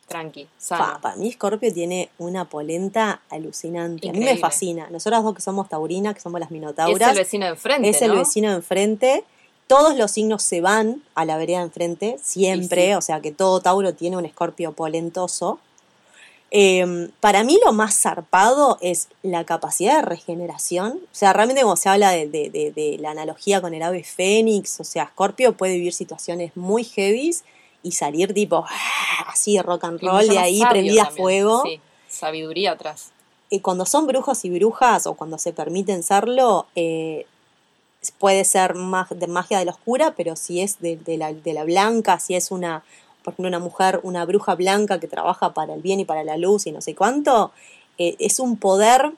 tranqui, 0.07 0.47
sano. 0.59 0.85
Pa, 0.85 1.01
para 1.01 1.17
mí 1.17 1.33
Scorpio 1.33 1.73
tiene 1.73 2.11
una 2.19 2.45
polenta 2.45 3.23
alucinante. 3.31 4.11
A 4.11 4.12
mí 4.12 4.21
me 4.21 4.37
fascina. 4.37 4.88
Nosotras 4.90 5.25
dos 5.25 5.35
que 5.35 5.40
somos 5.40 5.69
taurinas, 5.69 6.14
que 6.14 6.21
somos 6.21 6.38
las 6.38 6.49
es 6.49 6.53
minotauras, 6.53 7.11
el 7.11 7.17
vecino 7.19 7.47
de 7.47 7.53
enfrente, 7.53 7.88
es 7.88 8.03
el 8.03 8.09
¿no? 8.12 8.19
vecino 8.19 8.51
de 8.51 8.57
enfrente. 8.57 9.25
Todos 9.67 9.97
los 9.97 10.11
signos 10.11 10.43
se 10.43 10.61
van 10.61 11.03
a 11.14 11.25
la 11.25 11.38
vereda 11.38 11.59
de 11.59 11.64
enfrente, 11.64 12.17
siempre. 12.23 12.88
Sí. 12.88 12.93
O 12.95 13.01
sea 13.01 13.21
que 13.21 13.33
todo 13.33 13.61
Tauro 13.61 13.95
tiene 13.95 14.19
un 14.19 14.27
Escorpio 14.27 14.73
polentoso. 14.73 15.59
Eh, 16.51 17.09
para 17.21 17.43
mí 17.43 17.59
lo 17.64 17.73
más 17.73 17.99
zarpado 17.99 18.79
es 18.81 19.09
la 19.23 19.45
capacidad 19.45 19.97
de 19.97 20.03
regeneración. 20.03 20.93
O 21.03 21.14
sea, 21.14 21.33
realmente 21.33 21.62
como 21.62 21.77
se 21.77 21.88
habla 21.88 22.11
de, 22.11 22.29
de- 22.29 22.51
de- 22.51 22.71
de 22.73 22.99
la 23.01 23.11
analogía 23.11 23.61
con 23.61 23.75
el 23.75 23.83
ave 23.83 24.05
fénix, 24.05 24.79
o 24.81 24.85
sea, 24.85 25.07
Scorpio 25.07 25.57
puede 25.57 25.75
vivir 25.75 25.95
situaciones 25.95 26.55
muy 26.57 26.85
heavies 26.85 27.43
y 27.85 27.92
salir 27.92 28.35
tipo 28.35 28.64
¡ah! 28.68 29.27
así 29.29 29.61
rock 29.61 29.85
and 29.85 30.01
roll 30.01 30.27
de 30.29 30.38
ahí 30.38 30.61
prendida 30.73 31.03
a 31.03 31.07
fuego. 31.23 31.62
Sí, 31.64 31.81
sabiduría 32.09 32.73
atrás. 32.73 33.12
Y 33.51 33.61
cuando 33.61 33.87
son 33.87 34.09
brujos 34.09 34.44
y 34.44 34.51
brujas 34.51 35.07
o 35.07 35.14
cuando 35.14 35.38
se 35.38 35.53
permiten 35.53 36.03
serlo, 36.03 36.66
eh, 36.75 37.27
puede 38.18 38.44
ser 38.44 38.75
mag- 38.75 39.09
de 39.11 39.27
magia 39.29 39.59
de 39.59 39.66
la 39.66 39.73
oscura, 39.73 40.14
pero 40.16 40.35
si 40.35 40.61
es 40.61 40.81
de, 40.81 40.97
de 40.97 41.16
la, 41.16 41.33
de 41.33 41.53
la 41.53 41.64
blanca, 41.64 42.18
si 42.18 42.35
es 42.35 42.51
una, 42.51 42.83
por 43.23 43.35
ejemplo, 43.35 43.49
una 43.49 43.59
mujer, 43.61 44.01
una 44.03 44.25
bruja 44.25 44.55
blanca 44.57 44.99
que 44.99 45.07
trabaja 45.07 45.55
para 45.55 45.75
el 45.75 45.83
bien 45.83 46.01
y 46.01 46.05
para 46.05 46.25
la 46.25 46.37
luz 46.37 46.66
y 46.66 46.73
no 46.73 46.81
sé 46.81 46.94
cuánto, 46.94 47.53
eh, 47.99 48.16
es 48.18 48.40
un 48.40 48.57
poder. 48.57 49.12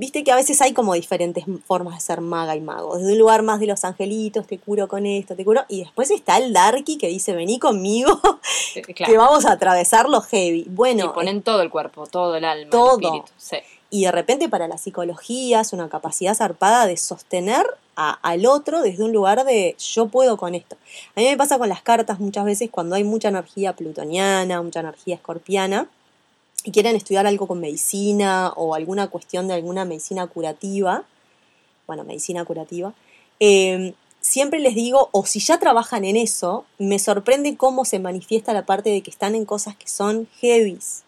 Viste 0.00 0.24
que 0.24 0.32
a 0.32 0.36
veces 0.36 0.60
hay 0.62 0.72
como 0.72 0.94
diferentes 0.94 1.44
formas 1.66 1.94
de 1.94 2.00
ser 2.00 2.20
maga 2.22 2.56
y 2.56 2.60
mago. 2.60 2.96
Desde 2.96 3.12
un 3.12 3.18
lugar 3.18 3.42
más 3.42 3.60
de 3.60 3.66
los 3.66 3.84
angelitos, 3.84 4.46
te 4.46 4.58
curo 4.58 4.88
con 4.88 5.04
esto, 5.04 5.36
te 5.36 5.44
curo. 5.44 5.62
Y 5.68 5.80
después 5.80 6.10
está 6.10 6.38
el 6.38 6.52
darky 6.54 6.96
que 6.96 7.06
dice, 7.08 7.34
vení 7.34 7.58
conmigo, 7.58 8.18
Eh, 8.76 8.82
que 8.82 9.16
vamos 9.18 9.44
a 9.46 9.52
atravesar 9.52 10.08
lo 10.08 10.20
heavy. 10.22 10.64
Bueno, 10.68 11.04
y 11.06 11.08
ponen 11.08 11.42
todo 11.42 11.60
el 11.62 11.70
cuerpo, 11.70 12.06
todo 12.06 12.36
el 12.36 12.44
alma, 12.44 12.70
todo. 12.70 12.98
el 12.98 13.04
espíritu. 13.04 13.32
Sí. 13.36 13.56
y 13.92 14.04
de 14.04 14.12
repente 14.12 14.48
para 14.48 14.68
la 14.68 14.78
psicología 14.78 15.60
es 15.60 15.72
una 15.72 15.88
capacidad 15.88 16.34
zarpada 16.34 16.86
de 16.86 16.96
sostener 16.96 17.66
a- 17.96 18.12
al 18.22 18.46
otro 18.46 18.82
desde 18.82 19.02
un 19.04 19.12
lugar 19.12 19.44
de 19.44 19.74
yo 19.78 20.06
puedo 20.06 20.36
con 20.36 20.54
esto. 20.54 20.76
A 21.16 21.20
mí 21.20 21.26
me 21.26 21.36
pasa 21.36 21.58
con 21.58 21.68
las 21.68 21.82
cartas 21.82 22.20
muchas 22.20 22.44
veces 22.44 22.70
cuando 22.70 22.94
hay 22.94 23.02
mucha 23.04 23.28
energía 23.28 23.74
plutoniana, 23.74 24.62
mucha 24.62 24.80
energía 24.80 25.16
escorpiana, 25.16 25.88
y 26.64 26.72
quieren 26.72 26.96
estudiar 26.96 27.26
algo 27.26 27.46
con 27.46 27.60
medicina 27.60 28.52
o 28.56 28.74
alguna 28.74 29.08
cuestión 29.08 29.48
de 29.48 29.54
alguna 29.54 29.84
medicina 29.84 30.26
curativa, 30.26 31.04
bueno, 31.86 32.04
medicina 32.04 32.44
curativa, 32.44 32.94
eh, 33.40 33.94
siempre 34.20 34.60
les 34.60 34.74
digo, 34.74 35.08
o 35.12 35.24
si 35.26 35.40
ya 35.40 35.58
trabajan 35.58 36.04
en 36.04 36.16
eso, 36.16 36.64
me 36.78 36.98
sorprende 36.98 37.56
cómo 37.56 37.84
se 37.84 37.98
manifiesta 37.98 38.52
la 38.52 38.66
parte 38.66 38.90
de 38.90 39.02
que 39.02 39.10
están 39.10 39.34
en 39.34 39.44
cosas 39.44 39.76
que 39.76 39.88
son 39.88 40.28
heavies. 40.40 41.04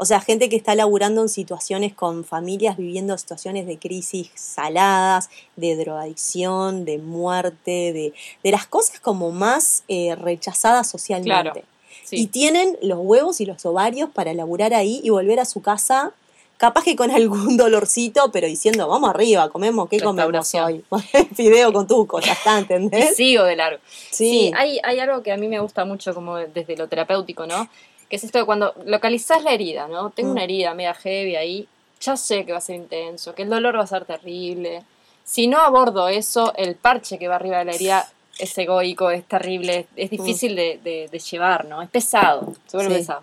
O 0.00 0.04
sea, 0.04 0.20
gente 0.20 0.48
que 0.48 0.54
está 0.54 0.76
laburando 0.76 1.22
en 1.22 1.28
situaciones 1.28 1.92
con 1.92 2.24
familias 2.24 2.76
viviendo 2.76 3.18
situaciones 3.18 3.66
de 3.66 3.78
crisis 3.78 4.30
saladas, 4.36 5.28
de 5.56 5.74
drogadicción, 5.74 6.84
de 6.84 6.98
muerte, 6.98 7.92
de, 7.92 8.14
de 8.44 8.50
las 8.52 8.66
cosas 8.66 9.00
como 9.00 9.32
más 9.32 9.82
eh, 9.88 10.14
rechazadas 10.14 10.88
socialmente. 10.88 11.64
Sí. 12.08 12.16
Y 12.16 12.26
tienen 12.28 12.78
los 12.82 12.98
huevos 13.00 13.40
y 13.40 13.46
los 13.46 13.64
ovarios 13.66 14.08
para 14.12 14.32
laburar 14.32 14.72
ahí 14.74 15.00
y 15.04 15.10
volver 15.10 15.40
a 15.40 15.44
su 15.44 15.60
casa, 15.60 16.12
capaz 16.56 16.84
que 16.84 16.96
con 16.96 17.10
algún 17.20 17.56
dolorcito, 17.56 18.30
pero 18.32 18.46
diciendo, 18.46 18.88
vamos 18.88 19.10
arriba, 19.10 19.48
comemos, 19.50 19.88
¿qué 19.88 20.00
comemos 20.00 20.54
hoy? 20.54 20.84
Fideo 21.34 21.72
con 21.72 21.86
tuco, 21.86 22.20
ya 22.20 22.32
está, 22.32 22.56
Y 22.56 22.62
¿entendés? 22.62 23.14
sigo 23.16 23.44
de 23.44 23.56
largo. 23.56 23.80
Sí. 24.10 24.28
Sí, 24.30 24.52
hay, 24.56 24.80
hay 24.82 24.98
algo 25.00 25.22
que 25.22 25.32
a 25.32 25.36
mí 25.36 25.48
me 25.48 25.60
gusta 25.60 25.84
mucho 25.84 26.14
como 26.14 26.36
desde 26.36 26.76
lo 26.76 26.88
terapéutico, 26.88 27.46
¿no? 27.46 27.68
Que 28.08 28.16
es 28.16 28.24
esto 28.24 28.38
de 28.38 28.44
cuando 28.46 28.72
localizás 28.86 29.42
la 29.44 29.52
herida, 29.52 29.86
¿no? 29.86 30.10
Tengo 30.10 30.30
Mm. 30.30 30.32
una 30.32 30.44
herida 30.44 30.74
media 30.74 30.94
heavy 30.94 31.36
ahí, 31.36 31.68
ya 32.00 32.16
sé 32.16 32.46
que 32.46 32.52
va 32.52 32.58
a 32.58 32.62
ser 32.62 32.76
intenso, 32.76 33.34
que 33.34 33.42
el 33.42 33.50
dolor 33.50 33.76
va 33.76 33.82
a 33.82 33.86
ser 33.86 34.04
terrible. 34.06 34.82
Si 35.24 35.46
no 35.46 35.58
abordo 35.58 36.08
eso, 36.08 36.54
el 36.56 36.74
parche 36.74 37.18
que 37.18 37.28
va 37.28 37.34
arriba 37.36 37.58
de 37.58 37.66
la 37.66 37.72
herida 37.74 38.08
es 38.38 38.56
egoico, 38.58 39.10
es 39.10 39.24
terrible, 39.26 39.86
es 39.96 40.10
difícil 40.10 40.54
de, 40.56 40.78
de- 40.82 41.08
de 41.10 41.18
llevar, 41.18 41.64
¿no? 41.66 41.82
Es 41.82 41.90
pesado, 41.90 42.54
se 42.66 42.76
vuelve 42.76 42.94
Sí. 42.94 43.00
pesado. 43.00 43.22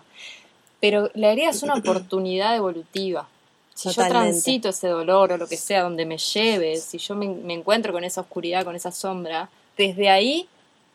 Pero 0.80 1.10
la 1.14 1.32
herida 1.32 1.50
es 1.50 1.62
una 1.62 1.74
oportunidad 1.74 2.54
evolutiva. 2.56 3.26
Si 3.74 3.88
yo 3.90 4.02
transito 4.08 4.68
ese 4.70 4.88
dolor 4.88 5.32
o 5.32 5.36
lo 5.36 5.46
que 5.48 5.56
sea, 5.56 5.82
donde 5.82 6.06
me 6.06 6.16
lleve, 6.18 6.76
si 6.76 6.98
yo 6.98 7.14
me, 7.14 7.28
me 7.28 7.54
encuentro 7.54 7.92
con 7.92 8.04
esa 8.04 8.20
oscuridad, 8.22 8.64
con 8.64 8.74
esa 8.76 8.90
sombra, 8.92 9.48
desde 9.76 10.08
ahí, 10.08 10.48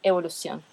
evolución. 0.03 0.63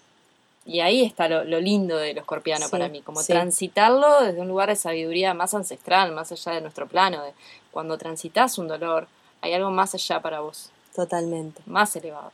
Y 0.65 0.81
ahí 0.81 1.03
está 1.03 1.27
lo, 1.27 1.43
lo 1.43 1.59
lindo 1.59 1.97
de 1.97 2.13
lo 2.13 2.21
escorpiano 2.21 2.65
Sí, 2.65 2.71
para 2.71 2.87
mí, 2.89 3.01
como 3.01 3.21
sí. 3.21 3.31
transitarlo 3.33 4.21
desde 4.23 4.41
un 4.41 4.47
lugar 4.47 4.69
de 4.69 4.75
sabiduría 4.75 5.33
más 5.33 5.53
ancestral, 5.53 6.11
más 6.11 6.31
allá 6.31 6.51
de 6.53 6.61
nuestro 6.61 6.87
plano. 6.87 7.23
De 7.23 7.31
cuando 7.71 7.97
transitas 7.97 8.57
un 8.57 8.67
dolor, 8.67 9.07
hay 9.41 9.53
algo 9.53 9.71
más 9.71 9.93
allá 9.95 10.19
para 10.21 10.39
vos, 10.41 10.69
Totalmente. 10.95 11.61
más 11.65 11.95
elevado. 11.95 12.31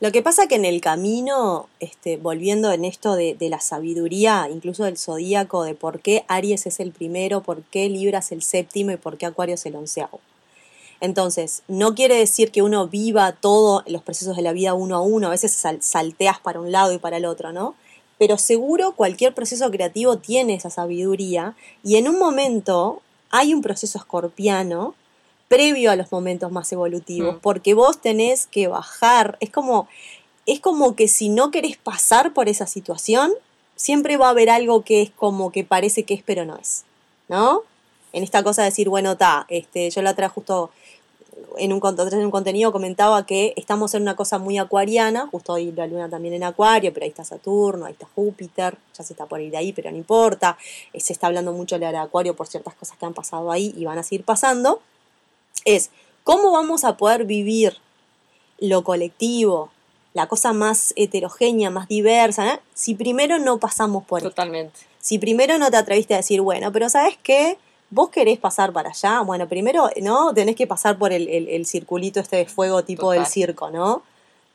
Lo 0.00 0.12
que 0.12 0.22
pasa 0.22 0.46
que 0.48 0.56
en 0.56 0.64
el 0.64 0.80
camino, 0.80 1.68
este, 1.80 2.16
volviendo 2.16 2.72
en 2.72 2.84
esto 2.84 3.14
de, 3.14 3.36
la 3.40 3.60
sabiduría, 3.60 4.48
incluso 4.52 4.84
del 4.84 4.98
zodíaco, 4.98 5.64
de 5.64 5.74
por 5.74 6.00
qué 6.00 6.24
Aries 6.28 6.66
es 6.66 6.80
el 6.80 6.90
primero, 6.90 7.42
por 7.42 7.62
qué 7.62 7.88
Libra 7.88 8.18
es 8.18 8.32
el 8.32 8.42
séptimo 8.42 8.92
y 8.92 8.96
por 8.96 9.16
qué 9.16 9.26
Acuario 9.26 9.54
es 9.54 9.66
el 9.66 9.76
onceavo. 9.76 10.20
Entonces, 11.00 11.62
no 11.68 11.94
quiere 11.94 12.16
decir 12.16 12.50
que 12.50 12.62
uno 12.62 12.88
viva 12.88 13.32
todos 13.32 13.82
los 13.86 14.02
procesos 14.02 14.36
de 14.36 14.42
la 14.42 14.52
vida 14.52 14.74
uno 14.74 14.96
a 14.96 15.00
uno, 15.00 15.28
a 15.28 15.30
veces 15.30 15.52
sal- 15.52 15.82
salteas 15.82 16.38
para 16.38 16.60
un 16.60 16.72
lado 16.72 16.92
y 16.92 16.98
para 16.98 17.18
el 17.18 17.24
otro, 17.24 17.52
¿no? 17.52 17.74
Pero 18.18 18.38
seguro 18.38 18.92
cualquier 18.92 19.34
proceso 19.34 19.70
creativo 19.70 20.18
tiene 20.18 20.54
esa 20.54 20.70
sabiduría 20.70 21.56
y 21.82 21.96
en 21.96 22.08
un 22.08 22.18
momento 22.18 23.02
hay 23.30 23.52
un 23.52 23.60
proceso 23.62 23.98
escorpiano 23.98 24.94
previo 25.54 25.90
a 25.90 25.96
los 25.96 26.10
momentos 26.10 26.50
más 26.50 26.72
evolutivos, 26.72 27.36
Mm. 27.36 27.38
porque 27.40 27.74
vos 27.74 28.00
tenés 28.00 28.46
que 28.46 28.66
bajar, 28.68 29.36
es 29.40 29.50
como, 29.50 29.86
es 30.46 30.58
como 30.60 30.94
que 30.96 31.06
si 31.08 31.28
no 31.28 31.50
querés 31.50 31.76
pasar 31.76 32.32
por 32.32 32.48
esa 32.48 32.66
situación, 32.66 33.32
siempre 33.76 34.16
va 34.16 34.26
a 34.26 34.30
haber 34.30 34.50
algo 34.50 34.82
que 34.82 35.02
es 35.02 35.10
como 35.10 35.50
que 35.52 35.62
parece 35.64 36.02
que 36.02 36.14
es 36.14 36.22
pero 36.22 36.44
no 36.44 36.56
es, 36.56 36.84
¿no? 37.28 37.62
En 38.12 38.22
esta 38.22 38.42
cosa 38.42 38.62
de 38.62 38.70
decir, 38.70 38.88
bueno, 38.88 39.16
ta, 39.16 39.46
este, 39.48 39.90
yo 39.90 40.02
la 40.02 40.10
otra 40.10 40.28
justo 40.28 40.70
en 41.56 41.72
un, 41.72 41.80
en 42.12 42.24
un 42.24 42.30
contenido 42.30 42.72
comentaba 42.72 43.26
que 43.26 43.52
estamos 43.56 43.94
en 43.94 44.02
una 44.02 44.14
cosa 44.16 44.38
muy 44.38 44.58
acuariana, 44.58 45.28
justo 45.30 45.52
hoy 45.54 45.72
la 45.72 45.86
luna 45.86 46.08
también 46.08 46.34
en 46.34 46.44
acuario, 46.44 46.92
pero 46.92 47.04
ahí 47.04 47.10
está 47.10 47.24
Saturno, 47.24 47.86
ahí 47.86 47.92
está 47.92 48.06
Júpiter, 48.14 48.76
ya 48.96 49.04
se 49.04 49.12
está 49.12 49.26
por 49.26 49.40
ir 49.40 49.50
de 49.50 49.58
ahí, 49.58 49.72
pero 49.72 49.90
no 49.90 49.96
importa, 49.96 50.56
Eh, 50.92 51.00
se 51.00 51.12
está 51.12 51.26
hablando 51.28 51.52
mucho 51.52 51.78
de 51.78 51.86
acuario 51.86 52.34
por 52.34 52.46
ciertas 52.46 52.74
cosas 52.74 52.96
que 52.98 53.06
han 53.06 53.14
pasado 53.14 53.50
ahí 53.50 53.72
y 53.76 53.84
van 53.84 53.98
a 53.98 54.02
seguir 54.02 54.24
pasando, 54.24 54.80
es 55.64 55.90
cómo 56.24 56.52
vamos 56.52 56.84
a 56.84 56.96
poder 56.96 57.24
vivir 57.24 57.76
lo 58.58 58.84
colectivo, 58.84 59.70
la 60.12 60.26
cosa 60.28 60.52
más 60.52 60.92
heterogénea, 60.96 61.70
más 61.70 61.88
diversa, 61.88 62.54
¿eh? 62.54 62.60
si 62.74 62.94
primero 62.94 63.38
no 63.38 63.58
pasamos 63.58 64.04
por 64.04 64.20
esto. 64.20 64.30
Totalmente. 64.30 64.80
Si 65.00 65.18
primero 65.18 65.58
no 65.58 65.70
te 65.70 65.76
atreviste 65.76 66.14
a 66.14 66.18
decir, 66.18 66.40
bueno, 66.40 66.72
pero 66.72 66.88
¿sabes 66.88 67.18
qué? 67.22 67.58
Vos 67.90 68.08
querés 68.10 68.38
pasar 68.38 68.72
para 68.72 68.90
allá, 68.90 69.20
bueno, 69.20 69.46
primero, 69.48 69.90
¿no? 70.00 70.32
Tenés 70.32 70.56
que 70.56 70.66
pasar 70.66 70.98
por 70.98 71.12
el, 71.12 71.28
el- 71.28 71.48
el 71.48 71.66
circulito 71.66 72.20
este 72.20 72.36
de 72.36 72.46
fuego 72.46 72.82
tipo 72.84 73.10
del 73.10 73.26
circo, 73.26 73.70
¿no? 73.70 74.02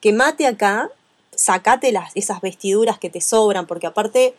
Que 0.00 0.12
mate 0.12 0.46
acá, 0.46 0.90
sacate 1.34 1.92
las, 1.92 2.10
esas 2.16 2.40
vestiduras 2.40 2.98
que 2.98 3.08
te 3.10 3.20
sobran, 3.20 3.66
porque 3.66 3.86
aparte 3.86 4.34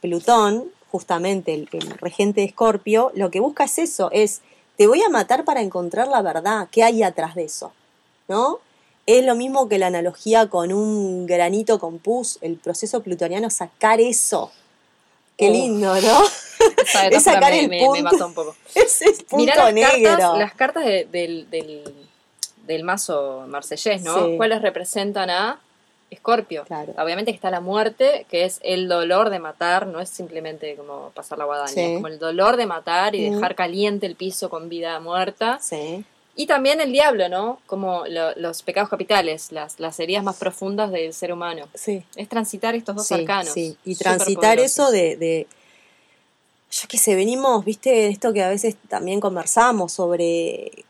Plutón, 0.00 0.66
justamente 0.90 1.54
el, 1.54 1.68
el 1.72 1.90
regente 1.98 2.40
de 2.42 2.46
Escorpio, 2.46 3.10
lo 3.14 3.30
que 3.30 3.40
busca 3.40 3.64
es 3.64 3.78
eso, 3.78 4.10
es, 4.12 4.42
te 4.78 4.86
voy 4.86 5.02
a 5.02 5.10
matar 5.10 5.44
para 5.44 5.60
encontrar 5.60 6.08
la 6.08 6.22
verdad, 6.22 6.68
¿qué 6.70 6.82
hay 6.84 7.02
atrás 7.02 7.34
de 7.34 7.44
eso? 7.44 7.72
¿No? 8.28 8.60
Es 9.06 9.24
lo 9.24 9.34
mismo 9.34 9.68
que 9.68 9.78
la 9.78 9.88
analogía 9.88 10.48
con 10.48 10.72
un 10.72 11.26
granito 11.26 11.78
con 11.78 11.98
pus, 11.98 12.38
el 12.42 12.56
proceso 12.56 13.02
plutoniano, 13.02 13.50
sacar 13.50 14.00
eso. 14.00 14.50
Qué 15.36 15.50
lindo, 15.50 15.94
¿no? 15.94 16.22
Esa 16.84 17.06
Es 17.10 17.22
sacar 17.24 17.52
me, 17.52 17.60
el 17.60 17.68
me- 17.68 17.80
me 17.80 17.86
punto. 17.86 18.02
mató 18.02 18.26
un 18.26 18.34
poco. 18.34 18.56
Ese 18.74 19.04
es 19.10 19.22
punto 19.22 19.36
Mirá 19.36 19.56
las 19.64 19.74
negro. 19.74 20.02
cartas, 20.10 20.38
las 20.38 20.54
cartas 20.54 20.84
de- 20.84 21.04
del, 21.10 21.48
del, 21.50 21.94
del 22.66 22.84
mazo 22.84 23.44
marsellés, 23.48 24.02
¿no? 24.02 24.26
Sí. 24.26 24.36
¿Cuáles 24.36 24.60
representan 24.62 25.30
a 25.30 25.60
Escorpio? 26.10 26.64
Claro. 26.64 26.94
Obviamente 26.98 27.32
que 27.32 27.36
está 27.36 27.50
la 27.50 27.60
muerte, 27.60 28.26
que 28.30 28.44
es 28.44 28.60
el 28.62 28.88
dolor 28.88 29.28
de 29.30 29.38
matar, 29.38 29.86
no 29.86 30.00
es 30.00 30.08
simplemente 30.08 30.74
como 30.76 31.10
pasar 31.14 31.36
la 31.38 31.44
guadaña, 31.44 31.68
Sí. 31.72 31.80
es 31.80 31.94
como 31.96 32.08
el 32.08 32.18
dolor 32.18 32.56
de 32.56 32.66
matar 32.66 33.14
y 33.14 33.28
Mm. 33.28 33.34
dejar 33.34 33.54
caliente 33.54 34.06
el 34.06 34.14
piso 34.16 34.48
con 34.48 34.68
vida 34.68 34.98
muerta. 35.00 35.58
Sí, 35.60 36.04
Y 36.40 36.46
también 36.46 36.80
el 36.80 36.92
diablo, 36.92 37.28
¿no? 37.28 37.58
Como 37.66 38.06
lo- 38.06 38.32
los 38.36 38.62
pecados 38.62 38.88
capitales, 38.88 39.50
las, 39.50 39.80
las 39.80 39.98
heridas 39.98 40.22
más 40.22 40.36
profundas 40.36 40.92
del 40.92 41.12
ser 41.12 41.32
humano. 41.32 41.66
sí. 41.74 42.04
Es 42.14 42.28
transitar 42.28 42.76
estos 42.76 42.94
dos 42.94 43.06
Sí, 43.08 43.14
arcanos. 43.14 43.52
sí. 43.52 43.76
Y 43.84 43.96
transitar 43.96 44.60
eso 44.60 44.92
de, 44.92 45.16
de- 45.16 45.46
yo 46.70 46.86
qué 46.88 46.96
sé, 46.96 47.16
venimos, 47.16 47.64
viste, 47.64 48.06
esto 48.08 48.32
que 48.32 48.42
a 48.44 48.48
veces 48.48 48.76
también 48.88 49.18
conversamos 49.20 49.90
sobre 49.92 50.84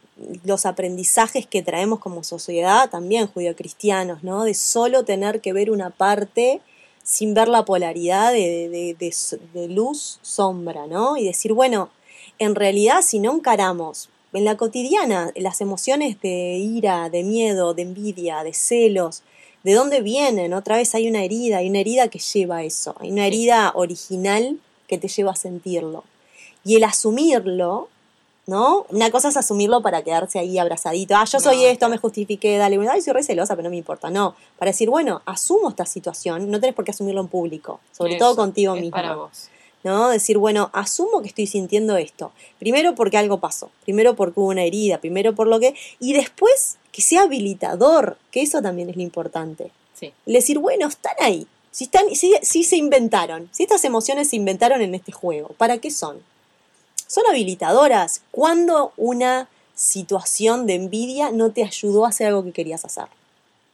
los 0.45 0.67
aprendizajes 0.67 1.47
que 1.47 1.63
traemos 1.63 2.01
como 2.01 2.25
sociedad, 2.25 2.91
también 2.91 3.29
judio-cristianos, 3.29 4.23
¿no? 4.23 4.45
De 4.45 4.55
solo 4.55 5.05
tener 5.05 5.41
que 5.41 5.53
ver 5.53 5.71
una 5.71 5.91
parte 5.91 6.61
sin 7.03 7.35
ver 7.35 7.49
la 7.49 7.65
polaridad 7.65 8.33
de, 8.33 8.69
de, 8.69 8.95
de, 8.99 9.15
de 9.55 9.69
luz, 9.69 10.19
sombra, 10.23 10.87
¿no? 10.87 11.17
Y 11.17 11.25
decir, 11.25 11.53
bueno, 11.53 11.91
en 12.39 12.55
realidad 12.55 13.03
si 13.03 13.19
no 13.19 13.33
encaramos 13.35 14.09
en 14.33 14.45
la 14.45 14.57
cotidiana 14.57 15.33
las 15.37 15.61
emociones 15.61 16.21
de 16.21 16.59
ira, 16.59 17.09
de 17.09 17.23
miedo, 17.23 17.75
de 17.75 17.83
envidia, 17.83 18.45
de 18.45 18.53
celos, 18.53 19.23
¿de 19.65 19.73
dónde 19.73 20.03
vienen? 20.03 20.53
Otra 20.53 20.77
vez 20.77 20.95
hay 20.95 21.09
una 21.09 21.25
herida, 21.25 21.59
hay 21.59 21.71
una 21.71 21.81
herida 21.81 22.09
que 22.09 22.19
lleva 22.19 22.59
a 22.59 22.65
eso, 22.65 22.95
hay 23.01 23.11
una 23.11 23.27
herida 23.27 23.73
original 23.75 24.59
que 24.87 24.99
te 24.99 25.09
lleva 25.09 25.33
a 25.33 25.37
sentirlo. 25.37 26.05
Y 26.65 26.77
el 26.77 26.85
asumirlo, 26.85 27.89
¿no? 28.49 28.87
Una 28.89 29.11
cosa 29.11 29.29
es 29.29 29.37
asumirlo 29.37 29.83
para 29.83 30.03
quedarse 30.03 30.39
ahí 30.39 30.59
abrazadito. 30.59 31.15
Ah, 31.15 31.27
yo 31.27 31.39
soy 31.39 31.59
No, 31.59 31.63
esto, 31.65 31.89
me 31.91 31.99
justifiqué, 31.99 32.57
dale, 32.57 32.79
ay, 32.89 33.03
soy 33.03 33.13
re 33.13 33.23
celosa, 33.23 33.55
pero 33.55 33.65
no 33.65 33.71
me 33.71 33.77
importa. 33.77 34.09
No, 34.09 34.35
para 34.59 34.71
decir, 34.71 34.89
bueno, 34.89 35.21
asumo 35.27 35.69
esta 35.69 35.85
situación, 35.85 36.51
no 36.51 36.59
tenés 36.59 36.75
por 36.75 36.87
qué 36.87 36.93
asumirlo 36.93 37.21
en 37.21 37.29
público, 37.29 37.79
sobre 37.93 38.17
Eso, 38.17 38.25
todo 38.25 38.37
contigo 38.37 38.75
mismo. 38.75 38.91
para 38.91 39.17
vos. 39.17 39.51
¿no? 39.85 40.09
Decir, 40.09 40.39
bueno, 40.39 40.71
asumo 40.73 41.21
que 41.21 41.29
estoy 41.29 41.47
sintiendo 41.47 41.99
esto. 41.99 42.33
Primero 42.59 42.95
porque 42.95 43.19
algo 43.19 43.39
pasó, 43.39 43.71
primero 43.85 44.17
porque 44.17 44.41
hubo 44.41 44.49
una 44.49 44.65
herida, 44.65 44.99
primero 44.99 45.35
por 45.35 45.47
lo 45.47 45.61
que... 45.61 45.75
Y 46.01 46.15
después 46.15 46.79
que 46.91 47.03
sea 47.03 47.23
habilitador, 47.23 48.17
que 48.31 48.41
eso 48.41 48.63
también 48.63 48.89
es 48.89 48.97
lo 48.97 49.03
importante. 49.03 49.71
Sí. 49.93 50.15
Decir, 50.25 50.59
bueno, 50.59 50.89
están 50.89 51.15
ahí. 51.21 51.47
Si, 51.71 51.85
están, 51.85 52.15
si, 52.15 52.33
si 52.41 52.65
se 52.65 52.77
inventaron, 52.77 53.51
si 53.53 53.65
estas 53.65 53.85
emociones 53.85 54.31
se 54.31 54.37
inventaron 54.37 54.81
en 54.81 54.95
este 54.95 55.13
juego, 55.13 55.49
¿para 55.59 55.77
qué 55.79 55.91
son? 55.91 56.17
Son 57.09 57.25
habilitadoras. 57.27 58.23
Cuando 58.31 58.93
una 58.97 59.49
situación 59.75 60.67
de 60.67 60.75
envidia 60.75 61.31
no 61.31 61.51
te 61.51 61.65
ayudó 61.65 62.05
a 62.05 62.11
hacer 62.11 62.29
algo 62.29 62.45
que 62.45 62.53
querías 62.53 62.85
hacer. 62.85 63.07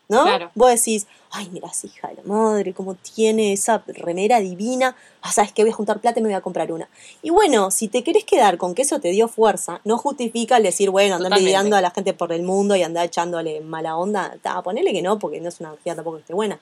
¿No? 0.07 0.23
Claro. 0.23 0.51
Vos 0.55 0.69
decís, 0.69 1.07
ay, 1.31 1.49
mira, 1.51 1.71
hija 1.83 2.09
de 2.09 2.17
la 2.17 2.23
madre, 2.25 2.75
cómo 2.75 2.95
tiene 2.95 3.55
esa 3.55 3.83
remera 3.87 4.39
divina. 4.39 4.95
Ah, 5.23 5.33
sabes 5.33 5.53
que 5.53 5.63
voy 5.63 5.71
a 5.71 5.75
juntar 5.75 5.99
plata 6.01 6.21
y 6.21 6.23
me 6.23 6.29
voy 6.29 6.37
a 6.37 6.43
comprar 6.43 6.71
una. 6.71 6.89
Y 7.23 7.31
bueno, 7.31 7.71
si 7.71 7.89
te 7.89 8.05
querés 8.05 8.25
quedar 8.25 8.59
con 8.59 8.75
que 8.75 8.83
eso 8.83 9.01
te 9.01 9.09
dio 9.09 9.29
fuerza, 9.29 9.81
no 9.85 9.97
justifica 9.97 10.59
el 10.59 10.63
decir, 10.63 10.91
bueno, 10.91 11.17
andar 11.17 11.33
envidiando 11.33 11.75
a 11.75 11.81
la 11.81 11.91
gente 11.91 12.13
por 12.13 12.33
el 12.33 12.43
mundo 12.43 12.77
y 12.77 12.83
andar 12.83 13.07
echándole 13.07 13.63
mala 13.63 13.97
onda. 13.97 14.37
Ta, 14.43 14.63
ponele 14.63 14.93
que 14.93 15.01
no, 15.01 15.19
porque 15.19 15.41
no 15.41 15.49
es 15.49 15.59
una 15.61 15.71
energía 15.71 15.95
tampoco 15.95 16.19
que 16.19 16.21
esté 16.21 16.35
buena. 16.35 16.61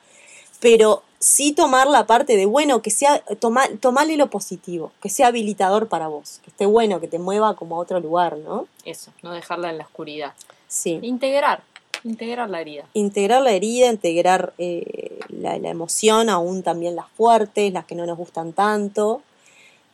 Pero 0.61 1.03
sí 1.23 1.53
tomar 1.53 1.87
la 1.87 2.05
parte 2.05 2.35
de, 2.35 2.45
bueno, 2.45 2.81
que 2.81 2.89
sea, 2.89 3.19
toma, 3.39 3.67
tomarle 3.79 4.17
lo 4.17 4.29
positivo, 4.29 4.91
que 5.01 5.09
sea 5.09 5.27
habilitador 5.27 5.87
para 5.87 6.07
vos, 6.07 6.39
que 6.43 6.49
esté 6.49 6.65
bueno, 6.65 6.99
que 6.99 7.07
te 7.07 7.17
mueva 7.17 7.55
como 7.55 7.77
a 7.77 7.79
otro 7.79 7.99
lugar, 7.99 8.37
¿no? 8.37 8.67
Eso, 8.83 9.11
no 9.21 9.31
dejarla 9.31 9.69
en 9.69 9.77
la 9.77 9.85
oscuridad. 9.85 10.33
Sí. 10.67 10.99
Integrar, 11.01 11.63
integrar 12.03 12.49
la 12.49 12.59
herida. 12.59 12.85
integrar 12.93 13.41
la 13.41 13.51
herida, 13.51 13.87
integrar 13.87 14.53
eh, 14.57 15.19
la, 15.29 15.57
la 15.57 15.69
emoción, 15.69 16.29
aún 16.29 16.61
también 16.61 16.95
las 16.95 17.07
fuertes, 17.09 17.71
las 17.71 17.85
que 17.85 17.95
no 17.95 18.05
nos 18.05 18.17
gustan 18.17 18.51
tanto, 18.51 19.21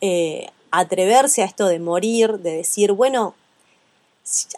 eh, 0.02 0.48
atreverse 0.72 1.44
a 1.44 1.46
esto 1.46 1.68
de 1.68 1.80
morir, 1.80 2.40
de 2.40 2.52
decir, 2.52 2.94
bueno, 2.94 3.36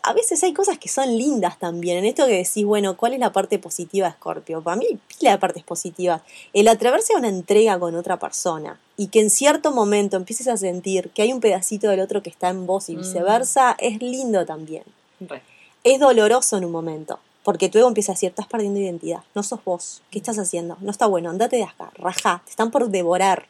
a 0.04 0.14
veces 0.14 0.44
hay 0.44 0.54
cosas 0.54 0.78
que 0.78 0.90
son 0.90 1.18
lindas 1.18 1.58
también, 1.60 1.98
en 1.98 2.06
esto 2.06 2.26
que 2.26 2.38
decís, 2.44 2.66
bueno, 2.66 2.98
¿cuál 2.98 3.14
es 3.14 3.20
la 3.20 3.32
parte 3.32 3.58
positiva 3.60 4.08
de 4.08 4.14
Scorpio? 4.14 4.62
Para 4.62 4.76
mí, 4.78 4.86
hay 4.90 5.00
pila 5.18 5.32
de 5.32 5.38
partes 5.38 5.64
positivas. 5.64 6.22
El 6.54 6.68
atreverse 6.68 7.14
a 7.14 7.18
una 7.18 7.30
entrega 7.30 7.80
con 7.80 7.96
otra 7.96 8.18
persona 8.20 8.80
y 8.98 9.08
que 9.08 9.22
en 9.22 9.30
cierto 9.30 9.72
momento 9.72 10.18
empieces 10.18 10.48
a 10.48 10.58
sentir 10.58 11.10
que 11.12 11.22
hay 11.22 11.32
un 11.34 11.40
pedacito 11.40 11.90
del 11.90 12.02
otro 12.02 12.22
que 12.22 12.30
está 12.30 12.50
en 12.50 12.66
vos 12.66 12.90
y 12.90 12.96
Mm. 12.96 13.00
viceversa, 13.00 13.76
es 13.80 14.02
lindo 14.02 14.46
también 14.46 14.84
Re. 15.22 15.42
es 15.84 16.00
doloroso 16.00 16.58
en 16.58 16.66
un 16.66 16.72
momento. 16.72 17.20
Porque 17.44 17.70
tu 17.70 17.80
ego 17.80 17.88
empieza 17.88 18.12
a 18.12 18.16
decir, 18.16 18.30
estás 18.30 18.46
perdiendo 18.46 18.80
identidad, 18.80 19.24
no 19.34 19.42
sos 19.42 19.64
vos, 19.66 20.04
¿qué 20.12 20.20
estás 20.20 20.38
haciendo? 20.38 20.78
No 20.82 20.92
está 20.92 21.08
bueno, 21.08 21.32
andate 21.32 21.56
de 21.56 21.64
acá, 21.64 21.92
rajá, 21.96 22.44
te 22.46 22.52
están 22.52 22.70
por 22.70 22.88
devorar. 22.90 23.48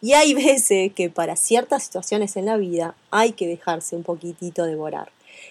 Y 0.00 0.12
hay 0.14 0.32
veces 0.46 0.94
que 0.94 1.10
para 1.10 1.36
ciertas 1.36 1.82
situaciones 1.82 2.36
en 2.36 2.46
la 2.46 2.56
vida 2.56 2.94
hay 3.10 3.32
que 3.32 3.46
dejarse 3.46 3.96
un 3.96 4.02
poquitito 4.02 4.64
devorar. 4.64 5.10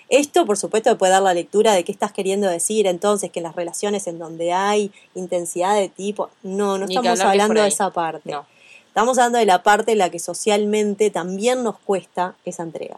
Esto, 0.10 0.45
por 0.45 0.58
supuesto, 0.58 0.97
puede 0.97 1.12
dar 1.12 1.21
la 1.21 1.34
lectura 1.34 1.73
de 1.73 1.84
qué 1.84 1.91
estás 1.91 2.12
queriendo 2.12 2.47
decir 2.50 2.88
entonces, 2.88 3.32
que 3.32 3.41
las 3.41 3.56
relaciones 3.56 4.08
en 4.08 4.19
donde 4.19 4.54
hay 4.54 4.91
intensidad 5.15 5.76
de 5.76 5.89
tipo, 5.89 6.30
no, 6.43 6.78
no 6.78 6.86
Ni 6.86 6.95
estamos 6.95 7.19
hablando 7.19 7.62
de 7.62 7.67
esa 7.67 7.91
parte. 7.91 8.32
No, 8.32 8.45
Estamos 8.88 9.17
hablando 9.19 9.38
de 9.38 9.45
la 9.45 9.62
parte 9.62 9.91
en 9.91 10.00
la 10.00 10.10
que 10.10 10.17
socialmente 10.17 11.12
también 11.12 11.63
nos 11.63 11.78
cuesta 11.78 12.34
esa 12.45 12.63
entrega. 12.63 12.97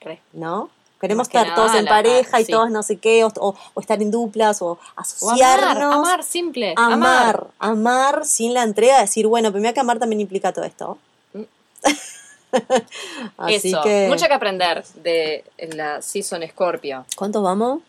re. 0.00 0.20
¿no? 0.32 0.68
Queremos 1.00 1.28
estar 1.28 1.54
todos 1.54 1.76
en 1.76 1.86
pareja 1.86 2.40
y 2.40 2.44
sí. 2.44 2.50
todos 2.50 2.72
no 2.72 2.82
sé 2.82 2.96
qué, 2.96 3.24
o, 3.24 3.54
estar 3.80 4.02
en 4.02 4.10
duplas, 4.10 4.60
o 4.62 4.66
O 4.66 4.72
amar, 4.72 4.96
asociarnos. 4.96 5.94
amar, 5.94 6.24
simple. 6.24 6.74
amar, 6.76 7.46
amar 7.60 8.24
sin 8.24 8.52
la 8.52 8.64
entrega, 8.64 9.00
decir, 9.00 9.28
bueno, 9.28 9.52
primero 9.52 9.72
que 9.72 9.78
amar 9.78 10.00
también 10.00 10.20
implica 10.20 10.52
todo 10.52 10.64
esto. 10.64 10.98
Mm. 11.34 11.42
Así 13.36 13.68
Eso, 13.70 13.80
que, 13.82 14.06
mucho 14.08 14.26
que 14.26 14.32
aprender 14.34 14.84
de 14.94 15.44
la 15.74 16.00
Season 16.02 16.42
Scorpio. 16.48 17.04
¿cuántos 17.16 17.42
vamos? 17.42 17.80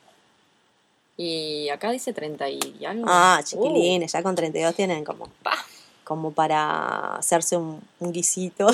Y 1.18 1.68
acá 1.70 1.92
dice 1.92 2.14
30 2.14 2.50
y 2.50 2.86
algo. 2.86 3.06
Ah, 3.08 3.40
Uh, 3.42 3.44
chiquilines, 3.44 4.12
ya 4.12 4.24
con 4.24 4.36
32 4.36 4.74
tienen 4.74 5.04
como, 5.04 5.28
como 6.06 6.32
para 6.32 7.16
hacerse 7.18 7.58
un, 7.58 7.82
un 8.00 8.12
guisito. 8.14 8.68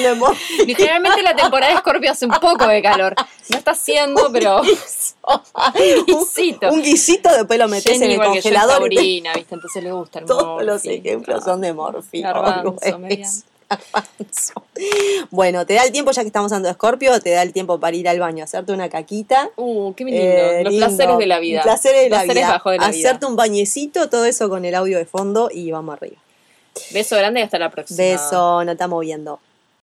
le 0.00 0.14
mo- 0.14 0.32
Literalmente 0.64 1.22
la 1.22 1.34
temporada 1.34 1.72
de 1.72 1.78
Scorpio 1.80 2.12
hace 2.12 2.24
un 2.26 2.32
poco 2.32 2.66
de 2.68 2.80
calor. 2.82 3.14
No 3.50 3.58
está 3.58 3.72
haciendo, 3.72 4.28
pero. 4.32 4.62
guisito. 6.06 6.70
un 6.70 6.82
guisito, 6.82 7.30
después 7.34 7.58
lo 7.58 7.66
metes 7.68 7.96
en 7.96 8.02
el 8.04 8.12
igual 8.12 8.28
que 8.32 8.34
yo, 8.34 8.38
es 8.38 8.44
congelador. 8.44 8.92
y 8.92 8.96
taurina, 8.96 9.34
¿viste? 9.34 9.54
Entonces 9.56 9.82
le 9.82 9.90
gusta 9.92 10.20
el 10.20 10.24
Todos 10.26 10.62
los 10.64 10.84
morfi. 10.84 10.98
ejemplos 10.98 11.44
son 11.44 11.60
de 11.60 11.72
Morphy. 11.72 12.22
Garbanzo. 13.68 14.62
Bueno, 15.30 15.66
te 15.66 15.74
da 15.74 15.84
el 15.84 15.92
tiempo, 15.92 16.10
ya 16.12 16.22
que 16.22 16.28
estamos 16.28 16.52
hablando 16.52 16.68
de 16.68 16.74
Scorpio, 16.74 17.20
te 17.20 17.30
da 17.30 17.42
el 17.42 17.52
tiempo 17.52 17.78
para 17.80 17.96
ir 17.96 18.08
al 18.08 18.18
baño, 18.18 18.44
hacerte 18.44 18.72
una 18.72 18.88
caquita. 18.88 19.50
Uh, 19.56 19.92
qué 19.94 20.04
lindo. 20.04 20.20
Eh, 20.22 20.60
Los 20.64 20.72
lindo. 20.72 20.86
placeres 20.86 21.18
de 21.18 21.26
la 21.26 21.38
vida. 21.38 21.62
Placeres 21.62 22.02
de 22.02 22.08
la 22.10 22.16
Placeres 22.16 22.34
vida. 22.44 22.48
bajo 22.52 22.70
de 22.70 22.78
la 22.78 22.88
vida. 22.90 23.08
Hacerte 23.08 23.26
un 23.26 23.36
bañecito, 23.36 24.08
todo 24.08 24.24
eso 24.24 24.48
con 24.48 24.64
el 24.64 24.74
audio 24.74 24.98
de 24.98 25.04
fondo 25.04 25.50
y 25.52 25.70
vamos 25.70 25.94
arriba. 25.94 26.16
Beso 26.92 27.16
grande 27.16 27.40
y 27.40 27.42
hasta 27.42 27.58
la 27.58 27.70
próxima. 27.70 27.96
Beso, 27.98 28.64
nos 28.64 28.72
estamos 28.72 29.00
viendo. 29.00 29.40